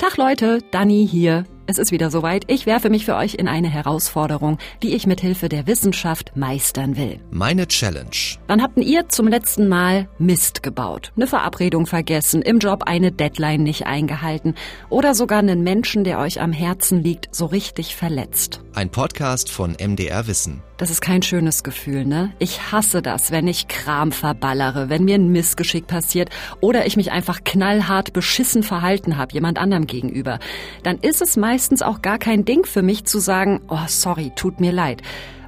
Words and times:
Tag 0.00 0.16
Leute, 0.16 0.60
Dani 0.70 1.06
hier. 1.06 1.44
Es 1.66 1.76
ist 1.76 1.92
wieder 1.92 2.10
soweit. 2.10 2.44
Ich 2.46 2.64
werfe 2.64 2.88
mich 2.88 3.04
für 3.04 3.16
euch 3.16 3.34
in 3.34 3.46
eine 3.46 3.68
Herausforderung, 3.68 4.56
die 4.82 4.94
ich 4.94 5.06
mit 5.06 5.20
Hilfe 5.20 5.50
der 5.50 5.66
Wissenschaft 5.66 6.34
meistern 6.34 6.96
will. 6.96 7.20
Meine 7.30 7.68
Challenge. 7.68 8.08
Wann 8.46 8.62
habt 8.62 8.78
ihr 8.78 9.10
zum 9.10 9.28
letzten 9.28 9.68
Mal 9.68 10.08
Mist 10.18 10.62
gebaut? 10.62 11.12
Eine 11.16 11.26
Verabredung 11.26 11.84
vergessen, 11.84 12.40
im 12.40 12.60
Job 12.60 12.84
eine 12.86 13.12
Deadline 13.12 13.62
nicht 13.62 13.86
eingehalten 13.86 14.54
oder 14.88 15.14
sogar 15.14 15.40
einen 15.40 15.62
Menschen, 15.62 16.02
der 16.02 16.18
euch 16.18 16.40
am 16.40 16.52
Herzen 16.52 17.02
liegt, 17.02 17.34
so 17.34 17.44
richtig 17.44 17.94
verletzt? 17.94 18.62
Ein 18.72 18.88
Podcast 18.88 19.50
von 19.50 19.72
MDR 19.72 20.28
Wissen. 20.28 20.62
Das 20.76 20.90
ist 20.90 21.00
kein 21.00 21.22
schönes 21.22 21.64
Gefühl, 21.64 22.04
ne? 22.04 22.32
Ich 22.38 22.70
hasse 22.70 23.02
das, 23.02 23.32
wenn 23.32 23.48
ich 23.48 23.66
Kram 23.66 24.12
verballere, 24.12 24.88
wenn 24.88 25.04
mir 25.04 25.16
ein 25.16 25.32
Missgeschick 25.32 25.88
passiert 25.88 26.30
oder 26.60 26.86
ich 26.86 26.96
mich 26.96 27.10
einfach 27.10 27.42
knallhart 27.42 28.12
beschissen 28.12 28.62
verhalten 28.62 29.16
habe 29.16 29.32
jemand 29.34 29.58
anderem 29.58 29.88
gegenüber. 29.88 30.38
Dann 30.84 30.98
ist 30.98 31.20
es 31.20 31.36
meistens 31.36 31.82
auch 31.82 32.00
gar 32.00 32.18
kein 32.18 32.44
Ding 32.44 32.64
für 32.64 32.82
mich 32.82 33.04
zu 33.06 33.18
sagen, 33.18 33.60
oh 33.68 33.86
sorry, 33.88 34.30
tut 34.36 34.60
mir 34.60 34.72
leid. 34.72 35.02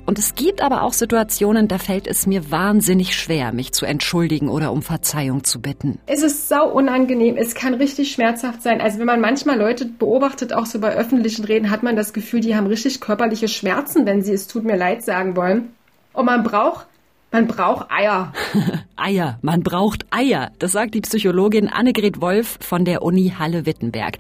Und 0.05 0.19
es 0.19 0.35
gibt 0.35 0.63
aber 0.63 0.83
auch 0.83 0.93
Situationen, 0.93 1.69
da 1.69 1.79
fällt 1.79 2.07
es 2.07 2.27
mir 2.27 2.51
wahnsinnig 2.51 3.15
schwer, 3.15 3.53
mich 3.53 3.73
zu 3.73 3.87
entschuldigen 3.87 4.49
oder 4.49 4.73
um 4.73 4.83
Verzeihung 4.83 5.45
zu 5.45 5.61
bitten. 5.61 5.99
Es 6.07 6.23
ist 6.23 6.49
sau 6.49 6.71
unangenehm, 6.71 7.37
es 7.37 7.55
kann 7.55 7.75
richtig 7.75 8.13
schmerzhaft 8.13 8.63
sein. 8.63 8.81
Also 8.81 8.99
wenn 8.99 9.07
man 9.07 9.21
manchmal 9.21 9.59
Leute 9.59 9.85
beobachtet, 9.85 10.53
auch 10.53 10.67
so 10.67 10.81
bei 10.81 10.95
öffentlichen 10.95 11.45
Reden, 11.45 11.71
hat 11.71 11.83
man 11.83 11.97
das 11.97 12.13
Gefühl, 12.13 12.41
die 12.41 12.57
haben 12.57 12.67
richtig 12.67 13.01
körperliche 13.01 13.49
Schmerzen, 13.49 14.05
wenn 14.05 14.23
sie 14.23 14.33
es 14.33 14.49
tut 14.49 14.65
mir 14.65 14.77
leid 14.77 15.05
sagen 15.05 15.37
wollen. 15.37 15.73
Und 16.13 16.27
man 16.27 16.43
braucht 16.43 16.87
man 17.33 17.47
braucht 17.47 17.91
Eier. 17.91 18.31
Eier. 18.97 19.39
Man 19.41 19.63
braucht 19.63 20.05
Eier. 20.11 20.53
Das 20.59 20.73
sagt 20.73 20.95
die 20.95 21.01
Psychologin 21.01 21.69
Annegret 21.69 22.21
Wolf 22.21 22.59
von 22.61 22.85
der 22.85 23.03
Uni 23.03 23.33
Halle-Wittenberg. 23.39 24.19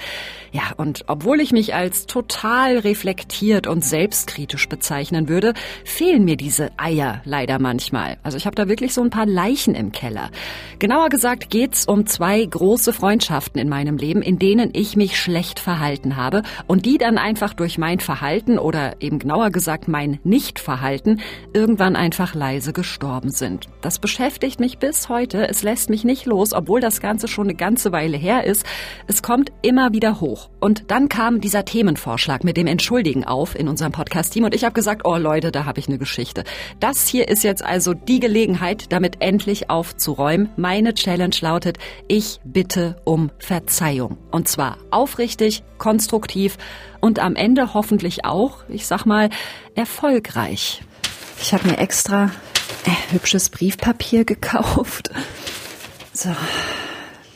Ja, 0.51 0.63
und 0.79 1.05
obwohl 1.09 1.41
ich 1.41 1.53
mich 1.53 1.75
als 1.75 2.07
total 2.07 2.79
reflektiert 2.79 3.67
und 3.67 3.85
selbstkritisch 3.85 4.67
bezeichnen 4.69 5.29
würde, 5.29 5.53
fehlen 5.85 6.25
mir 6.25 6.37
diese 6.37 6.71
Eier 6.79 7.21
leider 7.25 7.59
manchmal. 7.59 8.17
Also 8.23 8.39
ich 8.39 8.47
habe 8.47 8.57
da 8.57 8.67
wirklich 8.67 8.95
so 8.95 9.03
ein 9.03 9.11
paar 9.11 9.27
Leichen 9.27 9.75
im 9.75 9.93
Keller. 9.93 10.31
Genauer 10.79 11.11
gesagt 11.11 11.51
geht's 11.51 11.87
um 11.87 12.07
zwei 12.07 12.43
große 12.45 12.95
Freundschaften 12.95 13.61
in 13.61 13.69
meinem 13.69 13.99
Leben, 13.99 14.23
in 14.23 14.39
denen 14.39 14.71
ich 14.73 14.97
mich 14.97 15.21
schlecht 15.21 15.61
verhalten 15.61 16.17
habe 16.17 16.43
und 16.67 16.87
die 16.87 16.97
dann 16.97 17.19
einfach 17.19 17.53
durch 17.53 17.77
mein 17.77 18.01
Verhalten 18.01 18.59
oder 18.59 19.01
eben 19.01 19.19
genauer 19.19 19.51
gesagt 19.51 19.87
mein 19.87 20.19
Nichtverhalten 20.25 21.21
irgendwann 21.53 21.95
einfach 21.95 22.35
leise 22.35 22.73
gestorben 22.73 23.02
gestorben 23.03 23.31
sind. 23.31 23.67
Das 23.81 23.99
beschäftigt 23.99 24.61
mich 24.61 24.79
bis 24.79 25.09
heute. 25.09 25.49
Es 25.49 25.65
lässt 25.65 25.91
mich 25.91 26.05
nicht 26.05 26.25
los, 26.25 26.53
obwohl 26.53 26.81
das 26.81 27.01
Ganze 27.01 27.27
schon 27.27 27.47
eine 27.47 27.57
ganze 27.57 27.91
Weile 27.91 28.17
her 28.17 28.45
ist. 28.45 28.65
Es 29.09 29.23
kommt 29.23 29.51
immer 29.61 29.93
wieder 29.93 30.21
hoch. 30.21 30.51
Und 30.61 30.85
dann 30.93 31.09
kam 31.09 31.41
dieser 31.41 31.65
Themenvorschlag 31.65 32.45
mit 32.45 32.57
dem 32.57 32.69
Entschuldigen 32.69 33.25
auf 33.25 33.59
in 33.59 33.67
unserem 33.67 33.91
Podcast-Team 33.91 34.45
und 34.45 34.55
ich 34.55 34.63
habe 34.63 34.75
gesagt, 34.75 35.03
oh 35.05 35.17
Leute, 35.17 35.51
da 35.51 35.65
habe 35.65 35.81
ich 35.81 35.89
eine 35.89 35.99
Geschichte. 35.99 36.45
Das 36.79 37.09
hier 37.09 37.27
ist 37.27 37.43
jetzt 37.43 37.65
also 37.65 37.93
die 37.93 38.21
Gelegenheit, 38.21 38.93
damit 38.93 39.17
endlich 39.19 39.69
aufzuräumen. 39.69 40.51
Meine 40.57 40.95
Challenge 40.95 41.35
lautet, 41.41 41.79
ich 42.07 42.39
bitte 42.45 42.99
um 43.05 43.33
Verzeihung. 43.41 44.17
Und 44.31 44.47
zwar 44.47 44.77
aufrichtig, 44.93 45.65
konstruktiv 45.79 46.57
und 47.01 47.19
am 47.19 47.35
Ende 47.35 47.75
hoffentlich 47.75 48.25
auch, 48.25 48.59
ich 48.69 48.87
sag 48.87 49.07
mal, 49.07 49.29
erfolgreich. 49.75 50.83
Ich 51.41 51.53
habe 51.53 51.67
mir 51.67 51.79
extra 51.79 52.31
hübsches 53.13 53.51
Briefpapier 53.51 54.25
gekauft. 54.25 55.11
So, 56.13 56.35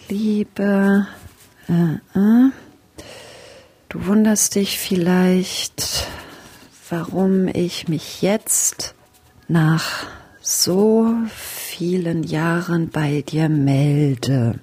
liebe, 0.08 1.06
äh, 1.68 2.18
äh, 2.18 2.50
du 3.88 4.06
wunderst 4.06 4.54
dich 4.54 4.78
vielleicht, 4.78 6.06
warum 6.90 7.48
ich 7.48 7.88
mich 7.88 8.22
jetzt 8.22 8.94
nach 9.48 10.06
so 10.40 11.12
vielen 11.34 12.22
Jahren 12.22 12.90
bei 12.90 13.22
dir 13.22 13.48
melde. 13.48 14.58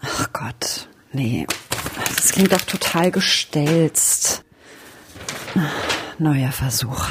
Ach 0.00 0.32
Gott, 0.32 0.88
nee, 1.12 1.46
das 2.16 2.32
klingt 2.32 2.52
doch 2.52 2.62
total 2.62 3.10
gestelzt. 3.10 4.44
Neuer 6.18 6.52
Versuch. 6.52 7.08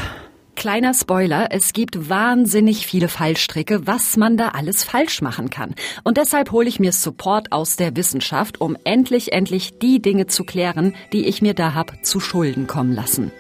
Kleiner 0.60 0.94
Spoiler, 0.94 1.48
es 1.52 1.72
gibt 1.72 2.10
wahnsinnig 2.10 2.86
viele 2.86 3.08
Fallstricke, 3.08 3.88
was 3.88 4.18
man 4.18 4.36
da 4.36 4.50
alles 4.50 4.84
falsch 4.84 5.22
machen 5.22 5.50
kann. 5.50 5.74
Und 6.04 6.18
deshalb 6.18 6.52
hole 6.52 6.68
ich 6.68 6.82
mir 6.82 6.92
Support 6.92 7.54
aus 7.54 7.78
der 7.78 7.96
Wissenschaft, 7.96 8.60
um 8.60 8.76
endlich, 8.84 9.32
endlich 9.32 9.80
die 9.80 10.02
Dinge 10.02 10.28
zu 10.28 10.44
klären, 10.44 10.96
die 11.14 11.28
ich 11.28 11.42
mir 11.42 11.54
da 11.54 11.76
hab 11.76 12.06
zu 12.06 12.20
Schulden 12.20 12.68
kommen 12.68 12.94
lassen. 12.94 13.32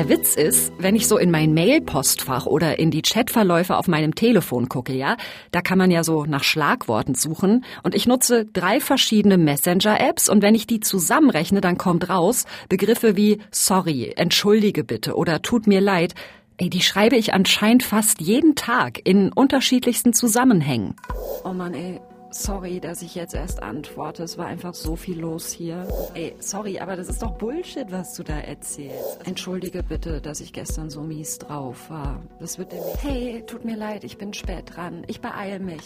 Der 0.00 0.08
Witz 0.08 0.34
ist, 0.34 0.72
wenn 0.78 0.96
ich 0.96 1.06
so 1.06 1.18
in 1.18 1.30
mein 1.30 1.52
Mail-Postfach 1.52 2.46
oder 2.46 2.78
in 2.78 2.90
die 2.90 3.02
Chatverläufe 3.02 3.76
auf 3.76 3.86
meinem 3.86 4.14
Telefon 4.14 4.70
gucke, 4.70 4.94
ja, 4.94 5.18
da 5.50 5.60
kann 5.60 5.76
man 5.76 5.90
ja 5.90 6.04
so 6.04 6.24
nach 6.24 6.42
Schlagworten 6.42 7.14
suchen 7.14 7.66
und 7.82 7.94
ich 7.94 8.06
nutze 8.06 8.46
drei 8.46 8.80
verschiedene 8.80 9.36
Messenger-Apps 9.36 10.30
und 10.30 10.40
wenn 10.40 10.54
ich 10.54 10.66
die 10.66 10.80
zusammenrechne, 10.80 11.60
dann 11.60 11.76
kommt 11.76 12.08
raus 12.08 12.46
Begriffe 12.70 13.14
wie 13.14 13.42
sorry, 13.50 14.14
entschuldige 14.16 14.84
bitte 14.84 15.16
oder 15.16 15.42
tut 15.42 15.66
mir 15.66 15.82
leid. 15.82 16.14
Ey, 16.56 16.70
die 16.70 16.80
schreibe 16.80 17.16
ich 17.16 17.34
anscheinend 17.34 17.82
fast 17.82 18.22
jeden 18.22 18.54
Tag 18.54 19.06
in 19.06 19.30
unterschiedlichsten 19.30 20.14
Zusammenhängen. 20.14 20.96
Oh 21.44 21.52
Mann, 21.52 21.74
ey, 21.74 22.00
Sorry, 22.32 22.80
dass 22.80 23.02
ich 23.02 23.14
jetzt 23.16 23.34
erst 23.34 23.62
antworte. 23.62 24.22
Es 24.22 24.38
war 24.38 24.46
einfach 24.46 24.74
so 24.74 24.94
viel 24.94 25.18
los 25.18 25.50
hier. 25.50 25.86
Ey, 26.14 26.34
sorry, 26.38 26.78
aber 26.78 26.96
das 26.96 27.08
ist 27.08 27.22
doch 27.22 27.32
Bullshit, 27.32 27.90
was 27.90 28.14
du 28.14 28.22
da 28.22 28.38
erzählst. 28.38 29.26
Entschuldige 29.26 29.82
bitte, 29.82 30.20
dass 30.20 30.40
ich 30.40 30.52
gestern 30.52 30.90
so 30.90 31.02
mies 31.02 31.38
drauf 31.38 31.90
war. 31.90 32.22
Das 32.38 32.58
wird 32.58 32.72
demnächst. 32.72 33.02
Hey, 33.02 33.42
tut 33.46 33.64
mir 33.64 33.76
leid, 33.76 34.04
ich 34.04 34.16
bin 34.16 34.32
spät 34.32 34.76
dran. 34.76 35.02
Ich 35.08 35.20
beeil 35.20 35.58
mich. 35.58 35.82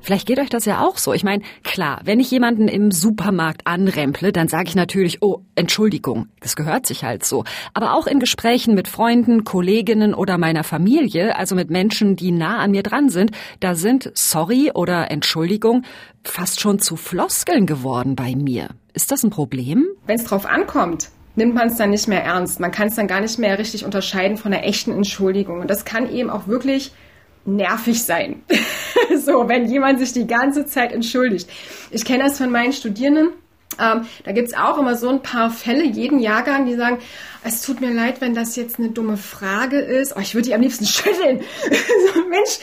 Vielleicht 0.00 0.26
geht 0.26 0.38
euch 0.38 0.48
das 0.48 0.64
ja 0.64 0.84
auch 0.84 0.98
so. 0.98 1.12
Ich 1.12 1.24
meine, 1.24 1.42
klar, 1.62 2.00
wenn 2.04 2.20
ich 2.20 2.30
jemanden 2.30 2.68
im 2.68 2.90
Supermarkt 2.90 3.66
anremple, 3.66 4.32
dann 4.32 4.48
sage 4.48 4.68
ich 4.68 4.74
natürlich, 4.74 5.22
oh, 5.22 5.42
Entschuldigung, 5.54 6.28
das 6.40 6.56
gehört 6.56 6.86
sich 6.86 7.04
halt 7.04 7.24
so. 7.24 7.44
Aber 7.74 7.94
auch 7.94 8.06
in 8.06 8.18
Gesprächen 8.18 8.74
mit 8.74 8.88
Freunden, 8.88 9.44
Kolleginnen 9.44 10.14
oder 10.14 10.38
meiner 10.38 10.64
Familie, 10.64 11.36
also 11.36 11.54
mit 11.54 11.70
Menschen, 11.70 12.16
die 12.16 12.32
nah 12.32 12.58
an 12.58 12.70
mir 12.70 12.82
dran 12.82 13.08
sind, 13.08 13.32
da 13.60 13.74
sind 13.74 14.10
Sorry 14.14 14.72
oder 14.74 15.10
Entschuldigung 15.10 15.84
fast 16.24 16.60
schon 16.60 16.78
zu 16.78 16.96
Floskeln 16.96 17.66
geworden 17.66 18.16
bei 18.16 18.34
mir. 18.34 18.70
Ist 18.92 19.12
das 19.12 19.22
ein 19.22 19.30
Problem? 19.30 19.86
Wenn 20.06 20.16
es 20.16 20.24
drauf 20.24 20.46
ankommt, 20.46 21.10
nimmt 21.36 21.54
man 21.54 21.68
es 21.68 21.76
dann 21.76 21.90
nicht 21.90 22.08
mehr 22.08 22.24
ernst. 22.24 22.60
Man 22.60 22.70
kann 22.70 22.88
es 22.88 22.96
dann 22.96 23.06
gar 23.06 23.20
nicht 23.20 23.38
mehr 23.38 23.58
richtig 23.58 23.84
unterscheiden 23.84 24.36
von 24.36 24.52
einer 24.52 24.64
echten 24.64 24.92
Entschuldigung. 24.92 25.60
Und 25.60 25.70
das 25.70 25.84
kann 25.84 26.10
eben 26.10 26.30
auch 26.30 26.46
wirklich 26.46 26.92
nervig 27.44 28.02
sein. 28.02 28.42
so, 29.24 29.48
wenn 29.48 29.70
jemand 29.70 29.98
sich 29.98 30.12
die 30.12 30.26
ganze 30.26 30.66
Zeit 30.66 30.92
entschuldigt. 30.92 31.48
Ich 31.90 32.04
kenne 32.04 32.24
das 32.24 32.38
von 32.38 32.50
meinen 32.50 32.72
Studierenden. 32.72 33.30
Ähm, 33.78 34.06
da 34.24 34.32
gibt's 34.32 34.54
auch 34.54 34.78
immer 34.78 34.96
so 34.96 35.08
ein 35.08 35.22
paar 35.22 35.50
Fälle, 35.50 35.84
jeden 35.84 36.18
Jahrgang, 36.18 36.66
die 36.66 36.74
sagen, 36.74 36.98
es 37.42 37.62
tut 37.62 37.80
mir 37.80 37.92
leid, 37.92 38.20
wenn 38.20 38.34
das 38.34 38.54
jetzt 38.56 38.78
eine 38.78 38.90
dumme 38.90 39.16
Frage 39.16 39.78
ist. 39.78 40.14
Oh, 40.14 40.20
ich 40.20 40.34
würde 40.34 40.48
die 40.48 40.54
am 40.54 40.60
liebsten 40.60 40.84
schütteln. 40.86 41.40
so, 42.12 42.20
Mensch, 42.28 42.58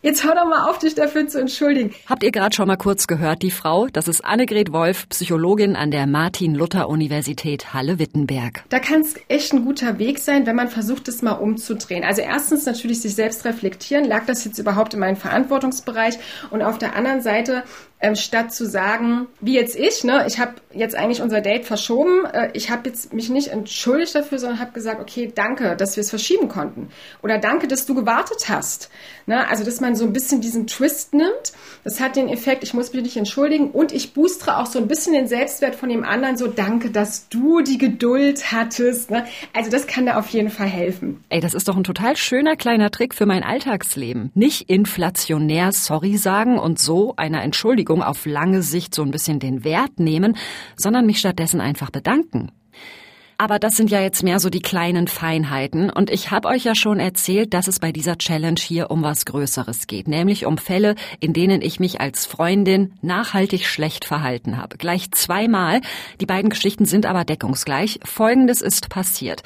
jetzt 0.00 0.24
hör 0.24 0.34
doch 0.34 0.46
mal 0.46 0.70
auf, 0.70 0.78
dich 0.78 0.94
dafür 0.94 1.26
zu 1.26 1.38
entschuldigen. 1.38 1.94
Habt 2.06 2.22
ihr 2.22 2.30
gerade 2.30 2.54
schon 2.54 2.66
mal 2.66 2.76
kurz 2.76 3.06
gehört, 3.06 3.42
die 3.42 3.50
Frau, 3.50 3.86
das 3.88 4.08
ist 4.08 4.24
Annegret 4.24 4.72
Wolf, 4.72 5.08
Psychologin 5.10 5.76
an 5.76 5.90
der 5.90 6.06
Martin-Luther-Universität 6.06 7.74
Halle-Wittenberg. 7.74 8.64
Da 8.70 8.78
kann 8.78 9.02
es 9.02 9.14
echt 9.28 9.52
ein 9.52 9.64
guter 9.66 9.98
Weg 9.98 10.18
sein, 10.18 10.46
wenn 10.46 10.56
man 10.56 10.68
versucht, 10.68 11.08
es 11.08 11.20
mal 11.20 11.32
umzudrehen. 11.32 12.04
Also 12.04 12.22
erstens 12.22 12.64
natürlich 12.64 13.02
sich 13.02 13.14
selbst 13.14 13.44
reflektieren, 13.44 14.06
lag 14.06 14.24
das 14.24 14.44
jetzt 14.46 14.58
überhaupt 14.58 14.94
in 14.94 15.00
meinem 15.00 15.16
Verantwortungsbereich? 15.16 16.14
Und 16.50 16.62
auf 16.62 16.78
der 16.78 16.96
anderen 16.96 17.20
Seite 17.20 17.64
ähm, 18.04 18.16
statt 18.16 18.52
zu 18.52 18.66
sagen, 18.66 19.28
wie 19.40 19.54
jetzt 19.54 19.76
ich, 19.76 20.04
ne, 20.04 20.26
ich 20.28 20.38
habe 20.38 20.56
jetzt 20.74 20.94
eigentlich 20.94 21.22
unser 21.22 21.40
Date 21.40 21.64
verschoben, 21.64 22.26
äh, 22.26 22.50
ich 22.52 22.68
habe 22.68 22.88
jetzt 22.90 23.14
mich 23.14 23.30
nicht 23.30 23.48
entschuldigt, 23.48 24.14
dafür, 24.14 24.38
sondern 24.38 24.60
habe 24.60 24.72
gesagt, 24.72 25.00
okay, 25.00 25.32
danke, 25.34 25.74
dass 25.74 25.96
wir 25.96 26.02
es 26.02 26.10
verschieben 26.10 26.48
konnten. 26.48 26.88
Oder 27.22 27.38
danke, 27.38 27.66
dass 27.66 27.86
du 27.86 27.94
gewartet 27.94 28.48
hast. 28.48 28.90
Ne? 29.26 29.48
Also, 29.48 29.64
dass 29.64 29.80
man 29.80 29.94
so 29.94 30.04
ein 30.04 30.12
bisschen 30.12 30.42
diesen 30.42 30.66
Twist 30.66 31.14
nimmt. 31.14 31.52
Das 31.82 31.98
hat 31.98 32.16
den 32.16 32.28
Effekt, 32.28 32.62
ich 32.62 32.74
muss 32.74 32.92
mich 32.92 33.02
nicht 33.02 33.16
entschuldigen 33.16 33.70
und 33.70 33.92
ich 33.92 34.12
boostere 34.12 34.58
auch 34.58 34.66
so 34.66 34.78
ein 34.78 34.86
bisschen 34.86 35.14
den 35.14 35.26
Selbstwert 35.26 35.74
von 35.74 35.88
dem 35.88 36.04
anderen. 36.04 36.36
So, 36.36 36.46
danke, 36.46 36.90
dass 36.90 37.28
du 37.30 37.62
die 37.62 37.78
Geduld 37.78 38.52
hattest. 38.52 39.10
Ne? 39.10 39.24
Also, 39.54 39.70
das 39.70 39.86
kann 39.86 40.04
da 40.04 40.18
auf 40.18 40.28
jeden 40.28 40.50
Fall 40.50 40.66
helfen. 40.66 41.24
Ey, 41.30 41.40
das 41.40 41.54
ist 41.54 41.68
doch 41.68 41.76
ein 41.76 41.84
total 41.84 42.16
schöner 42.16 42.56
kleiner 42.56 42.90
Trick 42.90 43.14
für 43.14 43.24
mein 43.24 43.42
Alltagsleben. 43.42 44.30
Nicht 44.34 44.68
inflationär 44.68 45.72
sorry 45.72 46.18
sagen 46.18 46.58
und 46.58 46.78
so 46.78 47.14
einer 47.16 47.42
Entschuldigung 47.42 47.93
auf 48.02 48.26
lange 48.26 48.62
Sicht 48.62 48.94
so 48.94 49.02
ein 49.02 49.10
bisschen 49.10 49.38
den 49.38 49.64
Wert 49.64 49.98
nehmen, 49.98 50.36
sondern 50.76 51.06
mich 51.06 51.18
stattdessen 51.18 51.60
einfach 51.60 51.90
bedanken. 51.90 52.50
Aber 53.36 53.58
das 53.58 53.76
sind 53.76 53.90
ja 53.90 54.00
jetzt 54.00 54.22
mehr 54.22 54.38
so 54.38 54.48
die 54.48 54.62
kleinen 54.62 55.08
Feinheiten. 55.08 55.90
Und 55.90 56.10
ich 56.10 56.30
habe 56.30 56.48
euch 56.48 56.64
ja 56.64 56.74
schon 56.74 57.00
erzählt, 57.00 57.52
dass 57.52 57.66
es 57.66 57.80
bei 57.80 57.90
dieser 57.90 58.16
Challenge 58.16 58.60
hier 58.60 58.90
um 58.90 59.02
was 59.02 59.24
Größeres 59.24 59.86
geht. 59.86 60.06
Nämlich 60.06 60.46
um 60.46 60.56
Fälle, 60.56 60.94
in 61.18 61.32
denen 61.32 61.60
ich 61.60 61.80
mich 61.80 62.00
als 62.00 62.26
Freundin 62.26 62.94
nachhaltig 63.02 63.66
schlecht 63.66 64.04
verhalten 64.04 64.56
habe. 64.56 64.76
Gleich 64.76 65.10
zweimal. 65.10 65.80
Die 66.20 66.26
beiden 66.26 66.50
Geschichten 66.50 66.84
sind 66.84 67.06
aber 67.06 67.24
deckungsgleich. 67.24 67.98
Folgendes 68.04 68.60
ist 68.60 68.88
passiert. 68.88 69.42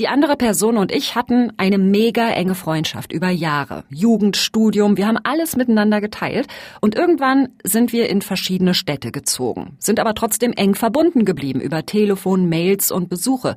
Die 0.00 0.08
andere 0.08 0.36
Person 0.36 0.76
und 0.76 0.90
ich 0.90 1.14
hatten 1.14 1.52
eine 1.56 1.78
mega 1.78 2.28
enge 2.30 2.56
Freundschaft 2.56 3.12
über 3.12 3.28
Jahre. 3.30 3.84
Jugend, 3.90 4.36
Studium, 4.36 4.96
wir 4.96 5.06
haben 5.06 5.18
alles 5.22 5.54
miteinander 5.54 6.00
geteilt 6.00 6.48
und 6.80 6.96
irgendwann 6.96 7.50
sind 7.62 7.92
wir 7.92 8.08
in 8.08 8.20
verschiedene 8.20 8.74
Städte 8.74 9.12
gezogen, 9.12 9.76
sind 9.78 10.00
aber 10.00 10.14
trotzdem 10.14 10.52
eng 10.52 10.74
verbunden 10.74 11.24
geblieben 11.24 11.60
über 11.60 11.86
Telefon, 11.86 12.48
Mails 12.48 12.90
und 12.90 13.08
Besuche. 13.08 13.54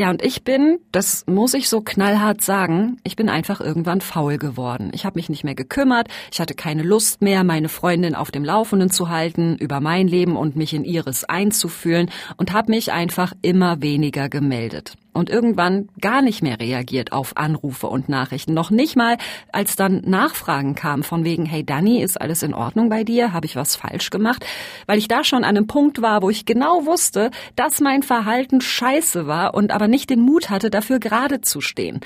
Ja, 0.00 0.08
und 0.08 0.22
ich 0.22 0.42
bin, 0.42 0.78
das 0.90 1.24
muss 1.26 1.52
ich 1.52 1.68
so 1.68 1.82
knallhart 1.82 2.40
sagen, 2.40 2.98
ich 3.02 3.16
bin 3.16 3.28
einfach 3.28 3.60
irgendwann 3.60 4.00
faul 4.00 4.38
geworden. 4.38 4.90
Ich 4.94 5.04
habe 5.04 5.18
mich 5.18 5.28
nicht 5.28 5.44
mehr 5.44 5.56
gekümmert, 5.56 6.08
ich 6.32 6.40
hatte 6.40 6.54
keine 6.54 6.84
Lust 6.84 7.20
mehr, 7.20 7.44
meine 7.44 7.68
Freundin 7.68 8.14
auf 8.14 8.30
dem 8.30 8.44
Laufenden 8.44 8.90
zu 8.90 9.10
halten, 9.10 9.56
über 9.56 9.80
mein 9.80 10.08
Leben 10.08 10.36
und 10.36 10.56
mich 10.56 10.72
in 10.72 10.84
ihres 10.84 11.24
einzufühlen 11.24 12.10
und 12.38 12.52
habe 12.52 12.70
mich 12.70 12.92
einfach 12.92 13.34
immer 13.42 13.82
weniger 13.82 14.30
gemeldet 14.30 14.94
und 15.18 15.30
irgendwann 15.30 15.88
gar 16.00 16.22
nicht 16.22 16.42
mehr 16.42 16.60
reagiert 16.60 17.10
auf 17.10 17.36
Anrufe 17.36 17.88
und 17.88 18.08
Nachrichten. 18.08 18.54
Noch 18.54 18.70
nicht 18.70 18.96
mal, 18.96 19.18
als 19.52 19.74
dann 19.74 20.02
Nachfragen 20.06 20.76
kamen 20.76 21.02
von 21.02 21.24
wegen, 21.24 21.44
hey 21.44 21.64
Danny, 21.64 22.00
ist 22.00 22.20
alles 22.20 22.44
in 22.44 22.54
Ordnung 22.54 22.88
bei 22.88 23.02
dir? 23.02 23.32
Habe 23.32 23.46
ich 23.46 23.56
was 23.56 23.74
falsch 23.74 24.10
gemacht? 24.10 24.46
Weil 24.86 24.98
ich 24.98 25.08
da 25.08 25.24
schon 25.24 25.42
an 25.42 25.56
einem 25.56 25.66
Punkt 25.66 26.00
war, 26.00 26.22
wo 26.22 26.30
ich 26.30 26.46
genau 26.46 26.86
wusste, 26.86 27.32
dass 27.56 27.80
mein 27.80 28.04
Verhalten 28.04 28.60
scheiße 28.60 29.26
war 29.26 29.54
und 29.54 29.72
aber 29.72 29.88
nicht 29.88 30.08
den 30.08 30.20
Mut 30.20 30.50
hatte, 30.50 30.70
dafür 30.70 31.00
gerade 31.00 31.40
zu 31.40 31.60
stehen. 31.60 32.00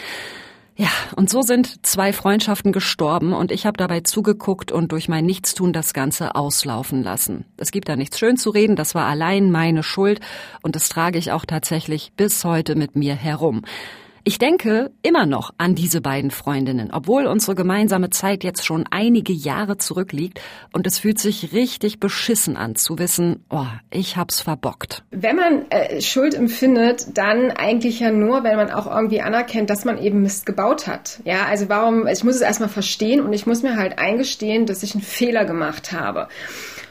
Ja, 0.75 0.89
und 1.17 1.29
so 1.29 1.43
sind 1.43 1.85
zwei 1.85 2.15
Freundschaften 2.15 2.73
gestorben 2.73 3.35
und 3.35 3.53
ich 3.53 3.67
habe 3.67 3.77
dabei 3.77 4.01
zugeguckt 4.01 4.73
und 4.73 4.91
durch 4.93 5.09
mein 5.09 5.27
Nichtstun 5.27 5.75
das 5.75 5.93
Ganze 5.93 6.35
auslaufen 6.35 7.03
lassen. 7.03 7.45
Es 7.59 7.73
gibt 7.73 7.91
da 7.91 7.97
nichts 7.97 8.19
schön 8.19 8.39
zu 8.39 8.49
reden, 8.51 8.75
das 8.75 8.95
war 8.95 9.07
allein 9.07 9.51
meine 9.51 9.83
Schuld 9.83 10.21
und 10.63 10.75
das 10.75 10.89
trage 10.89 11.19
ich 11.19 11.31
auch 11.31 11.45
tatsächlich 11.45 12.13
bis 12.17 12.45
heute 12.45 12.75
mit 12.75 12.97
mir 12.97 13.15
herum. 13.15 13.63
Ich 14.25 14.39
denke 14.39 14.93
immer 15.03 15.27
noch 15.27 15.53
an 15.59 15.75
diese 15.75 16.01
beiden 16.01 16.31
Freundinnen, 16.31 16.91
obwohl 16.93 17.27
unsere 17.27 17.57
gemeinsame 17.57 18.11
Zeit 18.11 18.45
jetzt 18.45 18.65
schon 18.65 18.85
einige 18.89 19.33
Jahre 19.33 19.79
zurückliegt 19.79 20.41
und 20.73 20.87
es 20.87 21.01
fühlt 21.01 21.19
sich 21.19 21.53
richtig 21.53 21.99
beschissen 21.99 22.57
an 22.57 22.77
zu 22.77 22.99
wissen, 22.99 23.45
oh, 23.51 23.67
ich 23.91 24.17
hab's 24.17 24.41
verbockt. 24.41 25.03
Wenn 25.11 25.35
man 25.35 25.71
äh, 25.71 26.01
Schuld 26.01 26.35
empfindet, 26.35 27.19
dann 27.19 27.51
eigentlich 27.51 27.99
ja 27.99 28.13
nur, 28.13 28.45
wenn 28.45 28.55
man 28.55 28.71
auch 28.71 28.87
irgendwie 28.87 29.23
anerkennt, 29.23 29.71
dass 29.71 29.85
man 29.85 29.99
eben 29.99 30.23
Mist 30.23 30.47
gebaut 30.47 30.87
hat. 30.87 31.19
Ja, 31.25 31.47
also 31.47 31.69
warum, 31.69 32.07
ich 32.07 32.23
muss 32.23 32.37
es 32.37 32.43
erstmal 32.43 32.69
verstehen 32.69 33.21
und 33.21 33.33
ich 33.33 33.47
muss 33.47 33.65
mir 33.65 33.77
halt 33.77 33.99
eingestehen, 33.99 34.67
dass 34.67 34.85
ich 34.85 34.95
einen 34.95 35.03
Fehler 35.03 35.45
gemacht 35.47 35.91
habe. 35.91 36.29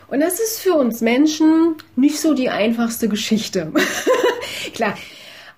Und 0.10 0.20
das 0.20 0.42
ist 0.42 0.60
für 0.60 0.74
uns 0.74 1.00
Menschen 1.00 1.76
nicht 1.96 2.20
so 2.20 2.34
die 2.34 2.50
einfachste 2.50 3.08
Geschichte. 3.08 3.72
Klar, 4.74 4.96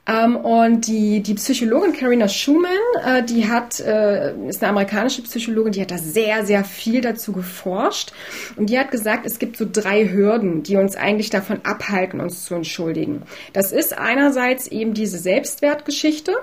ähm, 0.05 0.35
und 0.35 0.87
die, 0.87 1.21
die 1.21 1.35
Psychologin 1.35 1.93
Karina 1.93 2.27
Schumann, 2.27 2.71
äh, 3.05 3.23
die 3.23 3.47
hat, 3.47 3.79
äh, 3.79 4.33
ist 4.47 4.61
eine 4.61 4.71
amerikanische 4.71 5.21
Psychologin, 5.21 5.71
die 5.71 5.81
hat 5.81 5.91
da 5.91 5.97
sehr, 5.97 6.45
sehr 6.45 6.65
viel 6.65 6.99
dazu 6.99 7.31
geforscht. 7.31 8.11
Und 8.57 8.69
die 8.69 8.77
hat 8.77 8.91
gesagt, 8.91 9.25
es 9.25 9.39
gibt 9.39 9.55
so 9.55 9.65
drei 9.69 10.09
Hürden, 10.09 10.61
die 10.63 10.75
uns 10.75 10.97
eigentlich 10.97 11.29
davon 11.29 11.61
abhalten, 11.63 12.19
uns 12.19 12.43
zu 12.43 12.55
entschuldigen. 12.55 13.21
Das 13.53 13.71
ist 13.71 13.97
einerseits 13.97 14.67
eben 14.67 14.93
diese 14.93 15.17
Selbstwertgeschichte 15.17 16.33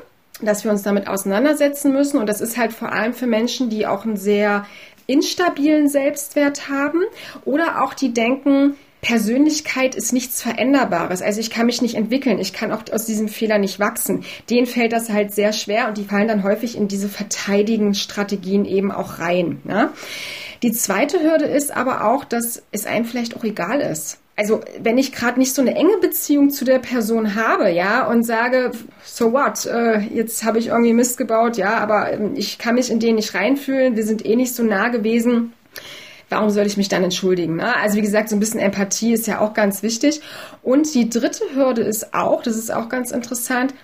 dass 0.43 0.65
wir 0.65 0.71
uns 0.71 0.83
damit 0.83 1.07
auseinandersetzen 1.07 1.93
müssen. 1.93 2.19
Und 2.19 2.27
das 2.27 2.41
ist 2.41 2.57
halt 2.57 2.73
vor 2.73 2.93
allem 2.93 3.13
für 3.13 3.27
Menschen, 3.27 3.69
die 3.69 3.87
auch 3.87 4.07
einen 4.07 4.17
sehr 4.17 4.65
instabilen 5.07 5.87
Selbstwert 5.87 6.71
haben 6.71 7.03
oder 7.45 7.83
auch 7.83 7.93
die 7.93 8.15
denken, 8.15 8.77
Persönlichkeit 9.03 9.95
ist 9.95 10.13
nichts 10.13 10.43
Veränderbares. 10.43 11.23
Also 11.23 11.41
ich 11.41 11.51
kann 11.51 11.67
mich 11.67 11.81
nicht 11.81 11.95
entwickeln. 11.95 12.39
Ich 12.39 12.53
kann 12.53 12.71
auch 12.71 12.83
aus 12.93 13.07
diesem 13.07 13.29
Fehler 13.29 13.59
nicht 13.59 13.81
wachsen. 13.81 14.25
Denen 14.51 14.67
fällt 14.67 14.93
das 14.93 15.09
halt 15.09 15.33
sehr 15.33 15.53
schwer 15.53 15.89
und 15.89 15.97
die 15.97 16.05
fallen 16.05 16.29
dann 16.29 16.43
häufig 16.43 16.77
in 16.77 16.89
diese 16.89 17.09
verteidigenden 17.09 17.95
Strategien 17.95 18.65
eben 18.65 18.93
auch 18.93 19.19
rein. 19.19 19.61
Ja? 19.67 19.93
Die 20.63 20.73
zweite 20.73 21.21
Hürde 21.21 21.47
ist 21.47 21.75
aber 21.75 22.05
auch, 22.05 22.25
dass 22.25 22.63
es 22.73 22.85
einem 22.85 23.07
vielleicht 23.07 23.37
auch 23.37 23.45
egal 23.45 23.81
ist. 23.81 24.19
Also 24.37 24.61
wenn 24.81 24.97
ich 24.97 25.13
gerade 25.13 25.39
nicht 25.39 25.55
so 25.55 25.61
eine 25.61 25.75
enge 25.75 25.99
Beziehung 26.01 26.51
zu 26.51 26.65
der 26.65 26.79
Person 26.79 27.35
habe, 27.35 27.71
ja, 27.71 28.07
und 28.07 28.23
sage, 28.23 28.73
so 29.05 29.33
what, 29.33 29.67
äh, 29.67 29.99
jetzt 30.15 30.45
habe 30.45 30.59
ich 30.59 30.69
irgendwie 30.69 30.95
Mist 30.95 31.19
gebaut, 31.19 31.59
ja, 31.59 31.77
aber 31.77 32.11
ähm, 32.13 32.33
ich 32.37 32.57
kann 32.57 32.77
mich 32.77 32.91
in 32.91 33.01
den 33.01 33.17
nicht 33.17 33.35
reinfühlen, 33.35 33.97
wir 33.97 34.05
sind 34.05 34.25
eh 34.25 34.37
nicht 34.37 34.55
so 34.55 34.63
nah 34.63 34.89
gewesen 34.89 35.53
warum 36.31 36.51
soll 36.51 36.67
ich 36.67 36.77
mich 36.77 36.89
dann 36.89 37.05
entschuldigen? 37.05 37.57
Ne? 37.57 37.77
Also 37.77 37.97
wie 37.97 38.03
gesagt, 38.03 38.29
so 38.29 38.37
ein 38.37 38.41
bisschen 38.41 38.61
Empathie 38.61 39.13
ist 39.13 39.27
ja 39.27 39.41
auch 39.41 39.53
ganz 39.53 39.83
wichtig. 39.83 40.21
Und 40.63 40.95
die 40.95 41.11
dritte 41.11 41.45
Hürde 41.55 41.83
ist 41.83 42.15
auch, 42.15 42.43
das 42.43 42.57
ist 42.57 42.73
auch 42.73 42.89
ganz 42.89 43.11
interessant, 43.11 43.75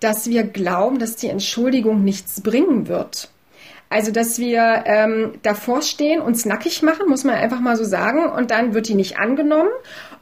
dass 0.00 0.28
wir 0.28 0.44
glauben, 0.44 0.98
dass 0.98 1.16
die 1.16 1.28
Entschuldigung 1.28 2.04
nichts 2.04 2.42
bringen 2.42 2.88
wird. 2.88 3.30
Also, 3.90 4.10
dass 4.10 4.38
wir 4.38 4.84
ähm, 4.86 5.34
davor 5.42 5.82
stehen, 5.82 6.20
uns 6.20 6.44
nackig 6.44 6.82
machen, 6.82 7.08
muss 7.08 7.22
man 7.22 7.36
einfach 7.36 7.60
mal 7.60 7.76
so 7.76 7.84
sagen, 7.84 8.28
und 8.28 8.50
dann 8.50 8.74
wird 8.74 8.88
die 8.88 8.94
nicht 8.94 9.18
angenommen. 9.18 9.70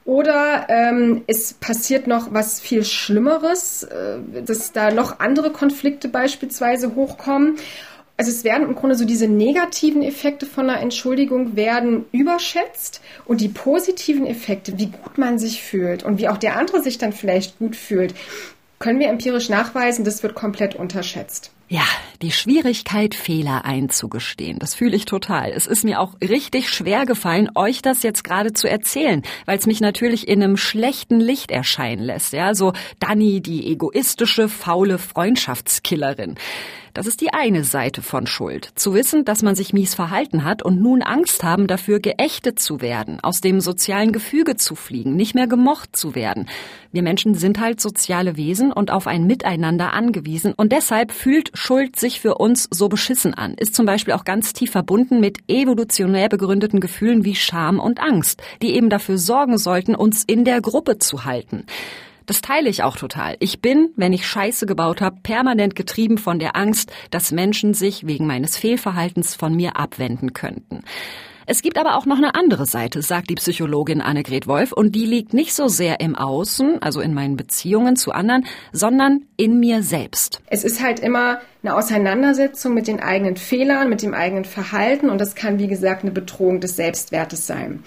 Oder 0.04 0.66
ähm, 0.68 1.22
es 1.26 1.54
passiert 1.54 2.06
noch 2.06 2.34
was 2.34 2.60
viel 2.60 2.84
Schlimmeres, 2.84 3.84
äh, 3.84 4.42
dass 4.44 4.72
da 4.72 4.90
noch 4.90 5.20
andere 5.20 5.50
Konflikte 5.50 6.08
beispielsweise 6.08 6.94
hochkommen 6.96 7.56
also 8.22 8.30
es 8.30 8.44
werden 8.44 8.68
im 8.68 8.76
Grunde 8.76 8.94
so 8.94 9.04
diese 9.04 9.26
negativen 9.26 10.00
Effekte 10.00 10.46
von 10.46 10.70
einer 10.70 10.80
Entschuldigung 10.80 11.56
werden 11.56 12.04
überschätzt 12.12 13.00
und 13.24 13.40
die 13.40 13.48
positiven 13.48 14.26
Effekte, 14.26 14.78
wie 14.78 14.86
gut 14.86 15.18
man 15.18 15.40
sich 15.40 15.60
fühlt 15.60 16.04
und 16.04 16.18
wie 16.18 16.28
auch 16.28 16.36
der 16.36 16.56
andere 16.56 16.84
sich 16.84 16.98
dann 16.98 17.12
vielleicht 17.12 17.58
gut 17.58 17.74
fühlt, 17.74 18.14
können 18.78 19.00
wir 19.00 19.08
empirisch 19.08 19.48
nachweisen, 19.48 20.04
das 20.04 20.22
wird 20.22 20.36
komplett 20.36 20.76
unterschätzt. 20.76 21.50
Ja, 21.68 21.82
die 22.20 22.30
Schwierigkeit, 22.30 23.16
Fehler 23.16 23.64
einzugestehen. 23.64 24.60
Das 24.60 24.76
fühle 24.76 24.94
ich 24.94 25.04
total. 25.04 25.50
Es 25.50 25.66
ist 25.66 25.84
mir 25.84 25.98
auch 25.98 26.14
richtig 26.20 26.68
schwer 26.68 27.06
gefallen, 27.06 27.48
euch 27.56 27.82
das 27.82 28.04
jetzt 28.04 28.22
gerade 28.22 28.52
zu 28.52 28.68
erzählen, 28.68 29.22
weil 29.46 29.58
es 29.58 29.66
mich 29.66 29.80
natürlich 29.80 30.28
in 30.28 30.44
einem 30.44 30.56
schlechten 30.56 31.18
Licht 31.18 31.50
erscheinen 31.50 32.04
lässt. 32.04 32.34
Ja, 32.34 32.54
so 32.54 32.72
Dani, 33.00 33.40
die 33.40 33.66
egoistische, 33.68 34.48
faule 34.48 34.98
Freundschaftskillerin. 34.98 36.36
Das 36.94 37.06
ist 37.06 37.22
die 37.22 37.32
eine 37.32 37.64
Seite 37.64 38.02
von 38.02 38.26
Schuld. 38.26 38.70
Zu 38.74 38.92
wissen, 38.92 39.24
dass 39.24 39.42
man 39.42 39.54
sich 39.54 39.72
mies 39.72 39.94
verhalten 39.94 40.44
hat 40.44 40.62
und 40.62 40.82
nun 40.82 41.00
Angst 41.00 41.42
haben, 41.42 41.66
dafür 41.66 42.00
geächtet 42.00 42.58
zu 42.58 42.82
werden, 42.82 43.18
aus 43.22 43.40
dem 43.40 43.60
sozialen 43.60 44.12
Gefüge 44.12 44.56
zu 44.56 44.74
fliegen, 44.74 45.16
nicht 45.16 45.34
mehr 45.34 45.46
gemocht 45.46 45.96
zu 45.96 46.14
werden. 46.14 46.48
Wir 46.92 47.02
Menschen 47.02 47.34
sind 47.34 47.60
halt 47.60 47.80
soziale 47.80 48.36
Wesen 48.36 48.72
und 48.72 48.90
auf 48.90 49.06
ein 49.06 49.26
Miteinander 49.26 49.94
angewiesen 49.94 50.52
und 50.54 50.70
deshalb 50.72 51.12
fühlt 51.12 51.50
Schuld 51.54 51.98
sich 51.98 52.20
für 52.20 52.34
uns 52.34 52.68
so 52.70 52.90
beschissen 52.90 53.32
an, 53.32 53.54
ist 53.54 53.74
zum 53.74 53.86
Beispiel 53.86 54.12
auch 54.12 54.24
ganz 54.24 54.52
tief 54.52 54.72
verbunden 54.72 55.18
mit 55.18 55.38
evolutionär 55.48 56.28
begründeten 56.28 56.80
Gefühlen 56.80 57.24
wie 57.24 57.34
Scham 57.34 57.80
und 57.80 58.00
Angst, 58.00 58.42
die 58.60 58.74
eben 58.74 58.90
dafür 58.90 59.16
sorgen 59.16 59.56
sollten, 59.56 59.94
uns 59.94 60.24
in 60.24 60.44
der 60.44 60.60
Gruppe 60.60 60.98
zu 60.98 61.24
halten. 61.24 61.64
Das 62.26 62.40
teile 62.40 62.68
ich 62.68 62.82
auch 62.82 62.96
total. 62.96 63.36
Ich 63.40 63.60
bin, 63.60 63.90
wenn 63.96 64.12
ich 64.12 64.26
Scheiße 64.26 64.66
gebaut 64.66 65.00
habe, 65.00 65.16
permanent 65.22 65.74
getrieben 65.74 66.18
von 66.18 66.38
der 66.38 66.56
Angst, 66.56 66.92
dass 67.10 67.32
Menschen 67.32 67.74
sich 67.74 68.06
wegen 68.06 68.26
meines 68.26 68.56
Fehlverhaltens 68.56 69.34
von 69.34 69.54
mir 69.54 69.76
abwenden 69.76 70.32
könnten. 70.32 70.82
Es 71.44 71.60
gibt 71.60 71.76
aber 71.76 71.96
auch 71.96 72.06
noch 72.06 72.18
eine 72.18 72.34
andere 72.36 72.66
Seite, 72.66 73.02
sagt 73.02 73.28
die 73.28 73.34
Psychologin 73.34 74.00
Annegret 74.00 74.46
Wolf, 74.46 74.72
und 74.72 74.94
die 74.94 75.06
liegt 75.06 75.34
nicht 75.34 75.54
so 75.54 75.66
sehr 75.66 76.00
im 76.00 76.14
Außen, 76.14 76.80
also 76.80 77.00
in 77.00 77.14
meinen 77.14 77.36
Beziehungen 77.36 77.96
zu 77.96 78.12
anderen, 78.12 78.46
sondern 78.72 79.24
in 79.36 79.58
mir 79.58 79.82
selbst. 79.82 80.40
Es 80.46 80.62
ist 80.62 80.80
halt 80.80 81.00
immer 81.00 81.40
eine 81.62 81.74
Auseinandersetzung 81.74 82.74
mit 82.74 82.86
den 82.86 83.00
eigenen 83.00 83.36
Fehlern, 83.36 83.88
mit 83.88 84.02
dem 84.02 84.14
eigenen 84.14 84.44
Verhalten 84.44 85.10
und 85.10 85.20
das 85.20 85.34
kann, 85.34 85.58
wie 85.58 85.68
gesagt, 85.68 86.02
eine 86.02 86.12
Bedrohung 86.12 86.60
des 86.60 86.76
Selbstwertes 86.76 87.46
sein. 87.46 87.82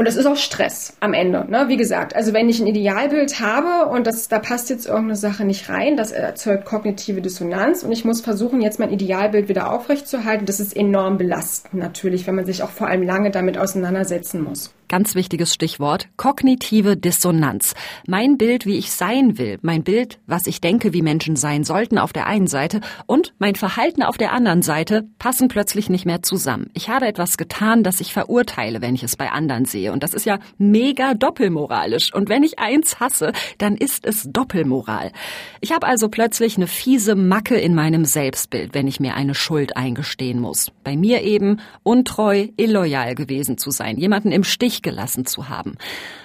Und 0.00 0.06
das 0.06 0.16
ist 0.16 0.24
auch 0.24 0.38
Stress 0.38 0.94
am 1.00 1.12
Ende, 1.12 1.44
ne? 1.50 1.66
Wie 1.68 1.76
gesagt, 1.76 2.16
also 2.16 2.32
wenn 2.32 2.48
ich 2.48 2.58
ein 2.58 2.66
Idealbild 2.66 3.38
habe 3.38 3.90
und 3.90 4.06
das, 4.06 4.28
da 4.28 4.38
passt 4.38 4.70
jetzt 4.70 4.86
irgendeine 4.86 5.14
Sache 5.14 5.44
nicht 5.44 5.68
rein, 5.68 5.98
das 5.98 6.10
erzeugt 6.10 6.64
kognitive 6.64 7.20
Dissonanz 7.20 7.82
und 7.82 7.92
ich 7.92 8.06
muss 8.06 8.22
versuchen, 8.22 8.62
jetzt 8.62 8.78
mein 8.78 8.90
Idealbild 8.90 9.50
wieder 9.50 9.70
aufrechtzuerhalten. 9.70 10.46
Das 10.46 10.58
ist 10.58 10.74
enorm 10.74 11.18
belastend 11.18 11.74
natürlich, 11.74 12.26
wenn 12.26 12.34
man 12.34 12.46
sich 12.46 12.62
auch 12.62 12.70
vor 12.70 12.86
allem 12.86 13.02
lange 13.02 13.30
damit 13.30 13.58
auseinandersetzen 13.58 14.42
muss. 14.42 14.72
Ganz 14.90 15.14
wichtiges 15.14 15.54
Stichwort, 15.54 16.08
kognitive 16.16 16.96
Dissonanz. 16.96 17.74
Mein 18.08 18.38
Bild, 18.38 18.66
wie 18.66 18.76
ich 18.76 18.90
sein 18.90 19.38
will, 19.38 19.60
mein 19.62 19.84
Bild, 19.84 20.18
was 20.26 20.48
ich 20.48 20.60
denke, 20.60 20.92
wie 20.92 21.00
Menschen 21.00 21.36
sein 21.36 21.62
sollten 21.62 21.96
auf 21.96 22.12
der 22.12 22.26
einen 22.26 22.48
Seite 22.48 22.80
und 23.06 23.32
mein 23.38 23.54
Verhalten 23.54 24.02
auf 24.02 24.18
der 24.18 24.32
anderen 24.32 24.62
Seite 24.62 25.04
passen 25.20 25.46
plötzlich 25.46 25.90
nicht 25.90 26.06
mehr 26.06 26.24
zusammen. 26.24 26.70
Ich 26.74 26.88
habe 26.88 27.06
etwas 27.06 27.36
getan, 27.36 27.84
das 27.84 28.00
ich 28.00 28.12
verurteile, 28.12 28.82
wenn 28.82 28.96
ich 28.96 29.04
es 29.04 29.14
bei 29.14 29.30
anderen 29.30 29.64
sehe. 29.64 29.89
Und 29.90 30.02
das 30.02 30.14
ist 30.14 30.26
ja 30.26 30.38
mega 30.58 31.14
doppelmoralisch. 31.14 32.14
Und 32.14 32.28
wenn 32.28 32.42
ich 32.42 32.58
eins 32.58 33.00
hasse, 33.00 33.32
dann 33.58 33.76
ist 33.76 34.06
es 34.06 34.28
Doppelmoral. 34.30 35.12
Ich 35.60 35.72
habe 35.72 35.86
also 35.86 36.08
plötzlich 36.08 36.56
eine 36.56 36.66
fiese 36.66 37.14
Macke 37.14 37.56
in 37.56 37.74
meinem 37.74 38.04
Selbstbild, 38.04 38.74
wenn 38.74 38.86
ich 38.86 39.00
mir 39.00 39.14
eine 39.14 39.34
Schuld 39.34 39.76
eingestehen 39.76 40.40
muss. 40.40 40.72
Bei 40.84 40.96
mir 40.96 41.22
eben 41.22 41.60
untreu, 41.82 42.48
illoyal 42.56 43.14
gewesen 43.14 43.58
zu 43.58 43.70
sein, 43.70 43.96
jemanden 43.98 44.32
im 44.32 44.44
Stich 44.44 44.82
gelassen 44.82 45.26
zu 45.26 45.48
haben. 45.48 45.76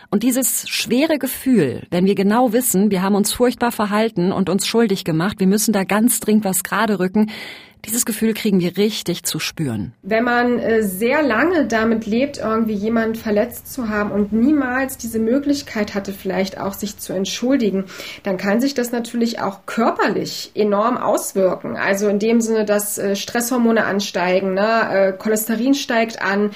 Und 0.09 0.23
dieses 0.23 0.69
schwere 0.69 1.17
Gefühl, 1.17 1.87
wenn 1.89 2.05
wir 2.05 2.15
genau 2.15 2.53
wissen, 2.53 2.91
wir 2.91 3.01
haben 3.01 3.15
uns 3.15 3.33
furchtbar 3.33 3.71
verhalten 3.71 4.31
und 4.31 4.49
uns 4.49 4.67
schuldig 4.67 5.03
gemacht, 5.03 5.39
wir 5.39 5.47
müssen 5.47 5.73
da 5.73 5.83
ganz 5.83 6.19
dringend 6.19 6.45
was 6.45 6.63
gerade 6.63 6.99
rücken, 6.99 7.31
dieses 7.85 8.05
Gefühl 8.05 8.33
kriegen 8.33 8.59
wir 8.59 8.77
richtig 8.77 9.23
zu 9.23 9.39
spüren. 9.39 9.93
Wenn 10.01 10.23
man 10.23 10.59
äh, 10.59 10.83
sehr 10.83 11.21
lange 11.21 11.65
damit 11.67 12.05
lebt, 12.05 12.37
irgendwie 12.37 12.73
jemanden 12.73 13.15
verletzt 13.15 13.71
zu 13.71 13.89
haben 13.89 14.11
und 14.11 14.33
niemals 14.33 14.97
diese 14.97 15.19
Möglichkeit 15.19 15.95
hatte, 15.95 16.11
vielleicht 16.11 16.59
auch 16.59 16.73
sich 16.73 16.97
zu 16.97 17.13
entschuldigen, 17.13 17.85
dann 18.23 18.37
kann 18.37 18.61
sich 18.61 18.73
das 18.73 18.91
natürlich 18.91 19.39
auch 19.39 19.65
körperlich 19.65 20.51
enorm 20.55 20.97
auswirken. 20.97 21.77
Also 21.77 22.07
in 22.07 22.19
dem 22.19 22.41
Sinne, 22.41 22.65
dass 22.65 22.97
äh, 22.97 23.15
Stresshormone 23.15 23.85
ansteigen, 23.85 24.53
ne? 24.53 24.89
Äh, 24.91 25.13
Cholesterin 25.13 25.73
steigt 25.73 26.21
an. 26.21 26.51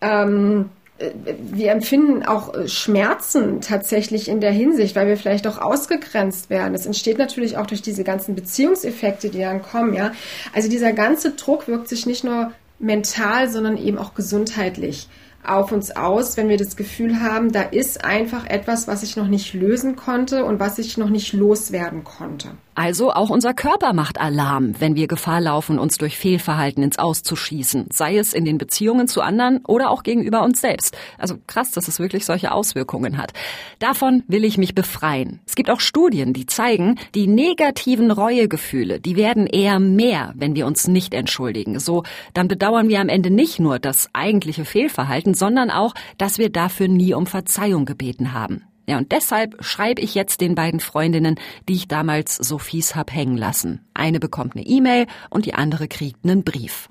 Ähm, 0.00 0.70
wir 0.98 1.72
empfinden 1.72 2.24
auch 2.24 2.54
äh, 2.54 2.68
Schmerzen 2.68 3.60
tatsächlich 3.60 4.28
in 4.28 4.40
der 4.40 4.52
Hinsicht, 4.52 4.94
weil 4.94 5.08
wir 5.08 5.16
vielleicht 5.16 5.46
auch 5.46 5.58
ausgegrenzt 5.58 6.50
werden. 6.50 6.72
Das 6.72 6.86
entsteht 6.86 7.18
natürlich 7.18 7.56
auch 7.56 7.66
durch 7.66 7.82
diese 7.82 8.04
ganzen 8.04 8.34
Beziehungseffekte, 8.34 9.30
die 9.30 9.40
dann 9.40 9.62
kommen, 9.62 9.94
ja. 9.94 10.12
Also 10.54 10.68
dieser 10.68 10.92
ganze 10.92 11.32
Druck 11.32 11.68
wirkt 11.68 11.88
sich 11.88 12.06
nicht 12.06 12.24
nur 12.24 12.52
mental, 12.78 13.48
sondern 13.48 13.76
eben 13.76 13.98
auch 13.98 14.14
gesundheitlich 14.14 15.08
auf 15.44 15.72
uns 15.72 15.90
aus, 15.96 16.36
wenn 16.36 16.48
wir 16.48 16.56
das 16.56 16.76
Gefühl 16.76 17.20
haben, 17.20 17.50
da 17.50 17.62
ist 17.62 18.04
einfach 18.04 18.46
etwas, 18.46 18.86
was 18.86 19.02
ich 19.02 19.16
noch 19.16 19.26
nicht 19.26 19.54
lösen 19.54 19.96
konnte 19.96 20.44
und 20.44 20.60
was 20.60 20.78
ich 20.78 20.96
noch 20.98 21.10
nicht 21.10 21.32
loswerden 21.32 22.04
konnte. 22.04 22.50
Also 22.74 23.12
auch 23.12 23.28
unser 23.28 23.52
Körper 23.52 23.92
macht 23.92 24.18
Alarm, 24.18 24.74
wenn 24.80 24.96
wir 24.96 25.06
Gefahr 25.06 25.42
laufen, 25.42 25.78
uns 25.78 25.98
durch 25.98 26.16
Fehlverhalten 26.16 26.82
ins 26.82 26.98
Auszuschießen, 26.98 27.88
sei 27.92 28.16
es 28.16 28.32
in 28.32 28.46
den 28.46 28.56
Beziehungen 28.56 29.08
zu 29.08 29.20
anderen 29.20 29.60
oder 29.66 29.90
auch 29.90 30.02
gegenüber 30.02 30.42
uns 30.42 30.62
selbst. 30.62 30.96
Also 31.18 31.36
krass, 31.46 31.72
dass 31.72 31.86
es 31.86 31.98
wirklich 31.98 32.24
solche 32.24 32.50
Auswirkungen 32.50 33.18
hat. 33.18 33.34
Davon 33.78 34.22
will 34.26 34.44
ich 34.44 34.56
mich 34.56 34.74
befreien. 34.74 35.40
Es 35.46 35.54
gibt 35.54 35.68
auch 35.68 35.80
Studien, 35.80 36.32
die 36.32 36.46
zeigen, 36.46 36.98
die 37.14 37.26
negativen 37.26 38.10
Reuegefühle, 38.10 39.00
die 39.00 39.16
werden 39.16 39.46
eher 39.46 39.78
mehr, 39.78 40.32
wenn 40.34 40.54
wir 40.54 40.66
uns 40.66 40.88
nicht 40.88 41.12
entschuldigen. 41.12 41.78
So, 41.78 42.04
dann 42.32 42.48
bedauern 42.48 42.88
wir 42.88 43.00
am 43.00 43.10
Ende 43.10 43.30
nicht 43.30 43.60
nur 43.60 43.78
das 43.78 44.08
eigentliche 44.14 44.64
Fehlverhalten, 44.64 45.34
sondern 45.34 45.70
auch, 45.70 45.94
dass 46.16 46.38
wir 46.38 46.50
dafür 46.50 46.88
nie 46.88 47.12
um 47.12 47.26
Verzeihung 47.26 47.84
gebeten 47.84 48.32
haben. 48.32 48.64
Ja, 48.92 48.98
und 48.98 49.10
deshalb 49.10 49.64
schreibe 49.64 50.02
ich 50.02 50.14
jetzt 50.14 50.42
den 50.42 50.54
beiden 50.54 50.78
Freundinnen, 50.78 51.36
die 51.66 51.76
ich 51.76 51.88
damals 51.88 52.36
so 52.36 52.58
fies 52.58 52.94
hab 52.94 53.10
hängen 53.10 53.38
lassen. 53.38 53.80
Eine 53.94 54.20
bekommt 54.20 54.54
eine 54.54 54.66
E-Mail 54.66 55.06
und 55.30 55.46
die 55.46 55.54
andere 55.54 55.88
kriegt 55.88 56.22
einen 56.26 56.44
Brief. 56.44 56.90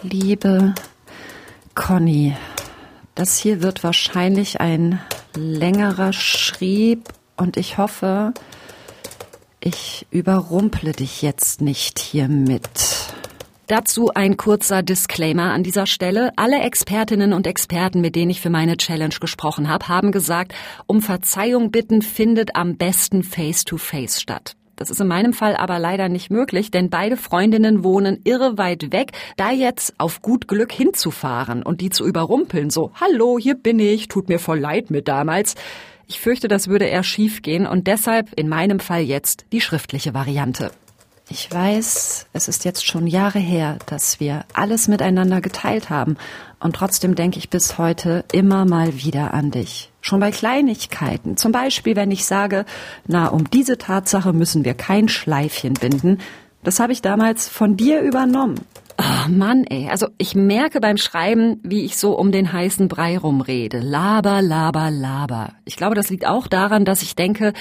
Liebe 0.00 0.74
Conny, 1.74 2.34
das 3.14 3.36
hier 3.36 3.60
wird 3.60 3.84
wahrscheinlich 3.84 4.62
ein 4.62 5.02
längerer 5.36 6.14
Schrieb 6.14 7.10
und 7.36 7.58
ich 7.58 7.76
hoffe, 7.76 8.32
ich 9.60 10.06
überrumple 10.10 10.92
dich 10.92 11.20
jetzt 11.20 11.60
nicht 11.60 11.98
hiermit. 11.98 12.70
Dazu 13.70 14.10
ein 14.12 14.36
kurzer 14.36 14.82
Disclaimer 14.82 15.52
an 15.52 15.62
dieser 15.62 15.86
Stelle. 15.86 16.32
Alle 16.34 16.58
Expertinnen 16.58 17.32
und 17.32 17.46
Experten, 17.46 18.00
mit 18.00 18.16
denen 18.16 18.32
ich 18.32 18.40
für 18.40 18.50
meine 18.50 18.76
Challenge 18.76 19.14
gesprochen 19.20 19.68
habe, 19.68 19.86
haben 19.86 20.10
gesagt, 20.10 20.54
um 20.88 21.00
Verzeihung 21.00 21.70
bitten 21.70 22.02
findet 22.02 22.56
am 22.56 22.76
besten 22.76 23.22
face-to-face 23.22 24.16
-face 24.16 24.20
statt. 24.20 24.56
Das 24.74 24.90
ist 24.90 25.00
in 25.00 25.06
meinem 25.06 25.32
Fall 25.32 25.54
aber 25.54 25.78
leider 25.78 26.08
nicht 26.08 26.32
möglich, 26.32 26.72
denn 26.72 26.90
beide 26.90 27.16
Freundinnen 27.16 27.84
wohnen 27.84 28.18
irre 28.24 28.58
weit 28.58 28.90
weg. 28.90 29.12
Da 29.36 29.52
jetzt 29.52 29.94
auf 29.98 30.20
gut 30.20 30.48
Glück 30.48 30.72
hinzufahren 30.72 31.62
und 31.62 31.80
die 31.80 31.90
zu 31.90 32.04
überrumpeln, 32.04 32.70
so, 32.70 32.90
hallo, 33.00 33.38
hier 33.38 33.54
bin 33.54 33.78
ich, 33.78 34.08
tut 34.08 34.28
mir 34.28 34.40
voll 34.40 34.58
leid 34.58 34.90
mit 34.90 35.06
damals. 35.06 35.54
Ich 36.08 36.18
fürchte, 36.18 36.48
das 36.48 36.66
würde 36.66 36.86
eher 36.86 37.04
schief 37.04 37.40
gehen 37.40 37.68
und 37.68 37.86
deshalb 37.86 38.32
in 38.34 38.48
meinem 38.48 38.80
Fall 38.80 39.02
jetzt 39.02 39.44
die 39.52 39.60
schriftliche 39.60 40.12
Variante. 40.12 40.72
Ich 41.32 41.48
weiß, 41.48 42.26
es 42.32 42.48
ist 42.48 42.64
jetzt 42.64 42.84
schon 42.84 43.06
Jahre 43.06 43.38
her, 43.38 43.78
dass 43.86 44.18
wir 44.18 44.44
alles 44.52 44.88
miteinander 44.88 45.40
geteilt 45.40 45.88
haben. 45.88 46.16
Und 46.58 46.74
trotzdem 46.74 47.14
denke 47.14 47.38
ich 47.38 47.50
bis 47.50 47.78
heute 47.78 48.24
immer 48.32 48.64
mal 48.64 49.00
wieder 49.00 49.32
an 49.32 49.52
dich. 49.52 49.92
Schon 50.00 50.18
bei 50.18 50.32
Kleinigkeiten. 50.32 51.36
Zum 51.36 51.52
Beispiel, 51.52 51.94
wenn 51.94 52.10
ich 52.10 52.24
sage, 52.24 52.64
na, 53.06 53.28
um 53.28 53.48
diese 53.48 53.78
Tatsache 53.78 54.32
müssen 54.32 54.64
wir 54.64 54.74
kein 54.74 55.08
Schleifchen 55.08 55.74
binden. 55.74 56.18
Das 56.64 56.80
habe 56.80 56.92
ich 56.92 57.00
damals 57.00 57.48
von 57.48 57.76
dir 57.76 58.00
übernommen. 58.00 58.60
Oh 58.98 59.28
Mann, 59.30 59.64
ey. 59.64 59.88
Also 59.88 60.08
ich 60.18 60.34
merke 60.34 60.80
beim 60.80 60.98
Schreiben, 60.98 61.60
wie 61.62 61.84
ich 61.84 61.96
so 61.96 62.18
um 62.18 62.32
den 62.32 62.52
heißen 62.52 62.88
Brei 62.88 63.16
rumrede. 63.16 63.78
Laber, 63.78 64.42
laber, 64.42 64.90
laber. 64.90 65.54
Ich 65.64 65.76
glaube, 65.76 65.94
das 65.94 66.10
liegt 66.10 66.26
auch 66.26 66.48
daran, 66.48 66.84
dass 66.84 67.00
ich 67.00 67.14
denke, 67.16 67.54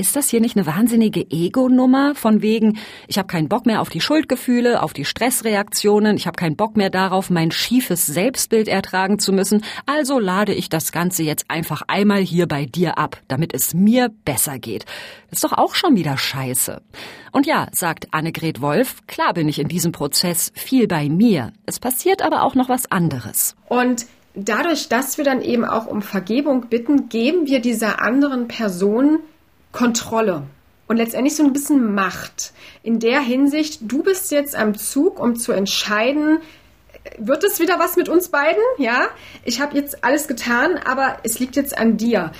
ist 0.00 0.16
das 0.16 0.30
hier 0.30 0.40
nicht 0.40 0.56
eine 0.56 0.64
wahnsinnige 0.64 1.30
Ego-Nummer 1.30 2.14
von 2.14 2.40
wegen, 2.40 2.78
ich 3.06 3.18
habe 3.18 3.28
keinen 3.28 3.48
Bock 3.48 3.66
mehr 3.66 3.82
auf 3.82 3.90
die 3.90 4.00
Schuldgefühle, 4.00 4.82
auf 4.82 4.94
die 4.94 5.04
Stressreaktionen, 5.04 6.16
ich 6.16 6.26
habe 6.26 6.36
keinen 6.36 6.56
Bock 6.56 6.74
mehr 6.74 6.88
darauf, 6.88 7.28
mein 7.28 7.50
schiefes 7.50 8.06
Selbstbild 8.06 8.66
ertragen 8.66 9.18
zu 9.18 9.30
müssen, 9.32 9.62
also 9.84 10.18
lade 10.18 10.54
ich 10.54 10.70
das 10.70 10.90
Ganze 10.90 11.22
jetzt 11.22 11.44
einfach 11.48 11.82
einmal 11.86 12.20
hier 12.20 12.48
bei 12.48 12.64
dir 12.64 12.96
ab, 12.96 13.20
damit 13.28 13.52
es 13.52 13.74
mir 13.74 14.10
besser 14.24 14.58
geht. 14.58 14.86
ist 15.30 15.44
doch 15.44 15.52
auch 15.52 15.74
schon 15.74 15.94
wieder 15.96 16.16
scheiße. 16.16 16.80
Und 17.32 17.46
ja, 17.46 17.68
sagt 17.72 18.08
Annegret 18.12 18.62
Wolf, 18.62 19.06
klar 19.06 19.34
bin 19.34 19.48
ich 19.48 19.58
in 19.58 19.68
diesem 19.68 19.92
Prozess 19.92 20.50
viel 20.54 20.88
bei 20.88 21.10
mir. 21.10 21.52
Es 21.66 21.78
passiert 21.78 22.22
aber 22.22 22.42
auch 22.42 22.54
noch 22.54 22.70
was 22.70 22.90
anderes. 22.90 23.54
Und 23.68 24.06
dadurch, 24.34 24.88
dass 24.88 25.18
wir 25.18 25.26
dann 25.26 25.42
eben 25.42 25.66
auch 25.66 25.86
um 25.86 26.00
Vergebung 26.00 26.70
bitten, 26.70 27.10
geben 27.10 27.46
wir 27.46 27.60
dieser 27.60 28.00
anderen 28.00 28.48
Person 28.48 29.18
Kontrolle 29.72 30.42
und 30.88 30.96
letztendlich 30.96 31.36
so 31.36 31.44
ein 31.44 31.52
bisschen 31.52 31.94
Macht. 31.94 32.52
In 32.82 32.98
der 32.98 33.20
Hinsicht, 33.20 33.80
du 33.82 34.02
bist 34.02 34.30
jetzt 34.32 34.56
am 34.56 34.76
Zug, 34.76 35.20
um 35.20 35.36
zu 35.36 35.52
entscheiden, 35.52 36.38
wird 37.18 37.44
es 37.44 37.60
wieder 37.60 37.78
was 37.78 37.96
mit 37.96 38.08
uns 38.08 38.28
beiden? 38.28 38.62
Ja, 38.78 39.08
ich 39.44 39.60
habe 39.60 39.76
jetzt 39.76 40.04
alles 40.04 40.28
getan, 40.28 40.78
aber 40.84 41.18
es 41.22 41.38
liegt 41.38 41.56
jetzt 41.56 41.78
an 41.78 41.96
dir. 41.96 42.32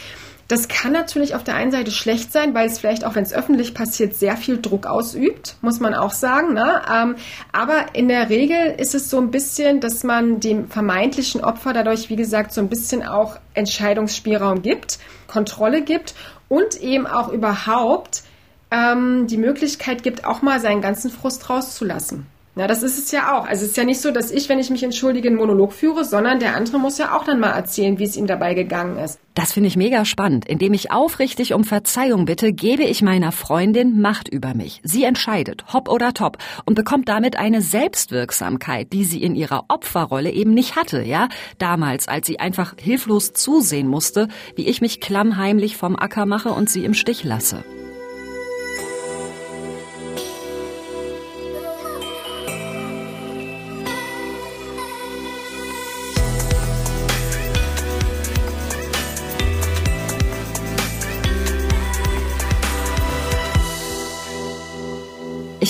Das 0.49 0.66
kann 0.66 0.90
natürlich 0.90 1.37
auf 1.37 1.44
der 1.44 1.54
einen 1.54 1.70
Seite 1.70 1.92
schlecht 1.92 2.32
sein, 2.32 2.54
weil 2.54 2.66
es 2.66 2.80
vielleicht 2.80 3.04
auch, 3.04 3.14
wenn 3.14 3.22
es 3.22 3.32
öffentlich 3.32 3.72
passiert, 3.72 4.14
sehr 4.16 4.37
viel 4.37 4.60
Druck 4.60 4.84
ausübt, 4.84 5.54
muss 5.60 5.78
man 5.78 5.94
auch 5.94 6.10
sagen. 6.10 6.54
Ne? 6.54 6.82
Ähm, 6.92 7.14
aber 7.52 7.94
in 7.94 8.08
der 8.08 8.30
Regel 8.30 8.75
ist 8.76 8.96
es 8.96 9.10
so 9.10 9.18
ein 9.18 9.30
bisschen, 9.30 9.78
dass 9.78 10.02
man 10.02 10.40
dem 10.40 10.66
vermeintlichen 10.68 11.44
Opfer 11.44 11.72
dadurch, 11.72 12.10
wie 12.10 12.16
gesagt, 12.16 12.52
so 12.52 12.60
ein 12.60 12.68
bisschen 12.68 13.06
auch 13.06 13.37
Entscheidungsspielraum 13.54 14.62
gibt, 14.62 14.99
Kontrolle 15.28 15.82
gibt 15.82 16.16
und 16.50 16.78
eben 16.83 17.07
auch 17.07 17.28
überhaupt 17.28 18.25
ähm, 18.71 19.26
die 19.28 19.38
Möglichkeit 19.38 20.02
gibt, 20.02 20.25
auch 20.25 20.42
mal 20.42 20.61
seinen 20.61 20.83
ganzen 20.83 21.11
Frust 21.11 21.49
rauszulassen. 21.49 22.26
Ja, 22.60 22.66
das 22.66 22.82
ist 22.82 22.98
es 22.98 23.10
ja 23.10 23.34
auch. 23.34 23.46
Also 23.46 23.64
es 23.64 23.70
ist 23.70 23.78
ja 23.78 23.84
nicht 23.84 24.02
so, 24.02 24.10
dass 24.10 24.30
ich, 24.30 24.50
wenn 24.50 24.58
ich 24.58 24.68
mich 24.68 24.82
entschuldige, 24.82 25.28
einen 25.28 25.38
Monolog 25.38 25.72
führe, 25.72 26.04
sondern 26.04 26.40
der 26.40 26.56
andere 26.56 26.78
muss 26.78 26.98
ja 26.98 27.16
auch 27.16 27.24
dann 27.24 27.40
mal 27.40 27.52
erzählen, 27.52 27.98
wie 27.98 28.04
es 28.04 28.18
ihm 28.18 28.26
dabei 28.26 28.52
gegangen 28.52 28.98
ist. 28.98 29.18
Das 29.32 29.54
finde 29.54 29.68
ich 29.68 29.78
mega 29.78 30.04
spannend. 30.04 30.44
Indem 30.44 30.74
ich 30.74 30.90
aufrichtig 30.90 31.54
um 31.54 31.64
Verzeihung 31.64 32.26
bitte, 32.26 32.52
gebe 32.52 32.82
ich 32.82 33.00
meiner 33.00 33.32
Freundin 33.32 34.02
Macht 34.02 34.28
über 34.28 34.52
mich. 34.52 34.82
Sie 34.84 35.04
entscheidet, 35.04 35.72
hopp 35.72 35.88
oder 35.88 36.12
top, 36.12 36.36
und 36.66 36.74
bekommt 36.74 37.08
damit 37.08 37.38
eine 37.38 37.62
Selbstwirksamkeit, 37.62 38.92
die 38.92 39.04
sie 39.04 39.22
in 39.22 39.36
ihrer 39.36 39.64
Opferrolle 39.68 40.30
eben 40.30 40.52
nicht 40.52 40.76
hatte, 40.76 41.00
ja? 41.00 41.30
Damals, 41.56 42.08
als 42.08 42.26
sie 42.26 42.40
einfach 42.40 42.74
hilflos 42.78 43.32
zusehen 43.32 43.88
musste, 43.88 44.28
wie 44.54 44.68
ich 44.68 44.82
mich 44.82 45.00
klammheimlich 45.00 45.78
vom 45.78 45.96
Acker 45.96 46.26
mache 46.26 46.50
und 46.50 46.68
sie 46.68 46.84
im 46.84 46.92
Stich 46.92 47.24
lasse. 47.24 47.64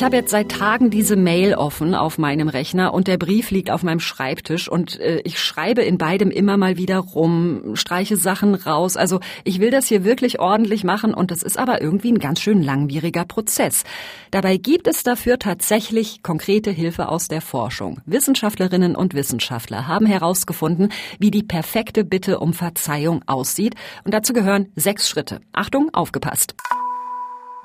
Ich 0.00 0.04
habe 0.04 0.16
jetzt 0.16 0.30
seit 0.30 0.50
Tagen 0.50 0.88
diese 0.88 1.14
Mail 1.14 1.52
offen 1.52 1.94
auf 1.94 2.16
meinem 2.16 2.48
Rechner 2.48 2.94
und 2.94 3.06
der 3.06 3.18
Brief 3.18 3.50
liegt 3.50 3.70
auf 3.70 3.82
meinem 3.82 4.00
Schreibtisch 4.00 4.66
und 4.66 4.98
äh, 4.98 5.20
ich 5.24 5.38
schreibe 5.38 5.82
in 5.82 5.98
beidem 5.98 6.30
immer 6.30 6.56
mal 6.56 6.78
wieder 6.78 6.96
rum, 6.96 7.76
streiche 7.76 8.16
Sachen 8.16 8.54
raus. 8.54 8.96
Also 8.96 9.20
ich 9.44 9.60
will 9.60 9.70
das 9.70 9.88
hier 9.88 10.02
wirklich 10.02 10.40
ordentlich 10.40 10.84
machen 10.84 11.12
und 11.12 11.30
das 11.30 11.42
ist 11.42 11.58
aber 11.58 11.82
irgendwie 11.82 12.12
ein 12.12 12.18
ganz 12.18 12.40
schön 12.40 12.62
langwieriger 12.62 13.26
Prozess. 13.26 13.84
Dabei 14.30 14.56
gibt 14.56 14.88
es 14.88 15.02
dafür 15.02 15.38
tatsächlich 15.38 16.22
konkrete 16.22 16.70
Hilfe 16.70 17.10
aus 17.10 17.28
der 17.28 17.42
Forschung. 17.42 18.00
Wissenschaftlerinnen 18.06 18.96
und 18.96 19.12
Wissenschaftler 19.12 19.86
haben 19.86 20.06
herausgefunden, 20.06 20.88
wie 21.18 21.30
die 21.30 21.42
perfekte 21.42 22.06
Bitte 22.06 22.38
um 22.38 22.54
Verzeihung 22.54 23.20
aussieht 23.26 23.74
und 24.04 24.14
dazu 24.14 24.32
gehören 24.32 24.72
sechs 24.76 25.10
Schritte. 25.10 25.42
Achtung, 25.52 25.90
aufgepasst. 25.92 26.54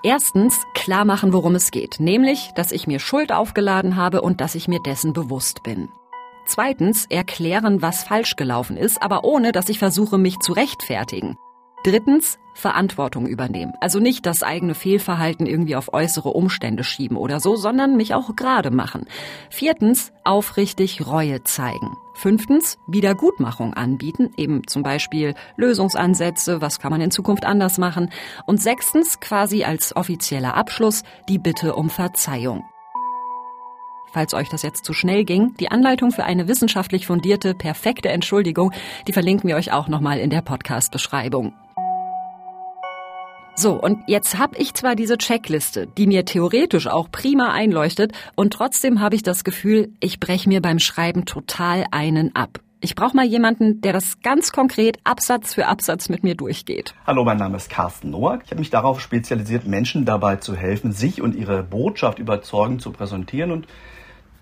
Erstens 0.06 0.68
klar 0.76 1.04
machen, 1.04 1.34
worum 1.34 1.56
es 1.56 1.72
geht, 1.72 2.00
nämlich, 2.00 2.52
dass 2.54 2.72
ich 2.72 2.86
mir 2.86 3.00
Schuld 3.00 3.32
aufgeladen 3.32 3.96
habe 3.96 4.22
und 4.22 4.40
dass 4.40 4.54
ich 4.54 4.68
mir 4.68 4.80
dessen 4.80 5.14
bewusst 5.14 5.64
bin. 5.64 5.90
Zweitens 6.46 7.08
erklären, 7.08 7.82
was 7.82 8.04
falsch 8.04 8.36
gelaufen 8.36 8.78
ist, 8.78 9.02
aber 9.02 9.24
ohne, 9.24 9.52
dass 9.52 9.68
ich 9.68 9.80
versuche, 9.80 10.20
mich 10.20 10.38
zu 10.42 10.54
rechtfertigen. 10.54 11.40
Drittens 11.86 12.40
Verantwortung 12.56 13.28
übernehmen. 13.28 13.74
Also 13.80 14.00
nicht 14.00 14.26
das 14.26 14.42
eigene 14.42 14.74
Fehlverhalten 14.74 15.46
irgendwie 15.46 15.76
auf 15.76 15.94
äußere 15.94 16.30
Umstände 16.30 16.84
schieben 16.84 17.16
oder 17.16 17.40
so, 17.40 17.56
sondern 17.56 17.96
mich 17.96 18.16
auch 18.16 18.36
gerade 18.36 18.72
machen. 18.72 19.06
Viertens 19.52 20.12
aufrichtig 20.24 21.06
Reue 21.06 21.44
zeigen. 21.44 21.96
Fünftens, 22.16 22.80
Wiedergutmachung 22.88 23.76
anbieten, 23.76 24.32
eben 24.36 24.66
zum 24.66 24.82
Beispiel 24.82 25.36
Lösungsansätze, 25.58 26.60
was 26.60 26.80
kann 26.80 26.90
man 26.90 27.02
in 27.02 27.12
Zukunft 27.12 27.46
anders 27.46 27.78
machen. 27.78 28.10
Und 28.48 28.60
sechstens, 28.60 29.20
quasi 29.20 29.64
als 29.64 29.96
offizieller 29.96 30.56
Abschluss, 30.56 31.04
die 31.30 31.38
Bitte 31.38 31.76
um 31.76 31.92
Verzeihung. 31.92 32.64
Falls 34.12 34.34
euch 34.34 34.50
das 34.50 34.64
jetzt 34.64 34.86
zu 34.86 34.94
schnell 34.94 35.24
ging, 35.24 35.54
die 35.60 35.70
Anleitung 35.70 36.10
für 36.10 36.24
eine 36.24 36.48
wissenschaftlich 36.48 37.06
fundierte, 37.06 37.54
perfekte 37.54 38.10
Entschuldigung, 38.10 38.72
die 39.08 39.14
verlinken 39.14 39.48
wir 39.48 39.56
euch 39.56 39.72
auch 39.72 39.88
nochmal 39.88 40.18
in 40.18 40.32
der 40.32 40.42
Podcast-Beschreibung. 40.42 41.54
So, 43.58 43.82
und 43.82 44.04
jetzt 44.08 44.38
habe 44.38 44.58
ich 44.58 44.74
zwar 44.74 44.96
diese 44.96 45.18
Checkliste, 45.18 45.88
die 45.88 46.08
mir 46.08 46.26
theoretisch 46.26 46.88
auch 46.88 47.10
prima 47.10 47.54
einleuchtet, 47.54 48.12
und 48.36 48.52
trotzdem 48.52 49.00
habe 49.00 49.16
ich 49.16 49.24
das 49.24 49.46
Gefühl, 49.46 49.94
ich 50.02 50.20
breche 50.20 50.50
mir 50.50 50.62
beim 50.62 50.78
Schreiben 50.78 51.24
total 51.24 51.86
einen 51.90 52.36
ab. 52.36 52.60
Ich 52.82 52.96
brauche 52.96 53.16
mal 53.16 53.26
jemanden, 53.26 53.80
der 53.80 53.94
das 53.94 54.20
ganz 54.22 54.52
konkret 54.52 55.00
Absatz 55.06 55.54
für 55.54 55.68
Absatz 55.68 56.10
mit 56.10 56.22
mir 56.22 56.36
durchgeht. 56.36 56.94
Hallo, 57.08 57.24
mein 57.24 57.38
Name 57.38 57.56
ist 57.56 57.70
Carsten 57.70 58.12
Noack. 58.12 58.42
Ich 58.44 58.52
habe 58.52 58.60
mich 58.60 58.72
darauf 58.72 59.00
spezialisiert, 59.00 59.66
Menschen 59.66 60.04
dabei 60.04 60.36
zu 60.36 60.54
helfen, 60.54 60.92
sich 60.92 61.22
und 61.22 61.34
ihre 61.34 61.64
Botschaft 61.64 62.20
überzeugend 62.20 62.82
zu 62.82 62.92
präsentieren. 62.92 63.52
Und 63.52 63.68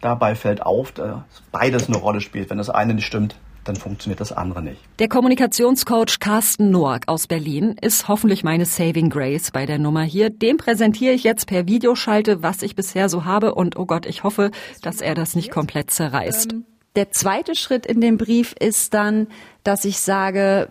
dabei 0.02 0.34
fällt 0.34 0.66
auf, 0.66 0.92
dass 0.92 1.22
beides 1.52 1.88
eine 1.88 1.98
Rolle 1.98 2.20
spielt. 2.20 2.50
Wenn 2.50 2.58
das 2.58 2.72
eine 2.72 2.96
nicht 2.96 3.06
stimmt, 3.06 3.36
dann 3.64 3.76
funktioniert 3.76 4.20
das 4.20 4.32
andere 4.32 4.62
nicht. 4.62 4.80
Der 5.00 5.08
Kommunikationscoach 5.08 6.20
Carsten 6.20 6.72
Noack 6.72 7.08
aus 7.08 7.28
Berlin 7.28 7.76
ist 7.82 8.08
hoffentlich 8.08 8.44
meine 8.44 8.66
Saving 8.66 9.10
Grace 9.10 9.52
bei 9.52 9.66
der 9.66 9.80
Nummer 9.80 10.04
hier. 10.04 10.30
Dem 10.30 10.58
präsentiere 10.58 11.14
ich 11.14 11.24
jetzt 11.24 11.48
per 11.48 11.68
Videoschalte, 11.68 12.44
was 12.44 12.62
ich 12.62 12.76
bisher 12.76 13.10
so 13.10 13.26
habe 13.26 13.56
und 13.56 13.78
oh 13.78 13.86
Gott, 13.86 14.06
ich 14.06 14.24
hoffe, 14.24 14.52
dass 14.82 15.02
er 15.02 15.16
das 15.16 15.36
nicht 15.36 15.52
komplett 15.52 15.92
zerreißt. 15.92 16.54
Ähm, 16.54 16.66
der 16.96 17.12
zweite 17.12 17.56
Schritt 17.56 17.86
in 17.86 18.02
dem 18.02 18.18
Brief 18.18 18.54
ist 18.60 18.94
dann, 18.94 19.28
dass 19.64 19.86
ich 19.86 20.00
sage, 20.00 20.70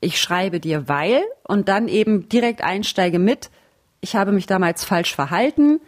ich 0.00 0.20
schreibe 0.20 0.60
dir 0.60 0.88
weil 0.88 1.22
und 1.46 1.68
dann 1.68 1.88
eben 1.88 2.28
direkt 2.28 2.62
einsteige 2.62 3.18
mit, 3.18 3.50
ich 4.00 4.16
habe 4.16 4.32
mich 4.32 4.46
damals 4.46 4.84
falsch 4.84 5.14
verhalten. 5.14 5.80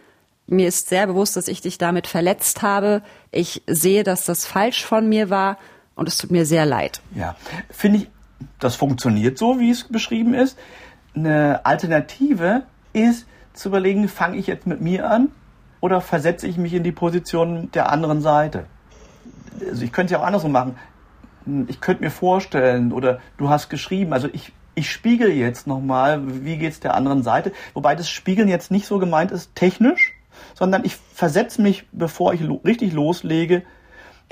Mir 0.46 0.68
ist 0.68 0.88
sehr 0.88 1.06
bewusst, 1.06 1.36
dass 1.36 1.48
ich 1.48 1.62
dich 1.62 1.78
damit 1.78 2.06
verletzt 2.06 2.60
habe. 2.60 3.02
Ich 3.30 3.62
sehe, 3.66 4.02
dass 4.02 4.26
das 4.26 4.44
falsch 4.44 4.84
von 4.84 5.08
mir 5.08 5.30
war 5.30 5.56
und 5.94 6.08
es 6.08 6.16
tut 6.16 6.30
mir 6.30 6.46
sehr 6.46 6.66
leid. 6.66 7.00
Ja, 7.14 7.36
finde 7.70 7.98
ich, 7.98 8.08
das 8.58 8.74
funktioniert 8.74 9.38
so, 9.38 9.60
wie 9.60 9.70
es 9.70 9.84
beschrieben 9.84 10.34
ist. 10.34 10.58
Eine 11.14 11.64
Alternative 11.64 12.62
ist 12.92 13.26
zu 13.52 13.68
überlegen, 13.68 14.08
fange 14.08 14.36
ich 14.36 14.46
jetzt 14.46 14.66
mit 14.66 14.80
mir 14.80 15.10
an 15.10 15.28
oder 15.80 16.00
versetze 16.00 16.46
ich 16.46 16.56
mich 16.56 16.74
in 16.74 16.82
die 16.82 16.92
Position 16.92 17.70
der 17.72 17.90
anderen 17.90 18.22
Seite? 18.22 18.64
Also 19.68 19.84
ich 19.84 19.92
könnte 19.92 20.14
es 20.14 20.18
ja 20.18 20.22
auch 20.22 20.26
andersrum 20.26 20.52
machen. 20.52 20.76
Ich 21.66 21.80
könnte 21.80 22.02
mir 22.02 22.10
vorstellen 22.10 22.92
oder 22.92 23.20
du 23.36 23.50
hast 23.50 23.68
geschrieben, 23.68 24.12
also 24.12 24.28
ich, 24.32 24.52
ich 24.74 24.90
spiegel 24.90 25.30
jetzt 25.30 25.66
nochmal, 25.66 26.44
wie 26.44 26.56
geht 26.56 26.72
es 26.72 26.80
der 26.80 26.94
anderen 26.94 27.22
Seite. 27.22 27.52
Wobei 27.74 27.94
das 27.94 28.08
Spiegeln 28.08 28.48
jetzt 28.48 28.70
nicht 28.70 28.86
so 28.86 28.98
gemeint 28.98 29.32
ist 29.32 29.54
technisch, 29.54 30.14
sondern 30.54 30.84
ich 30.84 30.96
versetze 30.96 31.60
mich, 31.60 31.84
bevor 31.92 32.32
ich 32.32 32.40
lo 32.40 32.60
richtig 32.64 32.92
loslege, 32.92 33.62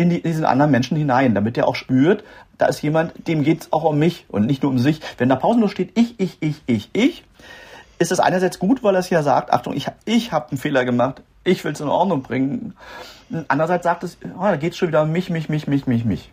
in 0.00 0.10
die, 0.10 0.22
diesen 0.22 0.44
anderen 0.44 0.70
Menschen 0.70 0.96
hinein, 0.96 1.34
damit 1.34 1.58
er 1.58 1.68
auch 1.68 1.74
spürt, 1.74 2.24
da 2.58 2.66
ist 2.66 2.82
jemand, 2.82 3.28
dem 3.28 3.42
geht 3.42 3.62
es 3.62 3.72
auch 3.72 3.84
um 3.84 3.98
mich 3.98 4.24
und 4.28 4.46
nicht 4.46 4.62
nur 4.62 4.72
um 4.72 4.78
sich. 4.78 5.00
Wenn 5.18 5.28
da 5.28 5.36
pausenlos 5.36 5.70
steht, 5.70 5.98
ich, 5.98 6.18
ich, 6.18 6.38
ich, 6.40 6.62
ich, 6.66 6.90
ich, 6.92 7.24
ist 7.98 8.12
es 8.12 8.20
einerseits 8.20 8.58
gut, 8.58 8.82
weil 8.82 8.96
es 8.96 9.10
ja 9.10 9.22
sagt, 9.22 9.52
Achtung, 9.52 9.74
ich, 9.74 9.86
ich 10.06 10.32
habe 10.32 10.50
einen 10.50 10.58
Fehler 10.58 10.84
gemacht, 10.84 11.22
ich 11.44 11.64
will 11.64 11.72
es 11.72 11.80
in 11.80 11.88
Ordnung 11.88 12.22
bringen. 12.22 12.74
Andererseits 13.48 13.84
sagt 13.84 14.04
es, 14.04 14.16
oh, 14.36 14.42
da 14.42 14.56
geht 14.56 14.72
es 14.72 14.78
schon 14.78 14.88
wieder 14.88 15.02
um 15.02 15.12
mich, 15.12 15.30
mich, 15.30 15.48
mich, 15.48 15.66
mich, 15.66 15.86
mich, 15.86 16.04
mich. 16.04 16.30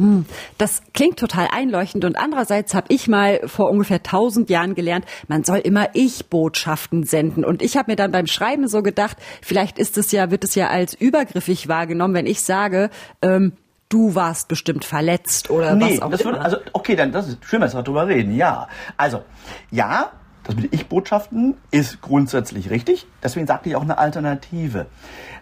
Hm, 0.00 0.24
das 0.56 0.80
klingt 0.94 1.18
total 1.18 1.48
einleuchtend 1.52 2.06
und 2.06 2.16
andererseits 2.16 2.72
habe 2.72 2.86
ich 2.88 3.06
mal 3.06 3.40
vor 3.44 3.70
ungefähr 3.70 4.02
tausend 4.02 4.48
Jahren 4.48 4.74
gelernt, 4.74 5.04
man 5.28 5.44
soll 5.44 5.58
immer 5.58 5.90
Ich-Botschaften 5.92 7.04
senden 7.04 7.44
und 7.44 7.60
ich 7.60 7.76
habe 7.76 7.92
mir 7.92 7.96
dann 7.96 8.10
beim 8.10 8.26
Schreiben 8.26 8.66
so 8.66 8.82
gedacht, 8.82 9.18
vielleicht 9.42 9.78
ist 9.78 9.98
es 9.98 10.10
ja, 10.10 10.30
wird 10.30 10.42
es 10.42 10.54
ja 10.54 10.68
als 10.68 10.94
übergriffig 10.94 11.68
wahrgenommen, 11.68 12.14
wenn 12.14 12.24
ich 12.24 12.40
sage, 12.40 12.88
ähm, 13.20 13.52
du 13.90 14.14
warst 14.14 14.48
bestimmt 14.48 14.86
verletzt 14.86 15.50
oder 15.50 15.74
nee, 15.74 15.96
was 15.96 16.02
auch 16.02 16.10
das 16.10 16.20
immer. 16.22 16.32
Würde, 16.32 16.44
also 16.44 16.56
okay, 16.72 16.96
dann 16.96 17.12
das 17.12 17.28
ist 17.28 17.44
schön, 17.44 17.60
dass 17.60 17.74
wir 17.74 17.82
darüber 17.82 18.08
reden. 18.08 18.34
Ja, 18.34 18.68
also 18.96 19.22
ja, 19.70 20.12
das 20.44 20.56
mit 20.56 20.72
Ich-Botschaften 20.72 21.58
ist 21.70 22.00
grundsätzlich 22.00 22.70
richtig. 22.70 23.06
Deswegen 23.22 23.46
sagte 23.46 23.68
ich 23.68 23.76
auch 23.76 23.82
eine 23.82 23.98
Alternative. 23.98 24.86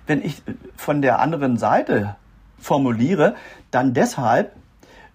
Wenn 0.08 0.20
ich 0.20 0.42
von 0.76 1.00
der 1.00 1.20
anderen 1.20 1.58
Seite 1.58 2.16
formuliere, 2.58 3.34
dann 3.70 3.94
deshalb, 3.94 4.52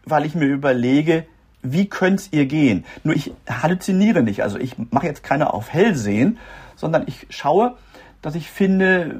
weil 0.05 0.25
ich 0.25 0.35
mir 0.35 0.45
überlege, 0.45 1.25
wie 1.61 1.87
könnte 1.87 2.23
es 2.23 2.33
ihr 2.33 2.45
gehen? 2.45 2.85
Nur 3.03 3.15
ich 3.15 3.33
halluziniere 3.49 4.21
nicht, 4.21 4.43
also 4.43 4.57
ich 4.57 4.75
mache 4.91 5.07
jetzt 5.07 5.23
keine 5.23 5.53
auf 5.53 5.71
Hellsehen, 5.71 6.37
sondern 6.75 7.03
ich 7.07 7.27
schaue, 7.29 7.75
dass 8.21 8.35
ich 8.35 8.49
finde, 8.49 9.15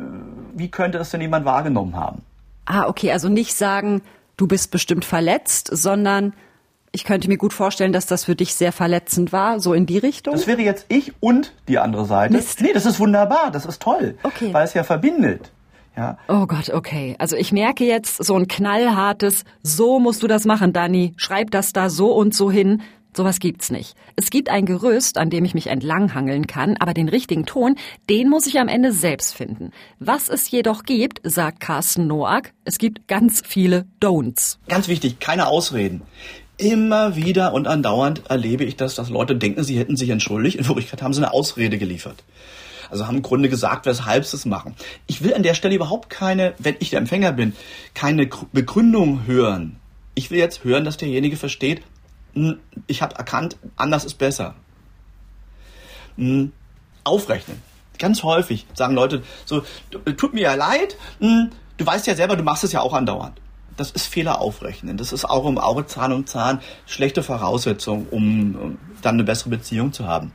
wie 0.54 0.70
könnte 0.70 0.98
es 0.98 1.10
denn 1.10 1.22
jemand 1.22 1.46
wahrgenommen 1.46 1.96
haben? 1.96 2.22
Ah, 2.66 2.88
okay, 2.88 3.12
also 3.12 3.30
nicht 3.30 3.56
sagen, 3.56 4.02
du 4.38 4.48
bist 4.48 4.72
bestimmt 4.72 5.06
verletzt, 5.06 5.70
sondern 5.72 6.34
ich 6.92 7.06
könnte 7.06 7.28
mir 7.28 7.38
gut 7.38 7.54
vorstellen, 7.54 7.92
dass 7.92 8.06
das 8.06 8.24
für 8.24 8.36
dich 8.36 8.54
sehr 8.54 8.72
verletzend 8.72 9.34
war, 9.34 9.60
so 9.60 9.74
in 9.74 9.86
die 9.86 9.98
Richtung. 9.98 10.34
Das 10.34 10.48
wäre 10.48 10.62
jetzt 10.62 10.86
ich 10.90 11.14
und 11.20 11.54
die 11.68 11.80
andere 11.80 12.06
Seite. 12.06 12.34
Mist. 12.34 12.62
Nee, 12.62 12.72
das 12.74 12.86
ist 12.86 13.00
wunderbar, 13.00 13.52
das 13.52 13.66
ist 13.66 13.82
toll, 13.82 14.16
okay. 14.24 14.54
weil 14.54 14.66
es 14.66 14.74
ja 14.74 14.84
verbindet. 14.84 15.52
Ja. 15.96 16.18
Oh 16.28 16.48
Gott, 16.48 16.70
okay. 16.70 17.16
Also 17.20 17.36
ich 17.36 17.52
merke 17.52 17.86
jetzt 17.86 18.24
so 18.24 18.36
ein 18.36 18.48
knallhartes, 18.48 19.44
so 19.62 20.00
musst 20.00 20.24
du 20.24 20.28
das 20.28 20.46
machen, 20.46 20.74
Dani. 20.74 21.14
Schreib 21.18 21.52
das 21.52 21.74
da 21.74 21.90
so 21.90 22.12
und 22.14 22.34
so 22.34 22.50
hin. 22.50 22.82
Sowas 23.16 23.40
gibt's 23.40 23.70
nicht. 23.70 23.96
Es 24.16 24.32
gibt 24.32 24.50
ein 24.50 24.66
Gerüst, 24.66 25.20
an 25.20 25.30
dem 25.30 25.46
ich 25.46 25.54
mich 25.54 25.68
entlanghangeln 25.68 26.48
kann, 26.48 26.78
aber 26.80 26.96
den 26.96 27.10
richtigen 27.10 27.46
Ton, 27.46 27.76
den 28.10 28.28
muss 28.28 28.48
ich 28.48 28.60
am 28.60 28.68
Ende 28.68 28.92
selbst 28.92 29.36
finden. 29.36 29.70
Was 30.00 30.30
es 30.30 30.50
jedoch 30.50 30.82
gibt, 30.82 31.22
sagt 31.24 31.60
Carsten 31.60 32.08
Noack, 32.08 32.54
es 32.64 32.80
gibt 32.80 33.08
ganz 33.08 33.44
viele 33.46 33.86
Don'ts. 34.02 34.58
Ganz 34.68 34.88
wichtig, 34.88 35.20
keine 35.20 35.46
Ausreden. 35.48 36.02
Immer 36.58 37.16
wieder 37.16 37.54
und 37.54 37.68
andauernd 37.68 38.24
erlebe 38.30 38.64
ich 38.64 38.78
das, 38.78 38.96
dass 38.96 39.10
Leute 39.10 39.36
denken, 39.36 39.64
sie 39.64 39.78
hätten 39.78 39.96
sich 39.96 40.10
entschuldigt. 40.10 40.58
In 40.58 40.68
Wirklichkeit 40.68 41.04
haben 41.04 41.14
sie 41.14 41.20
eine 41.20 41.34
Ausrede 41.34 41.78
geliefert. 41.78 42.24
Also 42.94 43.08
haben 43.08 43.18
im 43.18 43.22
Grunde 43.24 43.50
gesagt, 43.50 43.88
weshalb 43.88 44.24
sie 44.24 44.38
es 44.38 44.46
machen. 44.46 44.76
Ich 45.08 45.24
will 45.24 45.34
an 45.34 45.42
der 45.42 45.56
Stelle 45.56 45.74
überhaupt 45.74 46.12
keine, 46.12 46.54
wenn 46.60 46.76
ich 46.78 46.92
der 46.92 47.00
Empfänger 47.00 47.32
bin, 47.32 47.56
keine 47.96 48.30
Begründung 48.52 49.26
hören. 49.26 49.80
Ich 50.14 50.30
will 50.30 50.38
jetzt 50.38 50.64
hören, 50.64 50.86
dass 50.86 50.98
derjenige 50.98 51.36
versteht, 51.36 51.82
hm, 52.36 52.60
ich 52.86 53.02
habe 53.02 53.16
erkannt, 53.16 53.58
anders 53.78 54.06
ist 54.06 54.20
besser. 54.20 54.54
Hm, 56.18 56.52
aufrechnen. 57.04 57.64
Ganz 57.98 58.22
häufig 58.22 58.68
sagen 58.76 58.94
Leute 58.94 59.24
so, 59.46 59.64
tut 60.16 60.36
mir 60.36 60.42
ja 60.42 60.54
leid, 60.54 60.96
hm, 61.20 61.50
du 61.78 61.86
weißt 61.88 62.06
ja 62.06 62.14
selber, 62.14 62.36
du 62.36 62.44
machst 62.44 62.64
es 62.64 62.74
ja 62.74 62.82
auch 62.82 62.94
andauernd. 62.94 63.42
Das 63.76 63.90
ist 63.90 64.06
Fehler 64.06 64.40
aufrechnen. 64.40 64.98
Das 64.98 65.12
ist 65.12 65.26
Auge 65.26 65.48
um 65.48 65.58
Auge, 65.58 65.88
Zahn 65.88 66.14
um 66.14 66.28
Zahn, 66.28 66.62
schlechte 66.86 67.24
Voraussetzung, 67.24 68.06
um 68.12 68.78
dann 69.02 69.16
eine 69.16 69.24
bessere 69.24 69.50
Beziehung 69.50 69.94
zu 69.94 70.08
haben. 70.08 70.32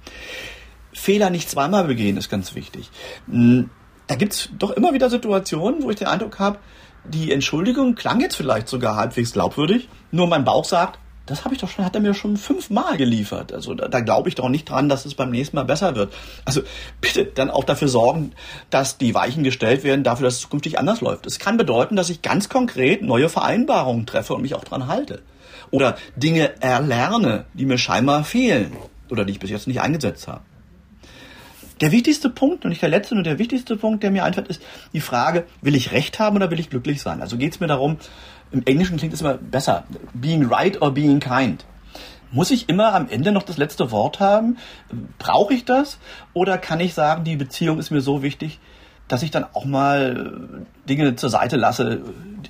Fehler 0.98 1.30
nicht 1.30 1.48
zweimal 1.48 1.84
begehen 1.84 2.16
ist 2.16 2.28
ganz 2.28 2.54
wichtig. 2.54 2.90
Hm, 3.28 3.70
da 4.06 4.14
gibt 4.16 4.32
es 4.32 4.48
doch 4.58 4.70
immer 4.70 4.92
wieder 4.92 5.11
Situationen, 5.11 5.82
wo 5.82 5.90
ich 5.90 5.96
den 5.96 6.08
Eindruck 6.08 6.38
habe, 6.38 6.58
die 7.04 7.32
Entschuldigung 7.32 7.94
klang 7.94 8.20
jetzt 8.20 8.37
vielleicht 8.37 8.68
sogar 8.68 8.96
halbwegs 8.96 9.32
glaubwürdig, 9.32 9.88
nur 10.11 10.26
mein 10.26 10.44
Bauch 10.44 10.64
sagt, 10.64 10.98
das 11.28 11.44
habe 11.44 11.54
ich 11.54 11.61
doch 11.61 11.68
schon, 11.68 11.84
hat 11.84 11.94
er 11.94 12.00
mir 12.00 12.14
schon 12.14 12.38
fünfmal 12.38 12.96
geliefert. 12.96 13.52
Also 13.52 13.74
da, 13.74 13.88
da 13.88 14.00
glaube 14.00 14.30
ich 14.30 14.34
doch 14.34 14.48
nicht 14.48 14.70
dran, 14.70 14.88
dass 14.88 15.04
es 15.04 15.14
beim 15.14 15.30
nächsten 15.30 15.56
Mal 15.56 15.64
besser 15.64 15.94
wird. 15.94 16.12
Also 16.46 16.62
bitte 17.00 17.26
dann 17.26 17.50
auch 17.50 17.64
dafür 17.64 17.88
sorgen, 17.88 18.32
dass 18.70 18.96
die 18.96 19.14
Weichen 19.14 19.44
gestellt 19.44 19.84
werden, 19.84 20.04
dafür, 20.04 20.24
dass 20.24 20.37
es 20.37 20.40
zukünftig 20.40 20.78
anders 20.78 21.02
läuft. 21.02 21.26
Es 21.26 21.38
kann 21.38 21.58
bedeuten, 21.58 21.96
dass 21.96 22.11
ich 22.11 22.22
ganz 22.22 22.48
konkret 22.48 23.02
neue 23.02 23.28
Vereinbarungen 23.28 24.06
treffe 24.06 24.34
und 24.34 24.42
mich 24.42 24.54
auch 24.54 24.64
dran 24.64 24.87
halte. 24.87 25.22
Oder 25.70 25.96
Dinge 26.16 26.62
erlerne, 26.62 27.44
die 27.52 27.66
mir 27.66 27.76
scheinbar 27.76 28.24
fehlen 28.24 28.72
oder 29.11 29.26
die 29.26 29.32
ich 29.32 29.40
bis 29.40 29.50
jetzt 29.50 29.66
nicht 29.66 29.82
eingesetzt 29.82 30.28
habe. 30.28 30.40
Der 31.80 31.92
wichtigste 31.92 32.28
Punkt, 32.28 32.64
und 32.64 32.70
nicht 32.70 32.82
der 32.82 32.88
letzte, 32.88 33.14
nur 33.14 33.24
der 33.24 33.38
wichtigste 33.38 33.76
Punkt, 33.76 34.02
der 34.02 34.10
mir 34.10 34.24
einfällt, 34.24 34.48
ist 34.48 34.62
die 34.92 35.00
Frage, 35.00 35.44
will 35.62 35.74
ich 35.74 35.92
Recht 35.92 36.18
haben 36.18 36.36
oder 36.36 36.50
will 36.50 36.58
ich 36.58 36.70
glücklich 36.70 37.00
sein? 37.00 37.20
Also 37.20 37.36
geht 37.36 37.54
es 37.54 37.60
mir 37.60 37.68
darum, 37.68 37.98
im 38.50 38.62
Englischen 38.64 38.96
klingt 38.96 39.14
es 39.14 39.20
immer 39.20 39.34
besser, 39.34 39.84
being 40.14 40.46
right 40.46 40.80
or 40.82 40.92
being 40.92 41.20
kind. 41.20 41.64
Muss 42.30 42.50
ich 42.50 42.68
immer 42.68 42.94
am 42.94 43.08
Ende 43.08 43.32
noch 43.32 43.42
das 43.42 43.56
letzte 43.56 43.90
Wort 43.90 44.20
haben? 44.20 44.58
Brauche 45.18 45.54
ich 45.54 45.64
das? 45.64 45.98
Oder 46.34 46.58
kann 46.58 46.80
ich 46.80 46.94
sagen, 46.94 47.24
die 47.24 47.36
Beziehung 47.36 47.78
ist 47.78 47.90
mir 47.90 48.00
so 48.00 48.22
wichtig, 48.22 48.58
dass 49.06 49.22
ich 49.22 49.30
dann 49.30 49.44
auch 49.44 49.64
mal 49.64 50.66
Dinge 50.88 51.16
zur 51.16 51.30
Seite 51.30 51.56
lasse, 51.56 52.02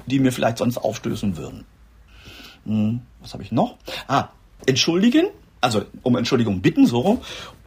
die 0.06 0.18
mir 0.18 0.32
vielleicht 0.32 0.58
sonst 0.58 0.78
aufstößen 0.78 1.36
würden? 1.36 1.64
Hm, 2.64 3.02
was 3.20 3.34
habe 3.34 3.42
ich 3.42 3.52
noch? 3.52 3.76
Ah, 4.08 4.28
entschuldigen, 4.66 5.26
also 5.60 5.84
um 6.02 6.16
Entschuldigung 6.16 6.60
bitten, 6.60 6.86
so 6.86 7.00
rum, 7.00 7.20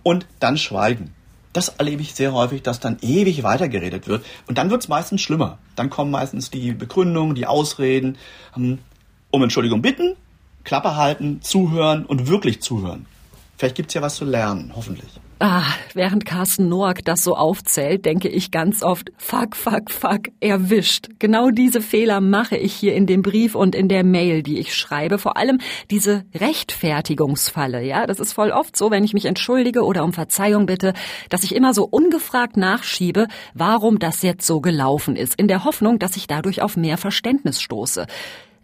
und 0.03 0.25
dann 0.39 0.57
schweigen. 0.57 1.13
Das 1.53 1.69
erlebe 1.69 2.01
ich 2.01 2.13
sehr 2.13 2.33
häufig, 2.33 2.61
dass 2.61 2.79
dann 2.79 2.97
ewig 3.01 3.43
weitergeredet 3.43 4.07
wird. 4.07 4.25
Und 4.47 4.57
dann 4.57 4.69
wird 4.69 4.81
es 4.81 4.87
meistens 4.87 5.21
schlimmer. 5.21 5.57
Dann 5.75 5.89
kommen 5.89 6.11
meistens 6.11 6.49
die 6.49 6.71
Begründungen, 6.71 7.35
die 7.35 7.45
Ausreden. 7.45 8.17
Hm, 8.53 8.79
um 9.31 9.43
Entschuldigung 9.43 9.81
bitten, 9.81 10.15
Klappe 10.63 10.95
halten, 10.95 11.41
zuhören 11.41 12.05
und 12.05 12.27
wirklich 12.27 12.61
zuhören. 12.61 13.05
Vielleicht 13.61 13.75
gibt's 13.75 13.93
ja 13.93 14.01
was 14.01 14.15
zu 14.15 14.25
lernen, 14.25 14.71
hoffentlich. 14.75 15.07
Ah, 15.37 15.61
während 15.93 16.25
Carsten 16.25 16.67
Noack 16.67 17.05
das 17.05 17.23
so 17.23 17.35
aufzählt, 17.35 18.07
denke 18.07 18.27
ich 18.27 18.49
ganz 18.49 18.81
oft, 18.81 19.11
fuck, 19.17 19.55
fuck, 19.55 19.91
fuck, 19.91 20.29
erwischt. 20.39 21.09
Genau 21.19 21.51
diese 21.51 21.79
Fehler 21.79 22.21
mache 22.21 22.57
ich 22.57 22.73
hier 22.73 22.95
in 22.95 23.05
dem 23.05 23.21
Brief 23.21 23.53
und 23.53 23.75
in 23.75 23.87
der 23.87 24.03
Mail, 24.03 24.41
die 24.41 24.57
ich 24.57 24.75
schreibe. 24.75 25.19
Vor 25.19 25.37
allem 25.37 25.59
diese 25.91 26.25
Rechtfertigungsfalle, 26.33 27.83
ja. 27.83 28.07
Das 28.07 28.19
ist 28.19 28.33
voll 28.33 28.49
oft 28.49 28.75
so, 28.75 28.89
wenn 28.89 29.03
ich 29.03 29.13
mich 29.13 29.25
entschuldige 29.25 29.83
oder 29.83 30.05
um 30.05 30.13
Verzeihung 30.13 30.65
bitte, 30.65 30.93
dass 31.29 31.43
ich 31.43 31.53
immer 31.53 31.75
so 31.75 31.83
ungefragt 31.83 32.57
nachschiebe, 32.57 33.27
warum 33.53 33.99
das 33.99 34.23
jetzt 34.23 34.47
so 34.47 34.59
gelaufen 34.59 35.15
ist, 35.15 35.35
in 35.35 35.47
der 35.47 35.65
Hoffnung, 35.65 35.99
dass 35.99 36.17
ich 36.17 36.25
dadurch 36.25 36.63
auf 36.63 36.77
mehr 36.77 36.97
Verständnis 36.97 37.61
stoße. 37.61 38.07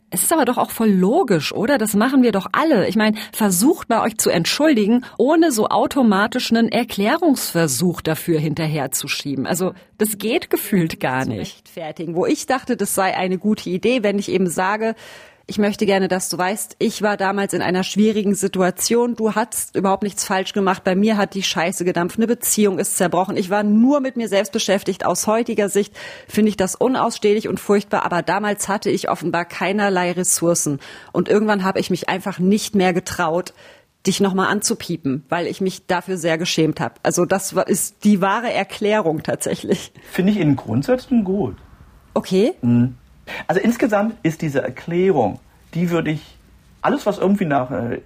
Es 0.09 0.23
ist 0.23 0.31
aber 0.31 0.45
doch 0.45 0.57
auch 0.57 0.71
voll 0.71 0.89
logisch, 0.89 1.51
oder? 1.51 1.77
Das 1.77 1.93
machen 1.93 2.23
wir 2.23 2.31
doch 2.31 2.47
alle. 2.53 2.87
Ich 2.87 2.95
meine, 2.95 3.17
versucht 3.33 3.89
mal 3.89 4.03
euch 4.03 4.17
zu 4.17 4.29
entschuldigen, 4.29 5.03
ohne 5.17 5.51
so 5.51 5.67
automatisch 5.67 6.49
einen 6.51 6.69
Erklärungsversuch 6.69 7.99
dafür 7.99 8.39
hinterherzuschieben. 8.39 9.45
Also 9.45 9.73
das 9.97 10.17
geht 10.17 10.49
gefühlt 10.49 11.01
gar 11.01 11.25
nicht. 11.25 11.57
Rechtfertigen, 11.57 12.15
wo 12.15 12.25
ich 12.25 12.45
dachte, 12.45 12.77
das 12.77 12.95
sei 12.95 13.17
eine 13.17 13.37
gute 13.37 13.69
Idee, 13.69 14.01
wenn 14.01 14.17
ich 14.17 14.31
eben 14.31 14.47
sage, 14.47 14.95
ich 15.49 15.57
möchte 15.57 15.85
gerne, 15.85 16.09
dass 16.09 16.27
du 16.27 16.37
weißt, 16.37 16.75
ich 16.77 17.01
war 17.01 17.15
damals 17.15 17.53
in 17.53 17.61
einer 17.61 17.85
schwierigen 17.85 18.35
Situation. 18.35 19.15
Du 19.15 19.33
hast 19.33 19.77
überhaupt 19.77 20.03
nichts 20.03 20.25
falsch 20.25 20.51
gemacht. 20.51 20.83
Bei 20.83 20.93
mir 20.93 21.15
hat 21.15 21.35
die 21.35 21.43
Scheiße 21.43 21.85
gedampft. 21.85 22.17
Eine 22.17 22.27
Beziehung 22.27 22.79
ist 22.79 22.97
zerbrochen. 22.97 23.37
Ich 23.37 23.49
war 23.49 23.63
nur 23.63 24.01
mit 24.01 24.17
mir 24.17 24.27
selbst 24.27 24.51
beschäftigt. 24.51 25.05
Aus 25.05 25.25
heutiger 25.25 25.69
Sicht 25.69 25.95
finde 26.27 26.49
ich 26.49 26.57
das 26.57 26.75
unausstehlich 26.75 27.47
und 27.47 27.61
furchtbar. 27.61 28.03
Aber 28.03 28.23
damals 28.23 28.67
hatte 28.67 28.89
ich 28.89 29.09
offenbar 29.09 29.45
keinerlei 29.45 30.11
Ressourcen. 30.11 30.79
Und 31.13 31.29
irgendwann 31.29 31.63
habe 31.63 31.79
ich 31.79 31.89
mich 31.89 32.09
einfach 32.09 32.39
nicht 32.39 32.75
mehr 32.75 32.91
getraut, 32.91 33.53
dich 34.05 34.19
nochmal 34.19 34.47
anzupiepen, 34.47 35.23
weil 35.29 35.47
ich 35.47 35.61
mich 35.61 35.87
dafür 35.87 36.17
sehr 36.17 36.37
geschämt 36.37 36.81
habe. 36.81 36.95
Also 37.03 37.23
das 37.23 37.53
ist 37.53 38.03
die 38.03 38.19
wahre 38.19 38.51
Erklärung 38.51 39.23
tatsächlich. 39.23 39.93
Finde 40.11 40.33
ich 40.33 40.39
in 40.39 40.57
Grundsätzen 40.57 41.23
gut. 41.23 41.55
Okay. 42.13 42.53
Mhm. 42.61 42.95
Also 43.47 43.61
insgesamt 43.61 44.15
ist 44.23 44.41
diese 44.41 44.61
Erklärung, 44.61 45.39
die 45.73 45.89
würde 45.89 46.11
ich, 46.11 46.37
alles 46.81 47.05
was 47.05 47.17
irgendwie 47.17 47.45
nach, 47.45 47.71
äh, 47.71 48.01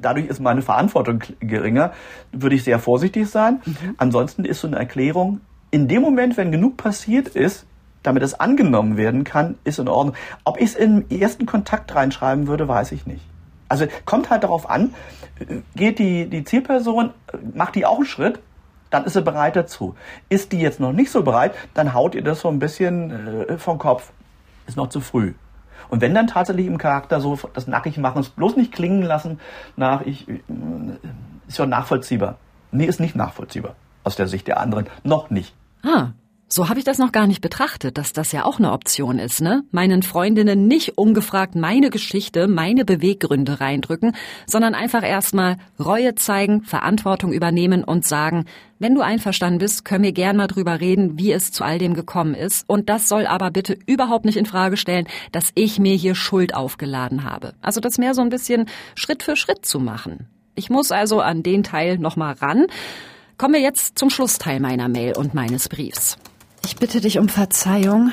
dadurch 0.00 0.26
ist 0.26 0.40
meine 0.40 0.62
Verantwortung 0.62 1.22
geringer, 1.40 1.92
würde 2.32 2.56
ich 2.56 2.64
sehr 2.64 2.78
vorsichtig 2.78 3.28
sein. 3.28 3.60
Mhm. 3.64 3.94
Ansonsten 3.96 4.44
ist 4.44 4.60
so 4.60 4.66
eine 4.66 4.76
Erklärung, 4.76 5.40
in 5.70 5.88
dem 5.88 6.02
Moment, 6.02 6.36
wenn 6.36 6.50
genug 6.50 6.76
passiert 6.76 7.28
ist, 7.28 7.66
damit 8.02 8.22
es 8.22 8.38
angenommen 8.38 8.96
werden 8.96 9.24
kann, 9.24 9.56
ist 9.64 9.78
in 9.78 9.88
Ordnung. 9.88 10.14
Ob 10.44 10.58
ich 10.58 10.70
es 10.70 10.74
im 10.76 11.08
ersten 11.10 11.46
Kontakt 11.46 11.94
reinschreiben 11.94 12.46
würde, 12.46 12.68
weiß 12.68 12.92
ich 12.92 13.06
nicht. 13.06 13.24
Also 13.68 13.86
kommt 14.06 14.30
halt 14.30 14.44
darauf 14.44 14.70
an, 14.70 14.94
geht 15.76 15.98
die, 15.98 16.28
die 16.28 16.44
Zielperson, 16.44 17.10
macht 17.54 17.74
die 17.74 17.84
auch 17.84 17.96
einen 17.96 18.06
Schritt, 18.06 18.40
dann 18.90 19.04
ist 19.04 19.12
sie 19.12 19.22
bereit 19.22 19.56
dazu. 19.56 19.94
Ist 20.30 20.52
die 20.52 20.60
jetzt 20.60 20.80
noch 20.80 20.92
nicht 20.92 21.10
so 21.10 21.22
bereit, 21.22 21.54
dann 21.74 21.92
haut 21.92 22.14
ihr 22.14 22.22
das 22.22 22.40
so 22.40 22.48
ein 22.48 22.58
bisschen 22.58 23.46
äh, 23.46 23.58
vom 23.58 23.78
Kopf 23.78 24.12
ist 24.68 24.76
noch 24.76 24.88
zu 24.88 25.00
früh. 25.00 25.34
Und 25.88 26.00
wenn 26.00 26.14
dann 26.14 26.26
tatsächlich 26.26 26.66
im 26.66 26.78
Charakter 26.78 27.20
so 27.20 27.38
das 27.54 27.66
nackig 27.66 27.98
machen, 27.98 28.20
es 28.20 28.28
bloß 28.28 28.56
nicht 28.56 28.72
klingen 28.72 29.02
lassen 29.02 29.40
nach, 29.76 30.02
ich, 30.02 30.28
äh, 30.28 30.40
ist 31.46 31.58
ja 31.58 31.66
nachvollziehbar. 31.66 32.36
Nee, 32.70 32.84
ist 32.84 33.00
nicht 33.00 33.16
nachvollziehbar. 33.16 33.74
Aus 34.04 34.16
der 34.16 34.28
Sicht 34.28 34.46
der 34.46 34.60
anderen. 34.60 34.86
Noch 35.02 35.30
nicht. 35.30 35.54
Ah, 35.82 36.08
so 36.50 36.70
habe 36.70 36.78
ich 36.78 36.84
das 36.84 36.98
noch 36.98 37.12
gar 37.12 37.26
nicht 37.26 37.42
betrachtet, 37.42 37.98
dass 37.98 38.14
das 38.14 38.32
ja 38.32 38.44
auch 38.46 38.58
eine 38.58 38.72
Option 38.72 39.18
ist, 39.18 39.42
ne? 39.42 39.64
Meinen 39.70 40.02
Freundinnen 40.02 40.66
nicht 40.66 40.96
ungefragt 40.96 41.54
meine 41.54 41.90
Geschichte, 41.90 42.48
meine 42.48 42.86
Beweggründe 42.86 43.60
reindrücken, 43.60 44.16
sondern 44.46 44.74
einfach 44.74 45.02
erstmal 45.02 45.58
Reue 45.78 46.14
zeigen, 46.14 46.62
Verantwortung 46.62 47.32
übernehmen 47.32 47.84
und 47.84 48.06
sagen, 48.06 48.46
wenn 48.78 48.94
du 48.94 49.02
einverstanden 49.02 49.58
bist, 49.58 49.84
können 49.84 50.04
wir 50.04 50.12
gern 50.12 50.36
mal 50.36 50.46
drüber 50.46 50.80
reden, 50.80 51.18
wie 51.18 51.32
es 51.32 51.52
zu 51.52 51.64
all 51.64 51.78
dem 51.78 51.92
gekommen 51.92 52.34
ist. 52.34 52.64
Und 52.66 52.88
das 52.88 53.08
soll 53.08 53.26
aber 53.26 53.50
bitte 53.50 53.76
überhaupt 53.86 54.24
nicht 54.24 54.38
in 54.38 54.46
Frage 54.46 54.78
stellen, 54.78 55.06
dass 55.32 55.50
ich 55.54 55.78
mir 55.78 55.94
hier 55.96 56.14
Schuld 56.14 56.54
aufgeladen 56.54 57.24
habe. 57.24 57.54
Also 57.60 57.80
das 57.80 57.98
mehr 57.98 58.14
so 58.14 58.22
ein 58.22 58.30
bisschen 58.30 58.66
Schritt 58.94 59.22
für 59.22 59.36
Schritt 59.36 59.66
zu 59.66 59.80
machen. 59.80 60.28
Ich 60.54 60.70
muss 60.70 60.92
also 60.92 61.20
an 61.20 61.42
den 61.42 61.62
Teil 61.62 61.98
nochmal 61.98 62.34
ran. 62.34 62.66
Kommen 63.36 63.54
wir 63.54 63.60
jetzt 63.60 63.98
zum 63.98 64.10
Schlussteil 64.10 64.60
meiner 64.60 64.88
Mail 64.88 65.16
und 65.16 65.34
meines 65.34 65.68
Briefs. 65.68 66.16
Ich 66.64 66.76
bitte 66.76 67.00
dich 67.00 67.18
um 67.18 67.28
Verzeihung 67.28 68.12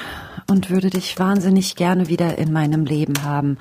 und 0.50 0.70
würde 0.70 0.90
dich 0.90 1.18
wahnsinnig 1.20 1.76
gerne 1.76 2.08
wieder 2.08 2.38
in 2.38 2.52
meinem 2.54 2.86
Leben 2.86 3.24
haben. 3.24 3.58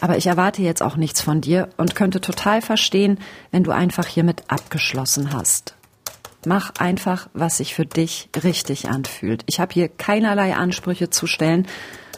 Aber 0.00 0.18
ich 0.18 0.26
erwarte 0.26 0.62
jetzt 0.62 0.82
auch 0.82 0.96
nichts 0.96 1.20
von 1.20 1.40
dir 1.40 1.70
und 1.76 1.94
könnte 1.94 2.20
total 2.20 2.60
verstehen, 2.60 3.18
wenn 3.50 3.64
du 3.64 3.70
einfach 3.70 4.06
hiermit 4.06 4.44
abgeschlossen 4.48 5.32
hast. 5.32 5.74
Mach 6.44 6.72
einfach, 6.78 7.28
was 7.32 7.56
sich 7.56 7.74
für 7.74 7.86
dich 7.86 8.28
richtig 8.44 8.88
anfühlt. 8.88 9.42
Ich 9.46 9.58
habe 9.58 9.72
hier 9.72 9.88
keinerlei 9.88 10.54
Ansprüche 10.54 11.10
zu 11.10 11.26
stellen, 11.26 11.66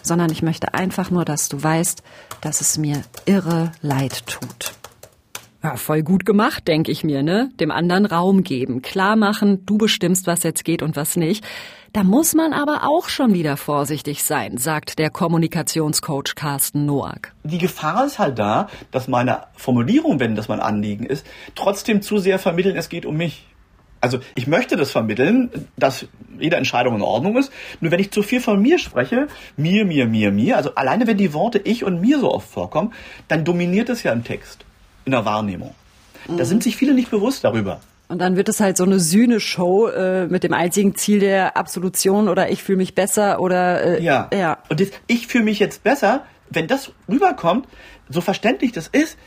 sondern 0.03 0.31
ich 0.31 0.43
möchte 0.43 0.75
einfach 0.75 1.11
nur, 1.11 1.25
dass 1.25 1.49
du 1.49 1.63
weißt, 1.63 2.03
dass 2.41 2.61
es 2.61 2.79
mir 2.79 3.03
irre 3.27 3.73
leid 3.81 4.27
tut. 4.27 4.75
Ja, 5.63 5.77
voll 5.77 6.03
gut 6.03 6.25
gemacht, 6.25 6.69
denke 6.69 6.93
ich 6.93 7.05
mir, 7.05 7.23
ne? 7.23 7.51
Dem 7.59 7.71
anderen 7.71 8.07
Raum 8.07 8.45
geben, 8.45 8.81
klar 8.81 9.17
machen, 9.17 9.67
du 9.67 9.77
bestimmst, 9.77 10.27
was 10.27 10.43
jetzt 10.43 10.65
geht 10.65 10.83
und 10.83 10.95
was 10.95 11.17
nicht. 11.17 11.45
Da 11.93 12.05
muss 12.05 12.35
man 12.35 12.53
aber 12.53 12.85
auch 12.85 13.09
schon 13.09 13.33
wieder 13.33 13.57
vorsichtig 13.57 14.23
sein, 14.23 14.59
sagt 14.59 14.99
der 14.99 15.11
Kommunikationscoach 15.11 16.35
Carsten 16.35 16.85
Noack. 16.85 17.33
Die 17.45 17.59
Gefahr 17.59 18.05
ist 18.05 18.19
halt 18.19 18.39
da, 18.39 18.69
dass 18.91 19.09
meine 19.09 19.45
Formulierung, 19.57 20.21
wenn 20.21 20.35
das 20.35 20.49
mein 20.49 20.61
Anliegen 20.61 21.07
ist, 21.07 21.27
trotzdem 21.55 22.03
zu 22.03 22.19
sehr 22.19 22.39
vermitteln, 22.39 22.77
es 22.77 22.89
geht 22.91 23.07
um 23.07 23.17
mich. 23.17 23.47
Also 24.01 24.21
ich 24.35 24.47
möchte 24.47 24.77
das 24.77 24.91
vermitteln, 24.91 25.51
dass 25.77 26.07
jede 26.39 26.57
Entscheidung 26.57 26.95
in 26.97 27.03
Ordnung 27.03 27.37
ist. 27.37 27.51
Nur 27.81 27.91
wenn 27.91 28.01
ich 28.01 28.11
zu 28.11 28.23
viel 28.23 28.41
von 28.41 28.61
mir 28.61 28.79
spreche, 28.79 29.27
mir, 29.57 29.85
mir, 29.85 30.07
mir, 30.07 30.31
mir, 30.31 30.57
also 30.57 30.75
alleine 30.75 31.07
wenn 31.07 31.17
die 31.17 31.33
Worte 31.33 31.59
ich 31.59 31.85
und 31.85 32.01
mir 32.01 32.21
so 32.21 32.33
oft 32.33 32.49
vorkommen, 32.49 32.93
dann 33.27 33.45
dominiert 33.45 33.89
es 33.89 34.03
ja 34.03 34.13
im 34.13 34.25
Text 34.25 34.65
in 35.05 35.13
der 35.13 35.25
Wahrnehmung. 35.25 35.75
Mhm. 36.29 36.37
Da 36.37 36.45
sind 36.45 36.63
sich 36.63 36.77
viele 36.77 36.95
nicht 36.95 37.11
bewusst 37.11 37.43
darüber. 37.43 37.81
Und 38.09 38.21
dann 38.21 38.37
wird 38.37 38.49
es 38.49 38.59
halt 38.59 38.79
so 38.79 38.85
eine 38.85 38.99
Sühne-Show 38.99 39.89
äh, 39.89 40.27
mit 40.27 40.43
dem 40.43 40.55
einzigen 40.55 40.95
Ziel 40.95 41.21
der 41.21 41.57
Absolution 41.59 42.29
oder 42.29 42.51
ich 42.51 42.63
fühle 42.63 42.79
mich 42.79 42.95
besser 42.95 43.41
oder 43.41 43.99
äh, 43.99 44.03
ja. 44.03 44.31
ja. 44.33 44.59
Und 44.71 44.81
das, 44.81 44.89
ich 45.07 45.27
fühle 45.27 45.45
mich 45.45 45.59
jetzt 45.59 45.85
besser, 45.85 46.25
wenn 46.49 46.67
das 46.67 46.93
rüberkommt, 47.09 47.67
so 48.09 48.23
verständlich 48.23 48.73
das 48.73 48.89
ist, 48.89 49.19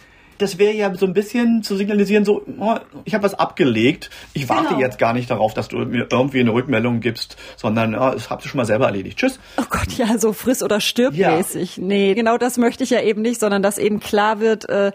das 0.41 0.57
wäre 0.57 0.73
ja 0.73 0.93
so 0.95 1.05
ein 1.05 1.13
bisschen 1.13 1.61
zu 1.61 1.75
signalisieren, 1.75 2.25
so, 2.25 2.43
oh, 2.59 2.75
ich 3.05 3.13
habe 3.13 3.23
was 3.23 3.35
abgelegt, 3.35 4.09
ich 4.33 4.49
warte 4.49 4.69
genau. 4.69 4.79
jetzt 4.79 4.97
gar 4.97 5.13
nicht 5.13 5.29
darauf, 5.29 5.53
dass 5.53 5.67
du 5.67 5.77
mir 5.77 6.07
irgendwie 6.11 6.39
eine 6.39 6.51
Rückmeldung 6.51 6.99
gibst, 6.99 7.37
sondern 7.57 7.95
oh, 7.95 8.11
das 8.11 8.29
habt 8.29 8.43
ihr 8.43 8.49
schon 8.49 8.57
mal 8.57 8.65
selber 8.65 8.87
erledigt. 8.87 9.19
Tschüss. 9.19 9.39
Oh 9.57 9.65
Gott, 9.69 9.91
ja, 9.93 10.17
so 10.17 10.33
friss 10.33 10.63
oder 10.63 10.81
stirb 10.81 11.15
mäßig. 11.15 11.77
Ja. 11.77 11.83
Nee, 11.83 12.13
genau 12.15 12.37
das 12.37 12.57
möchte 12.57 12.83
ich 12.83 12.89
ja 12.89 13.01
eben 13.01 13.21
nicht, 13.21 13.39
sondern 13.39 13.61
dass 13.61 13.77
eben 13.77 13.99
klar 13.99 14.39
wird, 14.39 14.67
äh, 14.67 14.91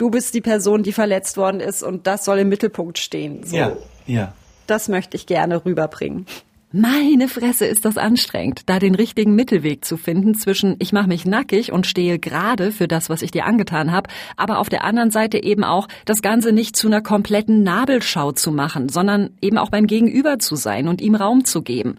du 0.00 0.10
bist 0.10 0.34
die 0.34 0.40
Person, 0.40 0.82
die 0.82 0.92
verletzt 0.92 1.36
worden 1.36 1.60
ist 1.60 1.82
und 1.82 2.06
das 2.06 2.24
soll 2.24 2.38
im 2.38 2.48
Mittelpunkt 2.48 2.98
stehen. 2.98 3.44
So. 3.44 3.56
Ja, 3.56 3.76
ja. 4.06 4.32
Das 4.66 4.88
möchte 4.88 5.16
ich 5.16 5.26
gerne 5.26 5.64
rüberbringen. 5.64 6.26
Meine 6.72 7.26
Fresse 7.26 7.66
ist 7.66 7.84
das 7.84 7.96
anstrengend, 7.96 8.62
da 8.66 8.78
den 8.78 8.94
richtigen 8.94 9.34
Mittelweg 9.34 9.84
zu 9.84 9.96
finden 9.96 10.36
zwischen 10.36 10.76
ich 10.78 10.92
mache 10.92 11.08
mich 11.08 11.26
nackig 11.26 11.72
und 11.72 11.84
stehe 11.84 12.20
gerade 12.20 12.70
für 12.70 12.86
das, 12.86 13.10
was 13.10 13.22
ich 13.22 13.32
dir 13.32 13.44
angetan 13.44 13.90
habe, 13.90 14.08
aber 14.36 14.60
auf 14.60 14.68
der 14.68 14.84
anderen 14.84 15.10
Seite 15.10 15.42
eben 15.42 15.64
auch 15.64 15.88
das 16.04 16.22
Ganze 16.22 16.52
nicht 16.52 16.76
zu 16.76 16.86
einer 16.86 17.00
kompletten 17.00 17.64
Nabelschau 17.64 18.30
zu 18.30 18.52
machen, 18.52 18.88
sondern 18.88 19.30
eben 19.40 19.58
auch 19.58 19.70
beim 19.70 19.88
Gegenüber 19.88 20.38
zu 20.38 20.54
sein 20.54 20.86
und 20.86 21.00
ihm 21.00 21.16
Raum 21.16 21.44
zu 21.44 21.62
geben. 21.62 21.98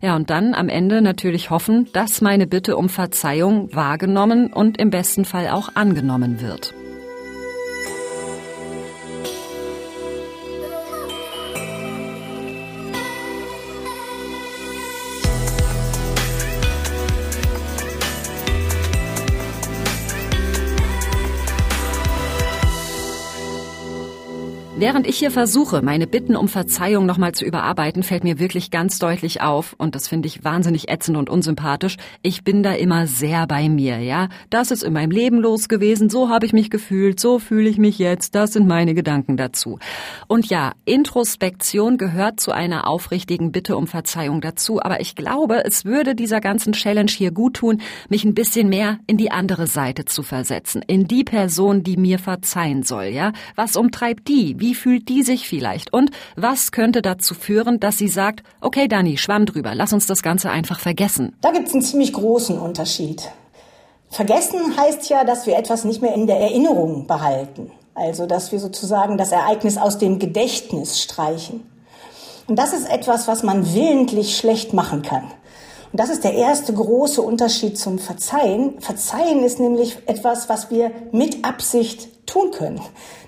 Ja, 0.00 0.16
und 0.16 0.30
dann 0.30 0.54
am 0.54 0.68
Ende 0.68 1.02
natürlich 1.02 1.50
hoffen, 1.50 1.88
dass 1.92 2.20
meine 2.20 2.48
Bitte 2.48 2.76
um 2.76 2.88
Verzeihung 2.88 3.72
wahrgenommen 3.72 4.52
und 4.52 4.76
im 4.78 4.90
besten 4.90 5.24
Fall 5.24 5.50
auch 5.50 5.76
angenommen 5.76 6.40
wird. 6.40 6.74
Während 24.80 25.06
ich 25.06 25.18
hier 25.18 25.30
versuche, 25.30 25.82
meine 25.82 26.06
Bitten 26.06 26.34
um 26.34 26.48
Verzeihung 26.48 27.04
nochmal 27.04 27.32
zu 27.32 27.44
überarbeiten, 27.44 28.02
fällt 28.02 28.24
mir 28.24 28.38
wirklich 28.38 28.70
ganz 28.70 28.98
deutlich 28.98 29.42
auf, 29.42 29.74
und 29.76 29.94
das 29.94 30.08
finde 30.08 30.26
ich 30.26 30.42
wahnsinnig 30.42 30.88
ätzend 30.88 31.18
und 31.18 31.28
unsympathisch, 31.28 31.98
ich 32.22 32.44
bin 32.44 32.62
da 32.62 32.72
immer 32.72 33.06
sehr 33.06 33.46
bei 33.46 33.68
mir, 33.68 33.98
ja. 33.98 34.30
Das 34.48 34.70
ist 34.70 34.82
in 34.82 34.94
meinem 34.94 35.10
Leben 35.10 35.38
los 35.38 35.68
gewesen, 35.68 36.08
so 36.08 36.30
habe 36.30 36.46
ich 36.46 36.54
mich 36.54 36.70
gefühlt, 36.70 37.20
so 37.20 37.38
fühle 37.38 37.68
ich 37.68 37.76
mich 37.76 37.98
jetzt, 37.98 38.34
das 38.34 38.54
sind 38.54 38.66
meine 38.66 38.94
Gedanken 38.94 39.36
dazu. 39.36 39.78
Und 40.28 40.46
ja, 40.46 40.72
Introspektion 40.86 41.98
gehört 41.98 42.40
zu 42.40 42.50
einer 42.50 42.88
aufrichtigen 42.88 43.52
Bitte 43.52 43.76
um 43.76 43.86
Verzeihung 43.86 44.40
dazu, 44.40 44.82
aber 44.82 45.02
ich 45.02 45.14
glaube, 45.14 45.62
es 45.62 45.84
würde 45.84 46.14
dieser 46.14 46.40
ganzen 46.40 46.72
Challenge 46.72 47.10
hier 47.10 47.32
gut 47.32 47.56
tun, 47.56 47.82
mich 48.08 48.24
ein 48.24 48.32
bisschen 48.32 48.70
mehr 48.70 48.98
in 49.06 49.18
die 49.18 49.30
andere 49.30 49.66
Seite 49.66 50.06
zu 50.06 50.22
versetzen, 50.22 50.82
in 50.86 51.06
die 51.06 51.24
Person, 51.24 51.82
die 51.82 51.98
mir 51.98 52.18
verzeihen 52.18 52.82
soll, 52.82 53.08
ja. 53.12 53.34
Was 53.56 53.76
umtreibt 53.76 54.26
die? 54.26 54.58
Wie 54.58 54.69
wie 54.70 54.74
fühlt 54.76 55.08
die 55.08 55.24
sich 55.24 55.48
vielleicht? 55.48 55.92
Und 55.92 56.12
was 56.36 56.70
könnte 56.70 57.02
dazu 57.02 57.34
führen, 57.34 57.80
dass 57.80 57.98
sie 57.98 58.06
sagt, 58.06 58.44
okay, 58.60 58.86
Dani, 58.86 59.18
schwamm 59.18 59.44
drüber, 59.44 59.74
lass 59.74 59.92
uns 59.92 60.06
das 60.06 60.22
Ganze 60.22 60.48
einfach 60.48 60.78
vergessen? 60.78 61.34
Da 61.40 61.50
gibt 61.50 61.66
es 61.66 61.74
einen 61.74 61.82
ziemlich 61.82 62.12
großen 62.12 62.56
Unterschied. 62.56 63.32
Vergessen 64.10 64.76
heißt 64.76 65.10
ja, 65.10 65.24
dass 65.24 65.48
wir 65.48 65.58
etwas 65.58 65.84
nicht 65.84 66.02
mehr 66.02 66.14
in 66.14 66.28
der 66.28 66.36
Erinnerung 66.36 67.08
behalten. 67.08 67.72
Also, 67.94 68.26
dass 68.26 68.52
wir 68.52 68.60
sozusagen 68.60 69.18
das 69.18 69.32
Ereignis 69.32 69.76
aus 69.76 69.98
dem 69.98 70.20
Gedächtnis 70.20 71.02
streichen. 71.02 71.64
Und 72.46 72.56
das 72.56 72.72
ist 72.72 72.88
etwas, 72.88 73.26
was 73.26 73.42
man 73.42 73.74
willentlich 73.74 74.36
schlecht 74.36 74.72
machen 74.72 75.02
kann. 75.02 75.24
Und 75.90 75.98
das 75.98 76.10
ist 76.10 76.22
der 76.22 76.34
erste 76.34 76.72
große 76.72 77.20
Unterschied 77.20 77.76
zum 77.76 77.98
Verzeihen. 77.98 78.80
Verzeihen 78.80 79.42
ist 79.42 79.58
nämlich 79.58 79.98
etwas, 80.06 80.48
was 80.48 80.70
wir 80.70 80.92
mit 81.10 81.44
Absicht 81.44 82.08
tun 82.26 82.52
können, 82.52 82.80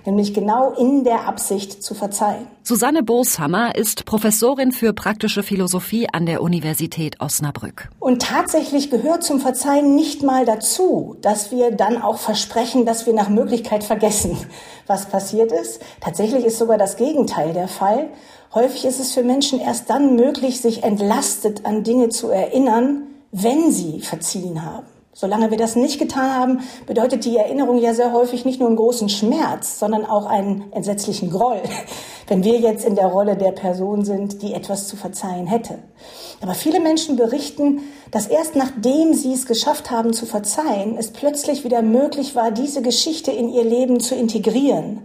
nämlich 0.06 0.34
genau 0.34 0.72
in 0.72 1.04
der 1.04 1.26
Absicht 1.26 1.82
zu 1.82 1.94
verzeihen. 1.94 2.46
Susanne 2.62 3.02
Boshammer 3.02 3.74
ist 3.74 4.04
Professorin 4.04 4.72
für 4.72 4.92
praktische 4.92 5.42
Philosophie 5.42 6.08
an 6.12 6.26
der 6.26 6.42
Universität 6.42 7.20
Osnabrück. 7.20 7.88
Und 7.98 8.22
tatsächlich 8.22 8.90
gehört 8.90 9.24
zum 9.24 9.40
Verzeihen 9.40 9.94
nicht 9.94 10.22
mal 10.22 10.44
dazu, 10.44 11.16
dass 11.22 11.50
wir 11.50 11.70
dann 11.72 12.00
auch 12.00 12.18
versprechen, 12.18 12.86
dass 12.86 13.06
wir 13.06 13.14
nach 13.14 13.28
Möglichkeit 13.28 13.84
vergessen, 13.84 14.36
was 14.86 15.06
passiert 15.06 15.52
ist. 15.52 15.80
Tatsächlich 16.00 16.44
ist 16.44 16.58
sogar 16.58 16.78
das 16.78 16.96
Gegenteil 16.96 17.52
der 17.52 17.68
Fall. 17.68 18.08
Häufig 18.54 18.84
ist 18.84 19.00
es 19.00 19.12
für 19.12 19.22
Menschen 19.22 19.60
erst 19.60 19.88
dann 19.88 20.14
möglich, 20.14 20.60
sich 20.60 20.82
entlastet 20.82 21.64
an 21.64 21.84
Dinge 21.84 22.10
zu 22.10 22.28
erinnern, 22.28 23.04
wenn 23.32 23.72
sie 23.72 24.00
verziehen 24.00 24.62
haben. 24.64 24.91
Solange 25.22 25.52
wir 25.52 25.56
das 25.56 25.76
nicht 25.76 26.00
getan 26.00 26.34
haben, 26.34 26.60
bedeutet 26.84 27.24
die 27.24 27.36
Erinnerung 27.36 27.78
ja 27.78 27.94
sehr 27.94 28.12
häufig 28.12 28.44
nicht 28.44 28.58
nur 28.58 28.68
einen 28.68 28.76
großen 28.76 29.08
Schmerz, 29.08 29.78
sondern 29.78 30.04
auch 30.04 30.26
einen 30.26 30.64
entsetzlichen 30.72 31.30
Groll, 31.30 31.62
wenn 32.26 32.42
wir 32.42 32.58
jetzt 32.58 32.84
in 32.84 32.96
der 32.96 33.06
Rolle 33.06 33.36
der 33.36 33.52
Person 33.52 34.04
sind, 34.04 34.42
die 34.42 34.52
etwas 34.52 34.88
zu 34.88 34.96
verzeihen 34.96 35.46
hätte. 35.46 35.78
Aber 36.40 36.54
viele 36.54 36.80
Menschen 36.80 37.14
berichten, 37.14 37.82
dass 38.10 38.26
erst 38.26 38.56
nachdem 38.56 39.14
sie 39.14 39.32
es 39.32 39.46
geschafft 39.46 39.92
haben 39.92 40.12
zu 40.12 40.26
verzeihen, 40.26 40.96
es 40.98 41.12
plötzlich 41.12 41.62
wieder 41.62 41.82
möglich 41.82 42.34
war, 42.34 42.50
diese 42.50 42.82
Geschichte 42.82 43.30
in 43.30 43.48
ihr 43.48 43.62
Leben 43.62 44.00
zu 44.00 44.16
integrieren 44.16 45.02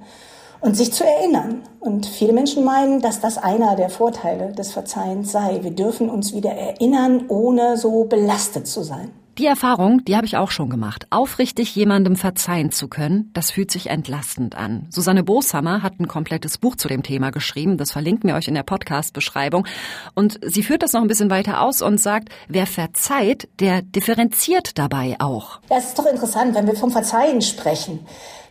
und 0.62 0.75
sich 0.75 0.91
zu 0.91 1.03
erinnern. 1.03 1.62
Und 1.80 2.08
viele 2.08 2.34
Menschen 2.34 2.63
meinen, 2.63 3.01
dass 3.01 3.19
das 3.19 3.38
einer 3.38 3.75
der 3.75 3.91
Vorteile 3.91 4.51
des 4.51 4.71
Verzeihens 4.71 5.32
sei. 5.32 5.60
Wir 5.62 5.75
dürfen 5.75 6.10
uns 6.10 6.34
wieder 6.34 6.53
erinnern, 6.53 7.25
ohne 7.27 7.77
so 7.77 8.06
belastet 8.06 8.65
zu 8.65 8.82
sein. 8.82 9.12
Die 9.38 9.45
Erfahrung, 9.45 10.04
die 10.04 10.15
habe 10.15 10.26
ich 10.26 10.36
auch 10.36 10.50
schon 10.50 10.67
gemacht. 10.67 11.06
Aufrichtig 11.12 11.76
jemandem 11.76 12.15
verzeihen 12.15 12.71
zu 12.71 12.88
können, 12.88 13.30
das 13.34 13.52
fühlt 13.52 13.69
sich 13.69 13.91
entlastend 13.91 14.58
an. 14.58 14.88
Susanne 14.89 15.23
Boshammer 15.23 15.84
hat 15.84 16.00
ein 16.00 16.08
komplettes 16.08 16.58
Buch 16.58 16.76
zu 16.76 16.88
dem 16.88 17.04
Thema 17.04 17.30
geschrieben. 17.30 17.78
Das 17.78 17.91
verlinken 17.91 18.30
wir 18.30 18.36
euch 18.36 18.47
in 18.47 18.56
der 18.56 18.63
Podcast-Beschreibung. 18.63 19.67
Und 20.15 20.39
sie 20.41 20.63
führt 20.63 20.82
das 20.82 20.93
noch 20.93 21.02
ein 21.02 21.08
bisschen 21.08 21.30
weiter 21.30 21.62
aus 21.62 21.84
und 21.84 22.00
sagt, 22.00 22.30
wer 22.47 22.65
verzeiht, 22.65 23.47
der 23.60 23.84
differenziert 23.84 24.80
dabei 24.80 25.17
auch. 25.19 25.60
Das 25.69 25.89
ist 25.89 26.00
doch 26.00 26.08
interessant, 26.08 26.56
wenn 26.56 26.65
wir 26.65 26.76
vom 26.76 26.89
Verzeihen 26.89 27.43
sprechen. 27.43 28.00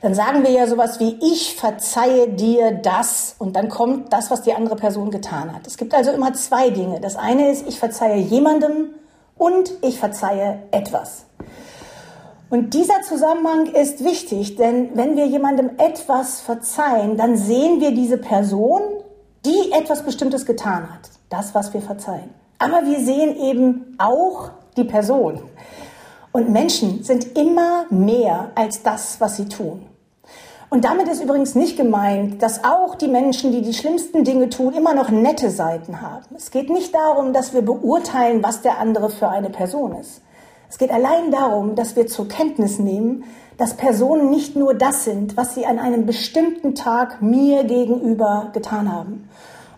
Dann 0.03 0.15
sagen 0.15 0.45
wir 0.45 0.51
ja 0.53 0.69
sowas 0.69 1.01
wie, 1.01 1.19
ich 1.21 1.57
verzeihe 1.57 2.29
dir 2.29 2.71
das 2.71 3.35
und 3.41 3.57
dann 3.57 3.69
kommt 3.69 4.13
das, 4.13 4.31
was 4.31 4.43
die 4.43 4.53
andere 4.53 4.77
Person 4.77 5.11
getan 5.11 5.53
hat. 5.53 5.67
Es 5.67 5.79
gibt 5.79 5.95
also 5.95 6.13
immer 6.13 6.33
zwei 6.35 6.71
Dinge. 6.71 7.01
Das 7.01 7.17
eine 7.17 7.51
ist, 7.51 7.67
ich 7.67 7.81
verzeihe 7.81 8.21
jemandem 8.21 8.91
und 9.39 9.73
ich 9.83 9.99
verzeihe 9.99 10.63
etwas. 10.71 11.27
Und 12.49 12.75
dieser 12.75 13.03
Zusammenhang 13.03 13.67
ist 13.67 14.05
wichtig, 14.05 14.57
denn 14.57 14.91
wenn 14.95 15.17
wir 15.17 15.27
jemandem 15.27 15.71
etwas 15.79 16.41
verzeihen, 16.41 17.17
dann 17.17 17.37
sehen 17.37 17.81
wir 17.81 17.91
diese 17.91 18.19
Person, 18.19 18.83
die 19.45 19.73
etwas 19.73 20.05
Bestimmtes 20.05 20.47
getan 20.47 20.93
hat. 20.93 21.11
Das, 21.29 21.55
was 21.55 21.75
wir 21.75 21.83
verzeihen. 21.83 22.31
Aber 22.59 22.87
wir 22.87 23.01
sehen 23.01 23.37
eben 23.37 23.97
auch 23.99 24.51
die 24.77 24.85
Person. 24.85 25.43
Und 26.31 26.51
Menschen 26.51 27.03
sind 27.03 27.37
immer 27.37 27.87
mehr 27.91 28.51
als 28.55 28.83
das, 28.83 29.21
was 29.21 29.37
sie 29.37 29.49
tun. 29.49 29.87
Und 30.69 30.85
damit 30.85 31.09
ist 31.09 31.23
übrigens 31.23 31.55
nicht 31.55 31.77
gemeint, 31.77 32.43
dass 32.43 32.65
auch 32.65 32.97
die 32.97 33.07
Menschen, 33.07 33.53
die 33.53 33.63
die 33.63 33.73
schlimmsten 33.73 34.25
Dinge 34.25 34.49
tun, 34.49 34.75
immer 34.75 34.95
noch 34.95 35.11
nette 35.11 35.51
Seiten 35.51 36.01
haben. 36.01 36.25
Es 36.37 36.51
geht 36.51 36.71
nicht 36.71 36.95
darum, 36.95 37.33
dass 37.33 37.55
wir 37.55 37.63
beurteilen, 37.63 38.43
was 38.43 38.63
der 38.63 38.79
andere 38.79 39.11
für 39.11 39.29
eine 39.29 39.51
Person 39.51 39.95
ist. 39.95 40.23
Es 40.69 40.79
geht 40.79 40.91
allein 40.91 41.31
darum, 41.31 41.77
dass 41.77 41.95
wir 41.95 42.09
zur 42.09 42.27
Kenntnis 42.29 42.81
nehmen, 42.81 43.25
dass 43.57 43.75
Personen 43.75 44.31
nicht 44.31 44.57
nur 44.57 44.75
das 44.75 45.05
sind, 45.05 45.37
was 45.37 45.55
sie 45.55 45.67
an 45.67 45.79
einem 45.79 46.05
bestimmten 46.05 46.75
Tag 46.75 47.23
mir 47.23 47.65
gegenüber 47.65 48.51
getan 48.53 48.93
haben. 48.93 49.29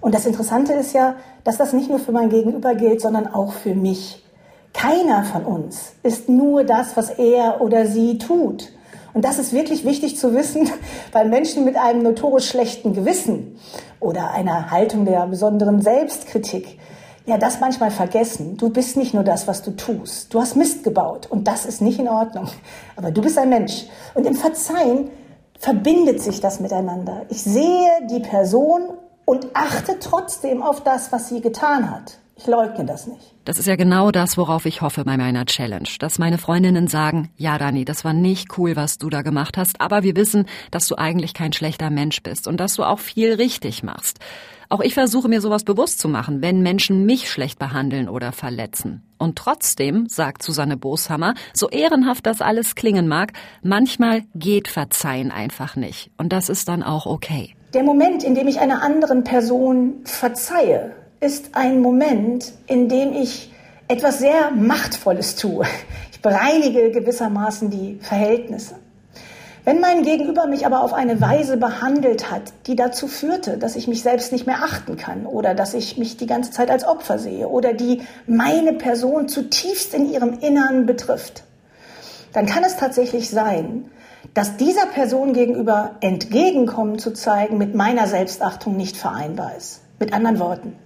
Und 0.01 0.15
das 0.15 0.27
Interessante 0.27 0.73
ist 0.73 0.95
ja, 0.95 1.17
dass 1.45 1.59
das 1.59 1.73
nicht 1.73 1.91
nur 1.91 1.99
für 1.99 2.13
mein 2.13 2.31
Gegenüber 2.31 2.75
gilt, 2.75 3.01
sondern 3.01 3.27
auch 3.27 3.53
für 3.53 3.75
mich. 3.75 4.25
Keiner 4.73 5.25
von 5.25 5.45
uns 5.45 5.93
ist 6.03 6.29
nur 6.29 6.65
das, 6.65 6.97
was 6.97 7.11
er 7.11 7.61
oder 7.61 7.87
sie 7.87 8.19
tut. 8.19 8.73
Und 9.15 9.25
das 9.25 9.39
ist 9.39 9.53
wirklich 9.53 9.85
wichtig 9.85 10.19
zu 10.19 10.35
wissen, 10.35 10.71
weil 11.13 11.29
Menschen 11.29 11.65
mit 11.65 11.77
einem 11.77 12.03
notorisch 12.03 12.49
schlechten 12.49 12.95
Gewissen 12.95 13.59
oder 14.01 14.31
einer 14.31 14.71
Haltung 14.71 15.05
der 15.05 15.27
besonderen 15.27 15.81
Selbstkritik 15.81 16.79
ja 17.29 17.37
das 17.37 17.61
manchmal 17.61 17.91
vergessen. 17.91 18.57
Du 18.57 18.71
bist 18.71 18.97
nicht 18.97 19.15
nur 19.15 19.23
das, 19.23 19.47
was 19.47 19.63
du 19.63 19.73
tust. 19.73 20.33
Du 20.33 20.41
hast 20.41 20.57
Mist 20.57 20.83
gebaut 20.83 21.27
und 21.31 21.47
das 21.47 21.67
ist 21.67 21.83
nicht 21.83 21.99
in 21.99 22.09
Ordnung. 22.09 22.49
Aber 22.97 23.11
du 23.11 23.21
bist 23.21 23.39
ein 23.39 23.51
Mensch. 23.51 23.85
Und 24.15 24.27
im 24.27 24.35
Verzeihen 24.35 25.11
verbindet 25.59 26.23
sich 26.23 26.41
das 26.41 26.61
miteinander. 26.61 27.27
Ich 27.29 27.43
sehe 27.43 27.91
die 28.11 28.21
Person 28.21 28.83
und 29.25 29.49
achte 29.53 29.99
trotzdem 30.01 30.63
auf 30.63 30.83
das, 30.83 31.13
was 31.13 31.29
sie 31.29 31.41
getan 31.41 31.91
hat. 31.91 32.19
Ich 32.39 32.47
leugne 32.47 32.85
das 32.85 33.09
nicht. 33.09 33.35
Das 33.45 33.59
ist 33.59 33.67
ja 33.67 33.75
genau 33.75 34.13
das, 34.13 34.37
worauf 34.37 34.65
ich 34.65 34.81
hoffe 34.81 35.05
bei 35.05 35.17
meiner 35.17 35.45
Challenge. 35.45 35.89
Dass 35.99 36.21
meine 36.21 36.39
Freundinnen 36.39 36.87
sagen, 36.87 37.31
ja 37.37 37.59
Dani, 37.59 37.85
das 37.85 38.05
war 38.05 38.13
nicht 38.13 38.57
cool, 38.57 38.77
was 38.77 38.99
du 38.99 39.11
da 39.11 39.23
gemacht 39.23 39.57
hast, 39.57 39.81
aber 39.81 40.05
wir 40.05 40.15
wissen, 40.15 40.47
dass 40.71 40.87
du 40.87 40.97
eigentlich 40.97 41.35
kein 41.35 41.53
schlechter 41.53 41.91
Mensch 41.91 42.23
bist 42.23 42.47
und 42.47 42.61
dass 42.61 42.75
du 42.75 42.85
auch 42.85 43.01
viel 43.01 43.35
richtig 43.35 43.83
machst. 43.83 44.21
Auch 44.69 44.81
ich 44.81 44.95
versuche 44.95 45.29
mir 45.29 45.41
sowas 45.41 45.65
bewusst 45.65 45.99
zu 45.99 46.09
machen, 46.09 46.43
wenn 46.43 46.61
Menschen 46.61 47.07
mich 47.07 47.31
schlecht 47.31 47.59
behandeln 47.59 48.09
oder 48.09 48.33
verletzen. 48.33 49.03
Und 49.17 49.37
trotzdem, 49.37 50.07
sagt 50.09 50.43
Susanne 50.43 50.77
Boshammer, 50.77 51.35
so 51.55 51.69
ehrenhaft 51.71 52.27
das 52.27 52.41
alles 52.41 52.75
klingen 52.75 53.09
mag, 53.09 53.33
manchmal 53.63 54.25
geht 54.35 54.69
Verzeihen 54.69 55.33
einfach 55.33 55.75
nicht. 55.75 56.11
Und 56.19 56.33
das 56.33 56.51
ist 56.51 56.69
dann 56.69 56.83
auch 56.85 57.07
okay. 57.07 57.55
Der 57.75 57.83
Moment, 57.83 58.23
in 58.23 58.35
dem 58.35 58.47
ich 58.47 58.61
einer 58.61 58.83
anderen 58.83 59.25
Person 59.25 60.03
verzeihe, 60.05 60.95
ist 61.21 61.51
ein 61.55 61.81
Moment, 61.81 62.53
in 62.67 62.89
dem 62.89 63.13
ich 63.13 63.53
etwas 63.89 64.19
sehr 64.19 64.51
Machtvolles 64.51 65.37
tue. 65.37 65.67
Ich 66.13 66.23
bereinige 66.23 66.91
gewissermaßen 66.91 67.71
die 67.71 67.99
Verhältnisse. 68.01 68.75
Wenn 69.65 69.81
mein 69.81 70.03
Gegenüber 70.03 70.47
mich 70.47 70.65
aber 70.65 70.83
auf 70.83 70.95
eine 70.95 71.21
Weise 71.21 71.59
behandelt 71.59 72.31
hat, 72.31 72.55
die 72.67 72.75
dazu 72.75 73.07
führte, 73.07 73.59
dass 73.59 73.77
ich 73.77 73.87
mich 73.87 74.03
selbst 74.03 74.33
nicht 74.33 74.47
mehr 74.47 74.65
achten 74.65 74.97
kann 74.97 75.27
oder 75.27 75.55
dass 75.55 75.75
ich 75.75 75.99
mich 75.99 76.17
die 76.17 76.27
ganze 76.27 76.51
Zeit 76.51 76.71
als 76.71 76.87
Opfer 76.87 77.19
sehe 77.19 77.49
oder 77.49 77.75
die 77.75 78.03
meine 78.27 78.73
Person 78.73 79.29
zutiefst 79.29 79.93
in 79.93 80.11
ihrem 80.11 80.39
Innern 80.39 80.87
betrifft, 80.87 81.45
dann 82.33 82.47
kann 82.47 82.65
es 82.65 82.77
tatsächlich 82.77 83.29
sein, 83.29 83.91
dass 84.35 84.57
dieser 84.57 84.87
Person 84.87 85.35
gegenüber 85.35 85.97
Entgegenkommen 86.01 86.99
zu 86.99 87.13
zeigen 87.13 87.59
mit 87.59 87.75
meiner 87.75 88.07
Selbstachtung 88.07 88.77
nicht 88.77 88.97
vereinbar 88.97 89.53
ist. 89.57 89.83
Mit 89.99 90.13
anderen 90.13 90.39
Worten, 90.39 90.77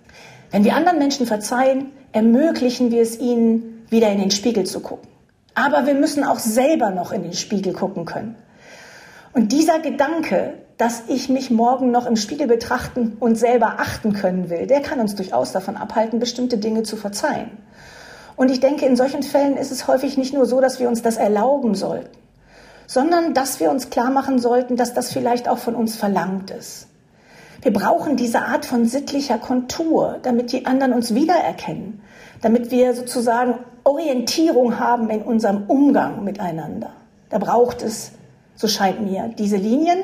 wenn 0.52 0.64
wir 0.64 0.76
anderen 0.76 0.98
Menschen 0.98 1.26
verzeihen, 1.26 1.90
ermöglichen 2.12 2.90
wir 2.90 3.02
es 3.02 3.18
ihnen, 3.18 3.84
wieder 3.88 4.10
in 4.12 4.18
den 4.18 4.30
Spiegel 4.30 4.64
zu 4.64 4.80
gucken. 4.80 5.08
Aber 5.54 5.86
wir 5.86 5.94
müssen 5.94 6.24
auch 6.24 6.38
selber 6.38 6.90
noch 6.90 7.10
in 7.10 7.22
den 7.22 7.32
Spiegel 7.32 7.72
gucken 7.72 8.04
können. 8.04 8.36
Und 9.32 9.52
dieser 9.52 9.80
Gedanke, 9.80 10.54
dass 10.76 11.04
ich 11.08 11.28
mich 11.28 11.50
morgen 11.50 11.90
noch 11.90 12.06
im 12.06 12.16
Spiegel 12.16 12.46
betrachten 12.46 13.16
und 13.18 13.36
selber 13.36 13.76
achten 13.78 14.12
können 14.12 14.50
will, 14.50 14.66
der 14.66 14.82
kann 14.82 15.00
uns 15.00 15.14
durchaus 15.14 15.52
davon 15.52 15.76
abhalten, 15.76 16.18
bestimmte 16.18 16.58
Dinge 16.58 16.82
zu 16.82 16.96
verzeihen. 16.96 17.50
Und 18.36 18.50
ich 18.50 18.60
denke, 18.60 18.86
in 18.86 18.96
solchen 18.96 19.22
Fällen 19.22 19.56
ist 19.56 19.72
es 19.72 19.86
häufig 19.86 20.18
nicht 20.18 20.34
nur 20.34 20.46
so, 20.46 20.60
dass 20.60 20.80
wir 20.80 20.88
uns 20.88 21.02
das 21.02 21.16
erlauben 21.16 21.74
sollten, 21.74 22.10
sondern 22.86 23.32
dass 23.34 23.60
wir 23.60 23.70
uns 23.70 23.88
klar 23.88 24.10
machen 24.10 24.38
sollten, 24.38 24.76
dass 24.76 24.92
das 24.92 25.12
vielleicht 25.12 25.48
auch 25.48 25.58
von 25.58 25.74
uns 25.74 25.96
verlangt 25.96 26.50
ist. 26.50 26.88
Wir 27.62 27.72
brauchen 27.72 28.16
diese 28.16 28.42
Art 28.42 28.66
von 28.66 28.86
sittlicher 28.86 29.38
Kontur, 29.38 30.18
damit 30.22 30.52
die 30.52 30.66
anderen 30.66 30.92
uns 30.92 31.14
wiedererkennen, 31.14 32.02
damit 32.40 32.70
wir 32.72 32.92
sozusagen 32.94 33.54
Orientierung 33.84 34.78
haben 34.78 35.08
in 35.10 35.22
unserem 35.22 35.64
Umgang 35.68 36.24
miteinander. 36.24 36.90
Da 37.30 37.38
braucht 37.38 37.82
es 37.82 38.12
so 38.56 38.68
scheint 38.68 39.00
mir, 39.00 39.30
diese 39.38 39.56
Linien. 39.56 39.98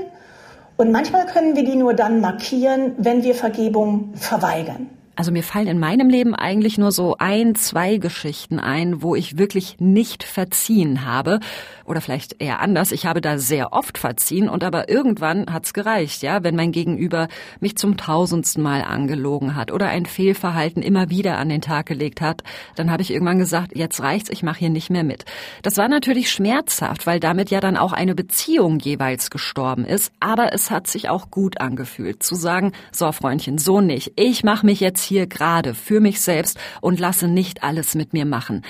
Und 0.77 0.93
manchmal 0.93 1.27
können 1.27 1.57
wir 1.57 1.65
die 1.65 1.77
nur 1.77 1.95
dann 1.95 2.21
markieren, 2.21 2.95
wenn 2.99 3.23
wir 3.23 3.35
Vergebung 3.35 4.15
verweigern. 4.15 4.89
Also 5.19 5.33
mir 5.33 5.43
fallen 5.43 5.67
in 5.67 5.81
meinem 5.81 6.09
Leben 6.09 6.37
eigentlich 6.37 6.79
nur 6.79 6.93
so 6.93 7.17
ein, 7.19 7.57
zwei 7.57 7.97
Geschichten 7.97 8.61
ein, 8.61 9.03
wo 9.03 9.17
ich 9.17 9.37
wirklich 9.37 9.81
nicht 9.81 10.23
verziehen 10.23 11.05
habe. 11.05 11.41
Oder 11.85 12.01
vielleicht 12.01 12.41
eher 12.41 12.61
anders. 12.61 12.93
Ich 12.93 13.05
habe 13.05 13.21
da 13.21 13.37
sehr 13.37 13.73
oft 13.73 13.99
verziehen 13.99 14.49
und 14.49 14.63
aber 14.63 14.89
irgendwann 14.89 15.53
hat's 15.53 15.75
gereicht, 15.75 16.23
ja. 16.23 16.45
Wenn 16.45 16.55
mein 16.55 16.71
Gegenüber 16.71 17.27
mich 17.59 17.77
zum 17.77 17.97
tausendsten 17.97 18.63
Mal 18.63 18.83
angelogen 18.83 19.57
hat 19.57 19.73
oder 19.73 19.89
ein 19.89 20.07
Fehlverhalten 20.07 20.85
immer 20.85 21.11
wieder 21.11 21.39
an 21.39 21.49
den 21.49 21.63
Tag 21.63 21.87
gelegt 21.87 22.21
hat, 22.21 22.45
dann 22.77 22.93
habe 22.93 23.03
ich 23.03 23.11
irgendwann 23.11 23.41
gesagt, 23.41 23.77
jetzt 23.77 24.01
reicht's, 24.01 24.31
ich 24.31 24.45
mache 24.45 24.61
hier 24.61 24.71
nicht 24.71 24.89
mehr 24.89 25.03
mit. 25.03 25.25
Das 25.63 25.79
war 25.79 25.89
natürlich 25.89 26.31
schmerzhaft, 26.31 27.09
weil 27.09 27.19
damit 27.19 27.51
ja 27.51 27.59
dann 27.59 27.77
auch 27.77 27.93
eine 27.93 28.15
Beziehung 28.15 28.79
jeweils 28.79 29.31
gestorben 29.31 29.85
ist. 29.85 30.13
Aber 30.21 30.53
es 30.53 30.71
hat 30.71 30.87
sich 30.87 31.09
auch 31.09 31.33
gut 31.33 31.61
angefühlt, 31.61 32.23
zu 32.23 32.37
sagen, 32.37 32.71
so 32.93 33.11
Freundchen, 33.11 33.59
so 33.59 33.81
nicht. 33.81 34.13
Ich 34.15 34.45
mache 34.45 34.65
mich 34.65 34.79
jetzt 34.79 35.08
hier 35.09 35.27
gerade 35.27 35.75
für 35.75 36.01
mich 36.01 36.21
selbst 36.21 36.59
und 36.81 37.01
lasse 37.01 37.27
nicht 37.27 37.65
alles 37.65 37.95
mit 37.95 38.13
mir 38.13 38.27
machen. 38.27 38.63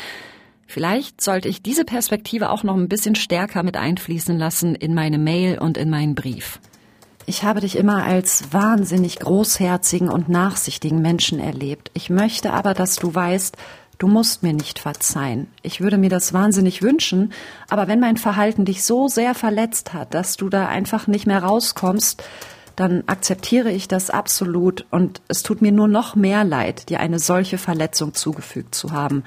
Vielleicht 0.66 1.22
sollte 1.22 1.48
ich 1.48 1.62
diese 1.62 1.84
Perspektive 1.84 2.50
auch 2.50 2.62
noch 2.62 2.76
ein 2.76 2.88
bisschen 2.88 3.14
stärker 3.14 3.62
mit 3.62 3.76
einfließen 3.76 4.38
lassen 4.38 4.74
in 4.74 4.94
meine 4.94 5.18
Mail 5.18 5.58
und 5.58 5.78
in 5.78 5.90
meinen 5.90 6.14
Brief. 6.14 6.60
Ich 7.24 7.42
habe 7.42 7.60
dich 7.60 7.76
immer 7.76 8.04
als 8.04 8.52
wahnsinnig 8.52 9.18
großherzigen 9.18 10.08
und 10.08 10.28
nachsichtigen 10.28 11.02
Menschen 11.02 11.40
erlebt. 11.40 11.90
Ich 11.92 12.10
möchte 12.10 12.52
aber, 12.52 12.72
dass 12.72 12.96
du 12.96 13.14
weißt, 13.14 13.56
du 13.98 14.08
musst 14.08 14.42
mir 14.42 14.52
nicht 14.54 14.78
verzeihen. 14.78 15.48
Ich 15.62 15.80
würde 15.80 15.98
mir 15.98 16.10
das 16.10 16.32
wahnsinnig 16.32 16.82
wünschen, 16.82 17.32
aber 17.68 17.88
wenn 17.88 18.00
mein 18.00 18.16
Verhalten 18.16 18.64
dich 18.64 18.84
so 18.84 19.08
sehr 19.08 19.34
verletzt 19.34 19.92
hat, 19.92 20.14
dass 20.14 20.36
du 20.36 20.48
da 20.48 20.68
einfach 20.68 21.06
nicht 21.06 21.26
mehr 21.26 21.42
rauskommst, 21.42 22.22
dann 22.78 23.02
akzeptiere 23.06 23.72
ich 23.72 23.88
das 23.88 24.08
absolut 24.08 24.86
und 24.92 25.20
es 25.26 25.42
tut 25.42 25.62
mir 25.62 25.72
nur 25.72 25.88
noch 25.88 26.14
mehr 26.14 26.44
leid, 26.44 26.90
dir 26.90 27.00
eine 27.00 27.18
solche 27.18 27.58
Verletzung 27.58 28.14
zugefügt 28.14 28.72
zu 28.72 28.92
haben. 28.92 29.24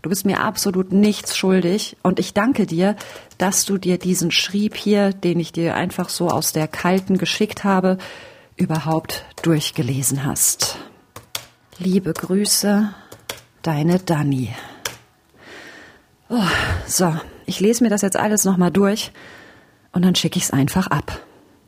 Du 0.00 0.08
bist 0.08 0.24
mir 0.24 0.40
absolut 0.40 0.90
nichts 0.90 1.36
schuldig 1.36 1.98
und 2.02 2.18
ich 2.18 2.32
danke 2.32 2.64
dir, 2.64 2.96
dass 3.36 3.66
du 3.66 3.76
dir 3.76 3.98
diesen 3.98 4.30
Schrieb 4.30 4.74
hier, 4.74 5.12
den 5.12 5.38
ich 5.38 5.52
dir 5.52 5.74
einfach 5.74 6.08
so 6.08 6.28
aus 6.28 6.52
der 6.52 6.66
kalten 6.66 7.18
geschickt 7.18 7.62
habe, 7.62 7.98
überhaupt 8.56 9.24
durchgelesen 9.42 10.24
hast. 10.24 10.78
Liebe 11.78 12.14
Grüße, 12.14 12.88
deine 13.60 13.98
Dani. 13.98 14.48
Oh, 16.30 16.40
so, 16.86 17.14
ich 17.44 17.60
lese 17.60 17.84
mir 17.84 17.90
das 17.90 18.00
jetzt 18.00 18.16
alles 18.16 18.44
nochmal 18.44 18.70
durch 18.70 19.12
und 19.92 20.02
dann 20.02 20.14
schicke 20.14 20.38
ich 20.38 20.44
es 20.44 20.50
einfach 20.52 20.86
ab. 20.86 21.20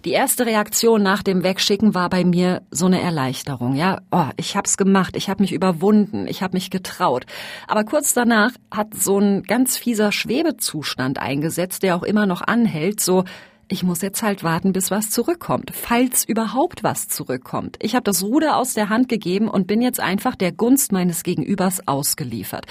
Die 0.04 0.12
erste 0.12 0.46
Reaktion 0.46 1.02
nach 1.02 1.22
dem 1.22 1.42
Wegschicken 1.42 1.94
war 1.94 2.08
bei 2.08 2.24
mir 2.24 2.62
so 2.70 2.86
eine 2.86 3.00
Erleichterung. 3.00 3.74
Ja, 3.74 3.98
oh, 4.12 4.28
ich 4.36 4.56
hab's 4.56 4.76
gemacht, 4.76 5.16
ich 5.16 5.28
habe 5.28 5.42
mich 5.42 5.52
überwunden, 5.52 6.28
ich 6.28 6.42
habe 6.42 6.56
mich 6.56 6.70
getraut. 6.70 7.26
Aber 7.66 7.82
kurz 7.84 8.14
danach 8.14 8.52
hat 8.70 8.94
so 8.94 9.18
ein 9.18 9.42
ganz 9.42 9.76
fieser 9.76 10.12
Schwebezustand 10.12 11.18
eingesetzt, 11.18 11.82
der 11.82 11.96
auch 11.96 12.04
immer 12.04 12.26
noch 12.26 12.42
anhält, 12.42 13.00
so 13.00 13.24
ich 13.68 13.82
muss 13.82 14.00
jetzt 14.00 14.22
halt 14.22 14.44
warten, 14.44 14.72
bis 14.72 14.92
was 14.92 15.10
zurückkommt, 15.10 15.72
falls 15.74 16.24
überhaupt 16.24 16.84
was 16.84 17.08
zurückkommt. 17.08 17.76
Ich 17.80 17.96
habe 17.96 18.04
das 18.04 18.22
Ruder 18.22 18.56
aus 18.56 18.74
der 18.74 18.88
Hand 18.90 19.08
gegeben 19.08 19.48
und 19.48 19.66
bin 19.66 19.82
jetzt 19.82 19.98
einfach 19.98 20.36
der 20.36 20.52
Gunst 20.52 20.92
meines 20.92 21.24
Gegenübers 21.24 21.88
ausgeliefert. 21.88 22.66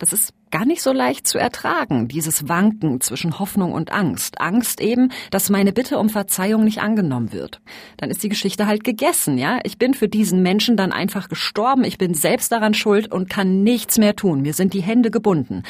Das 0.00 0.14
ist 0.14 0.32
gar 0.50 0.64
nicht 0.64 0.80
so 0.80 0.92
leicht 0.92 1.28
zu 1.28 1.36
ertragen, 1.36 2.08
dieses 2.08 2.48
Wanken 2.48 3.02
zwischen 3.02 3.38
Hoffnung 3.38 3.72
und 3.72 3.92
Angst. 3.92 4.40
Angst 4.40 4.80
eben, 4.80 5.12
dass 5.30 5.50
meine 5.50 5.74
Bitte 5.74 5.98
um 5.98 6.08
Verzeihung 6.08 6.64
nicht 6.64 6.80
angenommen 6.80 7.34
wird. 7.34 7.60
Dann 7.98 8.10
ist 8.10 8.22
die 8.22 8.30
Geschichte 8.30 8.66
halt 8.66 8.82
gegessen, 8.82 9.36
ja? 9.36 9.58
Ich 9.62 9.76
bin 9.76 9.92
für 9.92 10.08
diesen 10.08 10.42
Menschen 10.42 10.78
dann 10.78 10.90
einfach 10.90 11.28
gestorben, 11.28 11.84
ich 11.84 11.98
bin 11.98 12.14
selbst 12.14 12.50
daran 12.50 12.72
schuld 12.72 13.12
und 13.12 13.28
kann 13.28 13.62
nichts 13.62 13.98
mehr 13.98 14.16
tun. 14.16 14.40
Mir 14.40 14.54
sind 14.54 14.72
die 14.72 14.80
Hände 14.80 15.10
gebunden. 15.10 15.64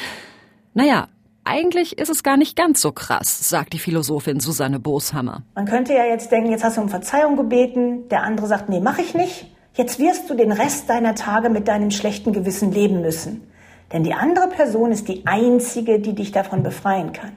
Naja, 0.73 1.09
eigentlich 1.43 1.97
ist 1.97 2.09
es 2.09 2.23
gar 2.23 2.37
nicht 2.37 2.55
ganz 2.55 2.79
so 2.79 2.93
krass, 2.93 3.49
sagt 3.49 3.73
die 3.73 3.79
Philosophin 3.79 4.39
Susanne 4.39 4.79
Boshammer. 4.79 5.43
Man 5.55 5.65
könnte 5.65 5.93
ja 5.93 6.05
jetzt 6.05 6.31
denken, 6.31 6.51
jetzt 6.51 6.63
hast 6.63 6.77
du 6.77 6.81
um 6.81 6.87
Verzeihung 6.87 7.35
gebeten, 7.35 8.07
der 8.07 8.23
andere 8.23 8.47
sagt, 8.47 8.69
nee, 8.69 8.79
mach 8.79 8.97
ich 8.97 9.13
nicht. 9.13 9.47
Jetzt 9.73 9.99
wirst 9.99 10.29
du 10.29 10.35
den 10.35 10.53
Rest 10.53 10.89
deiner 10.89 11.15
Tage 11.15 11.49
mit 11.49 11.67
deinem 11.67 11.91
schlechten 11.91 12.31
Gewissen 12.31 12.71
leben 12.71 13.01
müssen. 13.01 13.50
Denn 13.93 14.03
die 14.03 14.13
andere 14.13 14.47
Person 14.47 14.91
ist 14.91 15.07
die 15.07 15.25
einzige, 15.25 15.99
die 15.99 16.13
dich 16.13 16.31
davon 16.31 16.63
befreien 16.63 17.11
kann. 17.13 17.33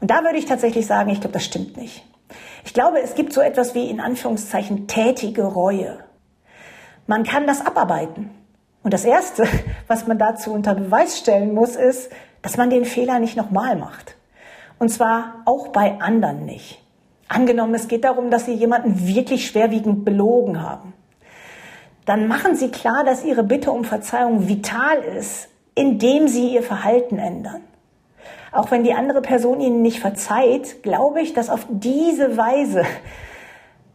Und 0.00 0.10
da 0.10 0.22
würde 0.22 0.38
ich 0.38 0.46
tatsächlich 0.46 0.86
sagen, 0.86 1.10
ich 1.10 1.20
glaube, 1.20 1.34
das 1.34 1.44
stimmt 1.44 1.76
nicht. 1.76 2.04
Ich 2.64 2.72
glaube, 2.72 3.00
es 3.00 3.14
gibt 3.14 3.32
so 3.32 3.40
etwas 3.40 3.74
wie 3.74 3.90
in 3.90 4.00
Anführungszeichen 4.00 4.86
tätige 4.86 5.44
Reue. 5.44 5.98
Man 7.06 7.24
kann 7.24 7.46
das 7.46 7.64
abarbeiten. 7.64 8.30
Und 8.82 8.94
das 8.94 9.04
Erste, 9.04 9.46
was 9.88 10.06
man 10.06 10.18
dazu 10.18 10.52
unter 10.52 10.74
Beweis 10.74 11.18
stellen 11.18 11.54
muss, 11.54 11.76
ist, 11.76 12.10
dass 12.42 12.56
man 12.56 12.70
den 12.70 12.84
Fehler 12.84 13.18
nicht 13.18 13.36
nochmal 13.36 13.76
macht. 13.76 14.16
Und 14.78 14.88
zwar 14.88 15.42
auch 15.44 15.68
bei 15.68 16.00
anderen 16.00 16.46
nicht. 16.46 16.82
Angenommen, 17.28 17.74
es 17.74 17.88
geht 17.88 18.04
darum, 18.04 18.30
dass 18.30 18.46
Sie 18.46 18.54
jemanden 18.54 19.06
wirklich 19.06 19.46
schwerwiegend 19.46 20.04
belogen 20.04 20.62
haben 20.62 20.94
dann 22.06 22.28
machen 22.28 22.56
Sie 22.56 22.70
klar, 22.70 23.04
dass 23.04 23.24
Ihre 23.24 23.44
Bitte 23.44 23.70
um 23.70 23.84
Verzeihung 23.84 24.48
vital 24.48 24.98
ist, 24.98 25.48
indem 25.74 26.28
Sie 26.28 26.54
Ihr 26.54 26.62
Verhalten 26.62 27.18
ändern. 27.18 27.62
Auch 28.52 28.70
wenn 28.70 28.82
die 28.82 28.94
andere 28.94 29.22
Person 29.22 29.60
Ihnen 29.60 29.82
nicht 29.82 30.00
verzeiht, 30.00 30.82
glaube 30.82 31.20
ich, 31.20 31.34
dass 31.34 31.50
auf 31.50 31.66
diese 31.68 32.36
Weise, 32.36 32.84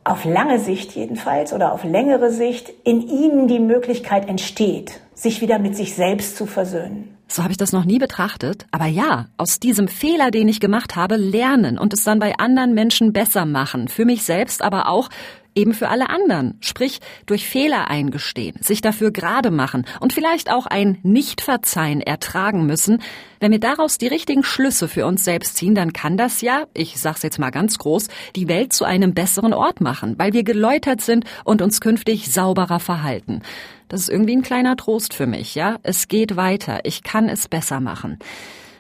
auf 0.04 0.24
lange 0.24 0.60
Sicht 0.60 0.94
jedenfalls 0.94 1.52
oder 1.52 1.74
auf 1.74 1.84
längere 1.84 2.32
Sicht, 2.32 2.72
in 2.84 3.02
Ihnen 3.02 3.48
die 3.48 3.60
Möglichkeit 3.60 4.30
entsteht, 4.30 5.02
sich 5.14 5.42
wieder 5.42 5.60
mit 5.60 5.76
sich 5.76 5.96
selbst 5.96 6.38
zu 6.38 6.46
versöhnen. 6.46 7.18
So 7.28 7.42
habe 7.44 7.52
ich 7.52 7.58
das 7.58 7.74
noch 7.74 7.86
nie 7.86 7.98
betrachtet. 7.98 8.66
Aber 8.72 8.86
ja, 8.86 9.26
aus 9.36 9.60
diesem 9.60 9.88
Fehler, 9.88 10.32
den 10.32 10.48
ich 10.48 10.60
gemacht 10.60 10.96
habe, 10.96 11.16
lernen 11.16 11.78
und 11.78 11.92
es 11.92 12.04
dann 12.04 12.20
bei 12.20 12.38
anderen 12.38 12.74
Menschen 12.74 13.14
besser 13.14 13.46
machen. 13.46 13.88
Für 13.88 14.06
mich 14.06 14.24
selbst, 14.24 14.62
aber 14.62 14.88
auch 14.88 15.10
eben 15.56 15.74
für 15.74 15.90
alle 15.90 16.10
anderen, 16.10 16.58
sprich 16.60 17.00
durch 17.26 17.48
Fehler 17.48 17.90
eingestehen, 17.90 18.58
sich 18.62 18.82
dafür 18.82 19.12
gerade 19.12 19.52
machen 19.52 19.86
und 20.00 20.14
vielleicht 20.14 20.52
auch 20.52 20.66
ein 20.66 21.00
Nichtverzeihen 21.02 22.02
ertragen 22.02 22.66
müssen. 22.66 23.02
Wenn 23.40 23.52
wir 23.52 23.60
daraus 23.60 23.98
die 23.98 24.08
richtigen 24.08 24.44
Schlüsse 24.44 24.88
für 24.88 25.06
uns 25.06 25.24
selbst 25.24 25.58
ziehen, 25.58 25.76
dann 25.76 25.94
kann 25.94 26.18
das 26.18 26.42
ja, 26.42 26.66
ich 26.74 27.00
sag's 27.00 27.24
jetzt 27.24 27.40
mal 27.40 27.52
ganz 27.52 27.78
groß, 27.78 28.08
die 28.36 28.48
Welt 28.48 28.74
zu 28.74 28.86
einem 28.86 29.14
besseren 29.14 29.54
Ort 29.54 29.82
machen, 29.82 30.16
weil 30.18 30.34
wir 30.34 30.44
geläutert 30.44 31.02
sind 31.02 31.26
und 31.44 31.62
uns 31.62 31.82
künftig 31.82 32.32
sauberer 32.32 32.80
verhalten. 32.80 33.42
Das 33.88 34.02
ist 34.02 34.10
irgendwie 34.10 34.36
ein 34.36 34.42
kleiner 34.42 34.76
Trost 34.76 35.14
für 35.14 35.28
mich, 35.28 35.56
ja? 35.56 35.78
Es 35.84 36.08
geht 36.08 36.36
weiter. 36.36 36.80
Ich 36.84 37.04
kann 37.04 37.30
es 37.30 37.48
besser 37.48 37.80
machen. 37.80 38.18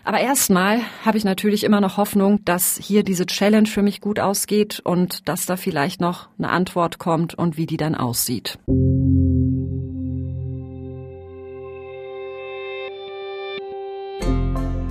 Aber 0.05 0.19
erstmal 0.19 0.81
habe 1.03 1.17
ich 1.17 1.23
natürlich 1.23 1.63
immer 1.63 1.81
noch 1.81 1.97
Hoffnung, 1.97 2.45
dass 2.45 2.79
hier 2.79 3.01
diese 3.01 3.25
Challenge 3.25 3.67
für 3.67 3.81
mich 3.81 4.01
gut 4.01 4.19
ausgeht 4.19 4.79
und 4.83 5.27
dass 5.27 5.47
da 5.47 5.57
vielleicht 5.57 5.99
noch 5.99 6.29
eine 6.37 6.49
Antwort 6.49 6.99
kommt 6.99 7.33
und 7.33 7.57
wie 7.57 7.65
die 7.65 7.77
dann 7.77 7.95
aussieht. 7.95 8.59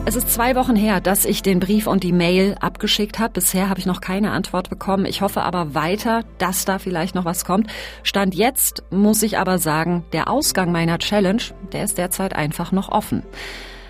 Es 0.07 0.17
ist 0.17 0.31
zwei 0.31 0.57
Wochen 0.57 0.75
her, 0.75 1.01
dass 1.01 1.25
ich 1.25 1.43
den 1.43 1.61
Brief 1.61 1.87
und 1.87 2.03
die 2.03 2.13
Mail 2.13 2.57
abgeschickt 2.61 3.21
habe. 3.21 3.35
Bisher 3.35 3.69
habe 3.69 3.79
ich 3.79 3.87
noch 3.87 4.01
keine 4.01 4.33
Antwort 4.33 4.69
bekommen. 4.69 5.07
Ich 5.07 5.23
hoffe 5.23 5.43
aber 5.43 5.75
weiter, 5.75 6.25
dass 6.39 6.65
da 6.65 6.81
vielleicht 6.81 7.15
noch 7.15 7.25
was 7.25 7.45
kommt. 7.45 7.69
Stand 8.03 8.35
jetzt 8.35 8.83
muss 8.91 9.23
ich 9.23 9.39
aber 9.39 9.59
sagen, 9.59 10.05
der 10.13 10.29
Ausgang 10.29 10.73
meiner 10.73 10.99
Challenge, 10.99 11.43
der 11.73 11.85
ist 11.85 11.99
derzeit 11.99 12.35
einfach 12.35 12.73
noch 12.73 12.89
offen. 12.89 13.23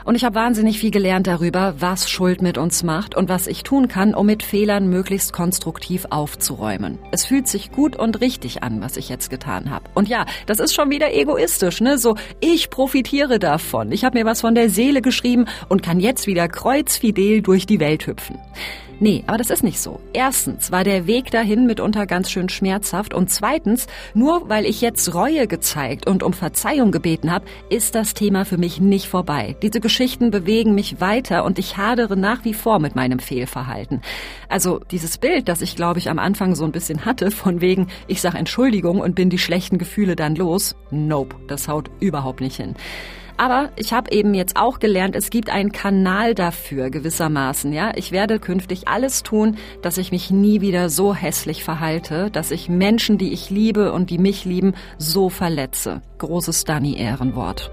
Und 0.05 0.15
ich 0.15 0.25
habe 0.25 0.35
wahnsinnig 0.35 0.79
viel 0.79 0.91
gelernt 0.91 1.27
darüber, 1.27 1.75
was 1.79 2.11
Schuld 2.11 2.43
mit 2.43 2.59
uns 2.59 2.83
macht 2.83 3.15
und 3.15 3.29
was 3.29 3.47
ich 3.47 3.63
tun 3.63 3.89
kann, 3.89 4.15
um 4.15 4.27
mit 4.27 4.43
Fehlern 4.43 4.89
möglichst 4.89 5.33
konstruktiv 5.33 6.07
aufzuräumen. 6.11 6.99
Es 7.11 7.25
fühlt 7.25 7.49
sich 7.49 7.73
gut 7.73 7.97
und 7.97 8.21
richtig 8.21 8.63
an, 8.63 8.83
was 8.83 8.97
ich 8.97 9.09
jetzt 9.09 9.31
getan 9.31 9.71
habe. 9.71 9.85
Und 9.95 10.09
ja, 10.09 10.27
das 10.47 10.59
ist 10.59 10.75
schon 10.75 10.91
wieder 10.91 11.15
egoistisch, 11.15 11.81
ne? 11.81 11.97
So, 11.97 12.17
ich 12.41 12.69
profitiere 12.69 13.39
davon. 13.39 13.93
Ich 13.93 14.05
habe 14.05 14.19
mir 14.19 14.27
was 14.27 14.43
von 14.43 14.55
der 14.55 14.69
Seele 14.69 15.01
geschrieben 15.01 15.47
und 15.69 15.83
kann 15.83 16.01
jetzt 16.01 16.27
wieder 16.27 16.49
kreuzfidel 16.49 17.41
durch 17.41 17.65
die 17.65 17.81
Welt 17.81 18.07
hüpfen. 18.07 18.39
Nee, 19.01 19.25
aber 19.27 19.39
das 19.39 19.51
ist 19.51 19.65
nicht 19.65 19.81
so. 19.81 20.01
Erstens 20.13 20.71
war 20.71 20.85
der 20.85 21.07
Weg 21.07 21.31
dahin 21.31 21.67
mitunter 21.67 22.07
ganz 22.07 22.31
schön 22.31 22.49
schmerzhaft 22.49 23.13
und 23.13 23.29
zweitens, 23.29 23.87
nur 24.15 24.49
weil 24.49 24.65
ich 24.67 24.81
jetzt 24.81 25.15
Reue 25.15 25.47
gezeigt 25.49 26.07
und 26.07 26.23
um 26.23 26.33
Verzeihung 26.33 26.93
gebeten 26.93 27.33
habe, 27.33 27.45
ist 27.71 27.95
das 27.97 28.15
Thema 28.15 28.45
für 28.45 28.57
mich 28.57 28.81
nicht 28.81 29.09
vorbei. 29.09 29.57
Diese 29.63 29.81
Geschichten 29.81 30.31
bewegen 30.31 30.75
mich 30.75 31.01
weiter 31.01 31.45
und 31.45 31.59
ich 31.59 31.77
hadere 31.77 32.17
nach 32.17 32.45
wie 32.45 32.55
vor 32.55 32.79
mit 32.79 32.95
meinem 32.95 33.19
Fehlverhalten. 33.19 34.01
Also 34.49 34.81
dieses 34.91 35.19
Bild, 35.19 35.49
das 35.49 35.61
ich 35.61 35.75
glaube 35.75 35.99
ich 35.99 36.09
am 36.09 36.21
Anfang 36.21 36.55
so 36.55 36.65
ein 36.65 36.73
bisschen 36.73 37.05
hatte, 37.05 37.33
von 37.33 37.61
wegen, 37.61 37.89
ich 38.07 38.21
sag 38.21 38.35
Entschuldigung 38.35 39.01
und 39.01 39.17
bin 39.17 39.29
die 39.29 39.39
schlechten 39.39 39.79
Gefühle 39.79 40.15
dann 40.15 40.37
los, 40.37 40.77
nope, 40.91 41.35
das 41.49 41.67
haut 41.67 41.91
überhaupt 41.99 42.41
nicht 42.41 42.57
hin. 42.57 42.77
Aber 43.37 43.71
ich 43.77 43.93
habe 43.93 44.13
eben 44.13 44.35
jetzt 44.35 44.57
auch 44.57 44.79
gelernt, 44.79 45.17
es 45.17 45.31
gibt 45.31 45.51
einen 45.51 45.73
Kanal 45.73 46.35
dafür 46.35 46.91
gewissermaßen. 46.91 47.73
Ja, 47.73 47.93
ich 47.97 48.13
werde 48.13 48.39
künftig 48.39 48.87
alles 48.89 49.23
tun, 49.23 49.57
dass 49.83 49.99
ich 49.99 50.13
mich 50.13 50.31
nie 50.31 50.61
wieder 50.61 50.89
so 50.89 51.15
hässlich 51.15 51.65
verhalte, 51.65 52.31
dass 52.31 52.51
ich 52.51 52.69
Menschen, 52.69 53.19
die 53.19 53.33
ich 53.33 53.51
liebe 53.51 53.93
und 53.93 54.11
die 54.11 54.19
mich 54.19 54.45
lieben, 54.45 54.75
so 54.99 55.29
verletze. 55.29 56.03
Großes 56.19 56.65
Danny 56.65 56.97
Ehrenwort. 56.97 57.71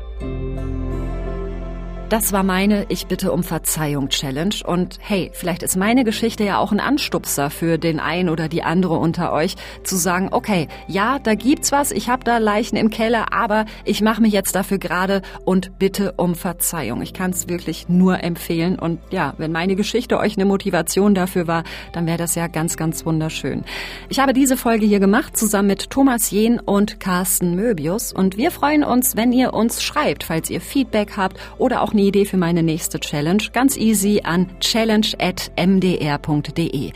Das 2.11 2.33
war 2.33 2.43
meine 2.43 2.87
Ich 2.89 3.07
bitte 3.07 3.31
um 3.31 3.41
Verzeihung 3.41 4.09
Challenge. 4.09 4.55
Und 4.65 4.99
hey, 4.99 5.31
vielleicht 5.33 5.63
ist 5.63 5.77
meine 5.77 6.03
Geschichte 6.03 6.43
ja 6.43 6.57
auch 6.57 6.73
ein 6.73 6.81
Anstupser 6.81 7.49
für 7.49 7.77
den 7.77 8.01
ein 8.01 8.27
oder 8.27 8.49
die 8.49 8.63
andere 8.63 8.95
unter 8.95 9.31
euch, 9.31 9.55
zu 9.85 9.95
sagen, 9.95 10.27
okay, 10.31 10.67
ja, 10.89 11.19
da 11.19 11.35
gibt's 11.35 11.71
was, 11.71 11.93
ich 11.93 12.09
habe 12.09 12.25
da 12.25 12.37
Leichen 12.37 12.75
im 12.75 12.89
Keller, 12.89 13.31
aber 13.31 13.63
ich 13.85 14.01
mache 14.01 14.21
mich 14.21 14.33
jetzt 14.33 14.55
dafür 14.55 14.77
gerade 14.77 15.21
und 15.45 15.79
bitte 15.79 16.15
um 16.17 16.35
Verzeihung. 16.35 17.01
Ich 17.01 17.13
kann 17.13 17.31
es 17.31 17.47
wirklich 17.47 17.87
nur 17.87 18.21
empfehlen. 18.21 18.77
Und 18.77 18.99
ja, 19.11 19.33
wenn 19.37 19.53
meine 19.53 19.77
Geschichte 19.77 20.19
euch 20.19 20.35
eine 20.35 20.43
Motivation 20.43 21.15
dafür 21.15 21.47
war, 21.47 21.63
dann 21.93 22.07
wäre 22.07 22.17
das 22.17 22.35
ja 22.35 22.47
ganz, 22.47 22.75
ganz 22.75 23.05
wunderschön. 23.05 23.63
Ich 24.09 24.19
habe 24.19 24.33
diese 24.33 24.57
Folge 24.57 24.85
hier 24.85 24.99
gemacht, 24.99 25.37
zusammen 25.37 25.69
mit 25.69 25.89
Thomas 25.89 26.29
Jehn 26.29 26.59
und 26.59 26.99
Carsten 26.99 27.55
Möbius. 27.55 28.11
Und 28.11 28.35
wir 28.35 28.51
freuen 28.51 28.83
uns, 28.83 29.15
wenn 29.15 29.31
ihr 29.31 29.53
uns 29.53 29.81
schreibt, 29.81 30.25
falls 30.25 30.49
ihr 30.49 30.59
Feedback 30.59 31.15
habt 31.15 31.39
oder 31.57 31.81
auch 31.81 31.93
eine 31.93 32.00
Idee 32.01 32.25
für 32.25 32.37
meine 32.37 32.63
nächste 32.63 32.99
Challenge. 32.99 33.43
Ganz 33.53 33.77
easy 33.77 34.21
an 34.23 34.49
challenge.mdr.de. 34.59 36.91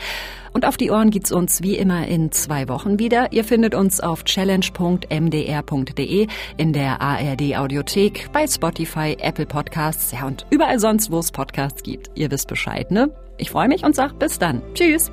Und 0.52 0.64
auf 0.64 0.76
die 0.78 0.90
Ohren 0.90 1.10
geht's 1.10 1.30
uns 1.32 1.62
wie 1.62 1.76
immer 1.76 2.08
in 2.08 2.32
zwei 2.32 2.66
Wochen 2.68 2.98
wieder. 2.98 3.30
Ihr 3.32 3.44
findet 3.44 3.74
uns 3.74 4.00
auf 4.00 4.24
challenge.mdr.de, 4.24 6.26
in 6.56 6.72
der 6.72 7.02
ARD 7.02 7.58
Audiothek, 7.58 8.30
bei 8.32 8.46
Spotify, 8.46 9.18
Apple 9.20 9.44
Podcasts, 9.44 10.12
ja 10.12 10.26
und 10.26 10.46
überall 10.48 10.80
sonst, 10.80 11.10
wo 11.10 11.18
es 11.18 11.30
Podcasts 11.30 11.82
gibt. 11.82 12.10
Ihr 12.14 12.30
wisst 12.30 12.48
Bescheid, 12.48 12.90
ne? 12.90 13.10
Ich 13.36 13.50
freue 13.50 13.68
mich 13.68 13.84
und 13.84 13.94
sag 13.94 14.18
bis 14.18 14.38
dann. 14.38 14.62
Tschüss. 14.72 15.12